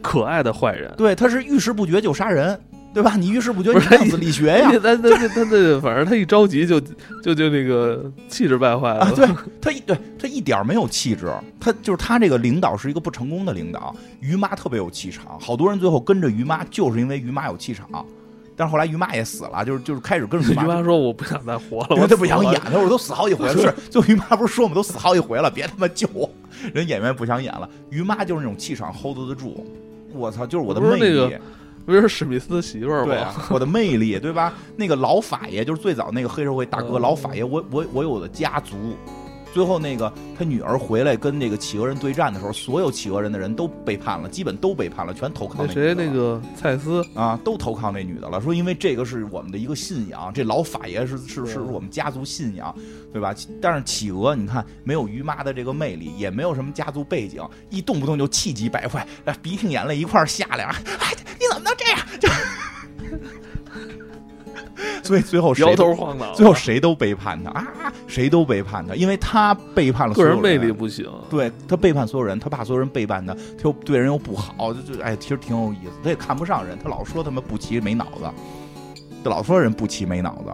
[0.00, 0.94] 可爱的坏人。
[0.96, 2.58] 对，他是遇事不决就杀人，
[2.94, 3.16] 对吧？
[3.16, 4.70] 你遇事不决，你量子力学呀。
[4.70, 6.80] 他他他他他，反正他一着急就
[7.22, 9.00] 就就那个气质败坏了。
[9.00, 9.28] 啊，对
[9.60, 13.94] 他一对他一点没有气质，他就是他这个领导是一个不成功的领导。
[14.20, 17.88] 于妈特别有气场，好多人最后跟着于妈就是因为于妈有气场，
[18.56, 23.52] 但是后来于妈也死了，就是就是开始跟着于于妈妈说：“我不想再活了，我都不想演，了我都死好几回了。
[23.58, 26.30] 是，就于妈不是说我们都死好几回了，别他妈救我。
[26.72, 29.66] 人演员不想演了，于妈就是那种气场 hold 得住。
[30.12, 30.98] 我操，就是我的魅力。
[30.98, 31.40] 不是那个
[31.84, 33.06] 不是史密斯的媳妇儿吗？
[33.06, 34.54] 对啊，我的魅力，对吧？
[34.76, 38.96] 那个老法爷就是最早那个黑社会大哥，嗯老法爷，我我我有我的家族。
[39.54, 52.74] 最后那个他女儿回来跟那个企鹅人对战的时候，所有企鹅人的人都背叛了，基本都背叛了，全投靠那谁那个蔡司，啊，都投靠那女的了，说因为这个是我们的一个信仰，这老法爷是是是对我们家族信仰，
[53.12, 53.32] 对吧？
[53.62, 57.40] 但是企鹅，你看没有于妈的这个魅力，也没有什么家族背景，
[57.70, 62.00] 一动不动就气急败坏，哎鼻涕眼泪一块儿下来，哎，你怎么能这样？
[62.18, 62.28] 就
[65.02, 71.06] 所以最后谁摇都头晃脑，最后谁都背叛他啊，谁都背叛他，因为他背叛了所有个人魅力不行。
[71.30, 75.92] 对他背叛所有人，他怕所有人背叛他，他又对人又不好，就就哎，其实挺有意思。
[76.02, 78.24] 他也看不上人，他老说他们不齐没脑子，
[79.22, 80.52] 他老说人不齐没脑子。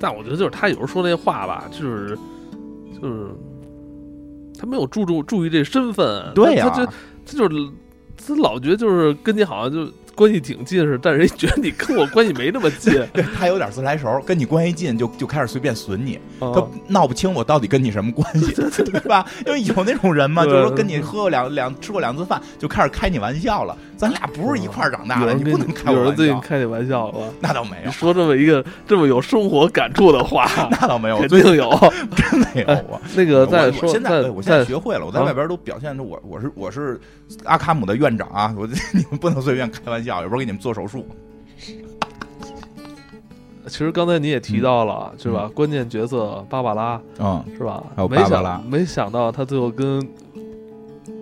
[0.00, 2.16] 但我觉得就是他有时候说那话吧，就是
[3.00, 3.26] 就是
[4.58, 6.92] 他没有注重注意这身份，对呀、他他就
[7.26, 7.70] 他就是
[8.16, 19.24] 他老觉得就是跟你好像就关系挺近似的，但是人觉得你跟我关系没那么近， 对他有点自来熟，跟你关系近就就开始随便损你，他啊闹不清我到底跟你什么关系，对吧？
[19.46, 23.76] 因为有那种人嘛，就是说跟你喝过两两吃过两次饭，就开始开你玩笑了。
[23.96, 26.40] 咱俩不是一块儿长大的，你不能开我玩有人最近。
[26.40, 27.18] 开你玩笑了吧？
[27.40, 31.92] 那倒没有你，说这么一个这么有生活感触的话， 那倒没有，最近肯定有。
[32.14, 33.00] 真没有啊。
[33.16, 37.00] 那个再我现在我现在学会了，我在啊外边都表现出我我是我是
[37.44, 41.06] 阿卡姆的院长啊，我你们不能随便开玩笑，有时候给你们做手术。
[43.66, 45.50] 其实刚才你也提到了，是吧？
[45.54, 47.84] 关键角色芭芭拉嗯，是吧？
[47.94, 50.00] 还有没芭芭拉没想到他最后跟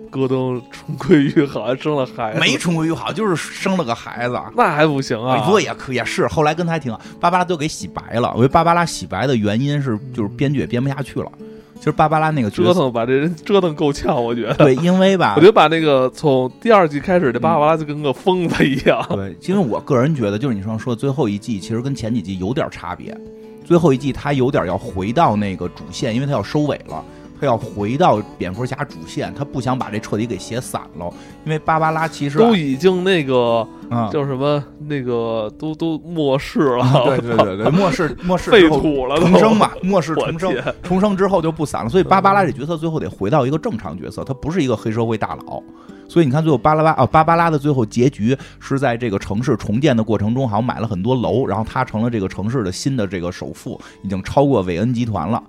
[0.09, 4.39] 戈登重归于好，还生了孩子，没重归于好，就是生了个孩子。
[4.55, 5.37] 那还不行啊？
[5.41, 8.29] 不过也可也是，后来跟他还挺好，芭芭拉都给洗白了。
[8.31, 11.29] 我觉得芭芭拉洗白的原因是，就是编剧也编不下去了，
[11.77, 14.53] 其实芭芭拉那个，折腾把这人折腾够呛，我觉得。
[14.55, 19.05] 对，因为吧 我觉，得把那个从第二季开始，这芭芭拉就跟个疯子一样。
[19.15, 23.15] 对，因为我个人觉得，就是你说说最后一季，其实跟前几季有点差别。
[23.63, 27.03] 最后一季他有点要回到那个主线，因为他要收尾了，
[27.39, 31.11] 他要回到蝙蝠侠主线，他不想把这彻底给写散了。
[31.45, 45.61] 因为芭芭拉其实啊都已经那个啊，叫什么，那个都都末世了，对对对对， 末世末世废土了，重生嘛，末世重生，重生之后就不散了，所以芭芭拉这角色最后得回到一个正常角色，他不是一个黑社会大佬。
[46.09, 55.43] 所以你看，最后巴拉巴啊，芭芭拉的最后结局是在这个城市重建的过程中，好像买了很多楼，然后他成了这个城市的新的这个首富，已经超过韦恩集团了，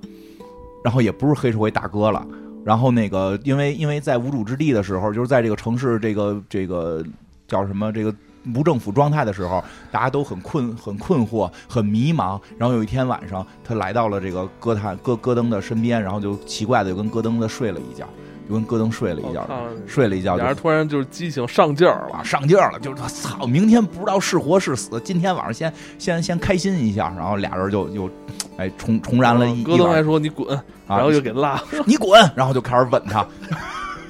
[0.84, 2.26] 然后也不是黑社会大哥了。
[2.64, 7.02] 然后那个，因为因为在无主之地的时候，就是在这个城市这个这个
[7.46, 8.14] 叫什么这个
[8.54, 12.38] 无政府状态的时候，大家都很困、很困惑、很迷茫。
[12.58, 18.06] 然后有一天晚上，他来到了这个戈坦戈戈登的身边，然后就奇怪的就跟戈登的睡了一觉，
[18.48, 19.46] 就跟戈登睡了一觉
[19.86, 28.10] 睡了一觉就俩人突然就是激情上劲儿了，上劲儿了，就是操，明天不知道是活是死，今天晚上先先先开心一下，然后俩人就又
[28.56, 30.64] 哎重重燃了一戈登还说你滚，啊
[30.96, 31.64] 然后就给拉了。
[31.86, 33.26] 你滚，然后就开始吻他，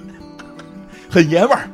[1.10, 1.69] 很爷们儿。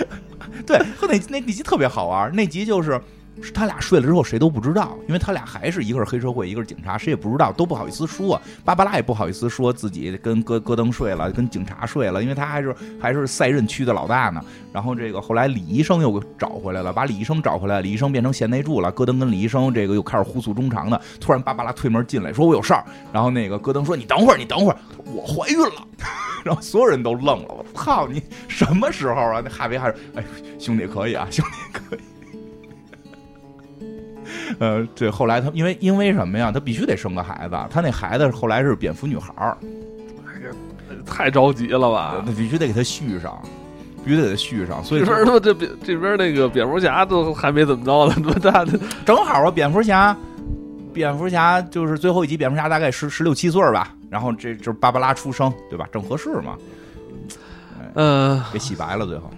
[0.66, 3.00] 对，和那那那集特别好玩，那集就是。
[3.40, 8.40] 是他俩睡了之后，谁都不知道，因为他俩还是一个是黑社会，一个是警察，谁也不知道，都不好意思说。
[8.64, 14.44] 芭芭拉也不好意思说自己跟戈戈登睡了，跟警察睡了，因为他还是还是赛任区的老大呢。
[14.72, 18.92] 然后这个后来李医生又找回来了，把李医生找回来，李医生变成贤内助了。
[18.92, 21.00] 戈登跟李医生这个又开始互诉衷肠的。
[21.20, 22.84] 突然芭芭拉推门进来，说我有事儿。
[23.12, 25.86] 然后那个戈登说你等会儿，你等会儿，我怀孕了。
[26.44, 29.40] 然后所有人都愣了，我操你什么时候啊？
[29.42, 30.24] 那哈维还是哎
[30.58, 32.00] 兄弟可以啊，兄弟可以。
[34.58, 36.50] 呃，对，后来他因为因为什么呀？
[36.52, 39.56] 他必须得生个孩子，他那孩子后来是蝙蝠女孩儿，
[41.06, 42.22] 太着急了吧？
[42.26, 43.40] 那必须得给他续上，
[44.04, 44.82] 必须得给他续上。
[44.84, 50.16] 所以这边他妈这边这边那个蝙蝠侠都还没怎么着呢，他妈大的 正好啊，蝙蝠侠，
[50.92, 55.86] 蝙蝠侠就是最后一集，蝙蝠侠大概十十六七岁吧，然后这就是芭芭拉出生，对吧？
[55.92, 56.56] 正合适嘛，
[57.94, 58.42] 嗯。
[58.52, 59.30] 给洗白了，最后。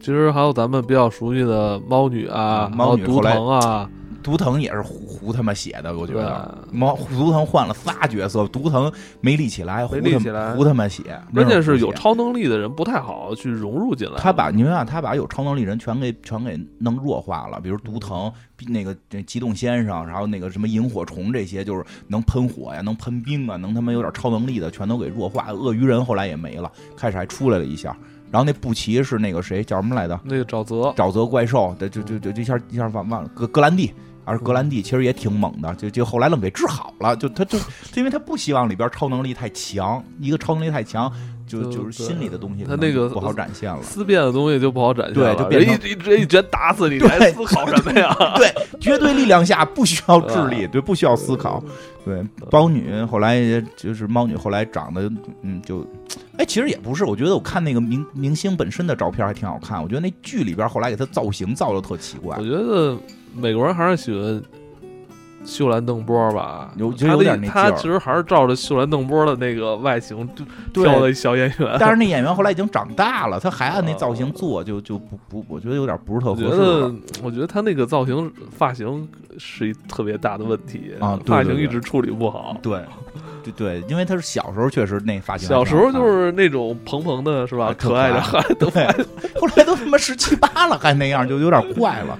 [0.00, 3.90] 其实还有咱们比较熟悉的猫女啊，嗯猫女毒后来藤啊，
[4.28, 6.78] 毒藤也是胡胡他妈写的，我觉得对。
[6.78, 8.92] 猫毒藤换了仨角色，毒藤
[9.22, 11.18] 没立起来，胡他没立起来胡他妈写。
[11.32, 14.16] 关键是有超能力的人不太好去融入进来。
[14.18, 18.30] 他把你们看，他把有超能力人全给全给弄弱化了，比如毒藤、
[18.66, 25.46] 那个这机动先生，然后那个什么萤火虫这些，就是能喷火呀，能喷冰啊，能他妈有点超能力的，全都给弱化。
[25.52, 27.96] 鳄鱼人后来也没了，开始还出来了一下。
[28.30, 30.20] 然后那布奇是那个谁叫什么来的？
[30.22, 33.90] 那个沼泽，沼泽怪兽，对，就就就就一下一下忘忘了格格兰蒂。
[34.28, 37.58] 而格兰蒂其实也挺猛的，就就后来愣给治好了，就他 就
[37.94, 41.10] 因为他不希望里边超能力太强，一个超能力太强，
[41.46, 43.82] 就就就是心里的东西他那个不好展现了。
[43.82, 48.14] 思辨的东西就不好展现了，对就变成人一一直一拳打死你，你还思考什么呀？
[48.36, 51.62] 对，绝对力量下 不需要智力，对，不需要思考。
[52.04, 55.10] 对，猫女后来也就是猫女后来长得，
[55.42, 55.86] 嗯，就，
[56.38, 62.96] 哎，其实也不是，我觉得我看那个明明星本身的照片还挺好看，我觉得那剧里边后来给她造型造的特奇怪我，觉得
[63.34, 64.42] 美国人还是喜欢
[65.44, 71.76] 秀兰邓波吧，有就他有点那他其实还是照着秀兰邓波的那个外形就对挑的小演员。
[71.78, 82.56] 但是那演员后来已经长大了，他还按那造型做，就就不不，我觉得有点不是特合适我觉得他那个造型发型是一特别大的问题啊对发型一直处理不好。
[82.62, 82.80] 对。
[83.44, 87.66] 对对，因为他是小时候确实那发型小时候就是那种蓬蓬的，是吧？
[87.66, 88.20] 啊可爱的。
[88.58, 88.86] 对，
[89.40, 92.18] 后来都他妈十七八了还那样，就有点怪了。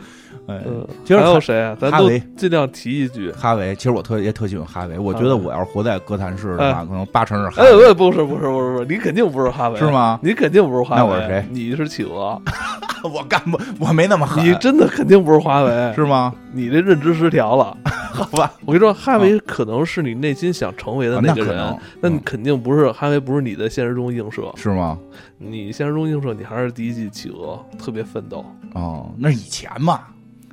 [0.48, 1.76] 哎，嗯，其实还有谁啊？
[1.78, 3.30] 咱都哈维尽量提一句。
[3.32, 4.98] 哈维，其实我特也特喜欢哈维。
[4.98, 9.84] 我觉得我要是活在哥谭市的话，可能八成是哈哎，维，不，不是，不是，不是，不是，你肯定不是哈维，是？
[9.90, 10.18] 吗？
[10.22, 11.02] 你肯定不是哈维。
[11.02, 12.40] 那我是谁你是企鹅，
[13.04, 16.34] 我干不，我没那么狠，你真的肯定不是华为，是吗？
[16.52, 17.76] 你这认知失调了。
[18.18, 24.50] 好吧，我跟你说，哈维可能是你内心想成为的啊那个人，那你嗯肯定不是哈维，不是你的现实中映射。
[24.56, 24.98] 是吗？
[25.36, 28.44] 你现实中映射，你还是第一季企鹅，特别奋斗。
[28.74, 30.00] 哦，那是以前嘛，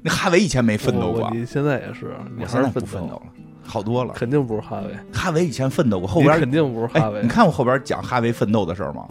[0.05, 3.21] 那哈维以前没奋斗过，你现在也是，你我现在还是奋不奋斗了，
[3.63, 4.13] 好多了。
[4.13, 7.27] 肯定不是哈维，哈维以前奋斗过，后边肯定不是哈哎，维你。
[7.27, 9.07] 看我后边讲哈维奋斗的事儿吗？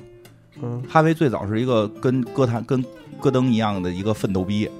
[0.63, 2.85] 嗯，哈维最早是一个跟戈谭跟
[3.21, 4.71] 戈登一样的一个奋斗逼，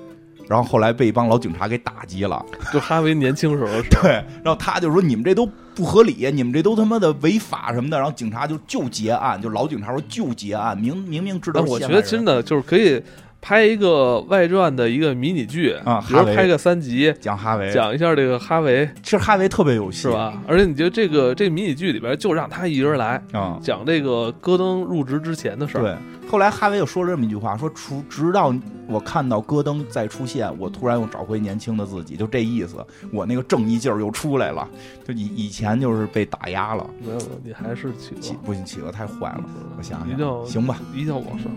[0.47, 2.47] 然后后来被一帮老警察给打击了。
[2.73, 3.83] 就哈维年轻时候是。
[4.01, 4.13] 对，
[4.45, 7.97] 然后他就说你们这都不合理，你们这都他妈的违法什么的。
[7.97, 11.89] 然后警察就就结案，就老警察说就结案，明明明知道我觉。
[11.89, 13.03] 得真的就是可以
[13.45, 20.11] 拍一个外传的一个迷你剧啊哈维比如拍个三集，讲哈维，讲一下这个哈维其实哈维特别有戏是？
[20.11, 20.33] 吧？
[20.49, 25.95] 而且你觉得这个这个迷你剧里边就让他一人来啊，讲这个戈登入职之前的事儿，对。
[26.27, 28.53] 后来哈维又说了这么一句话，说除直到
[28.89, 32.77] 我看到戈登再出现，我突然又找回年轻的自己，就这意思。
[33.13, 34.67] 我那个正义劲儿又出来了，
[35.07, 39.45] 就以以前就是被打压了，没有，你还是企鹅，企不行，企鹅太坏了。
[39.77, 41.53] 我想一定要想，行吧，一定要往上，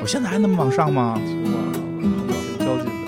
[0.00, 1.08] 我现在还那么往上 So, uh,
[2.60, 3.01] I 警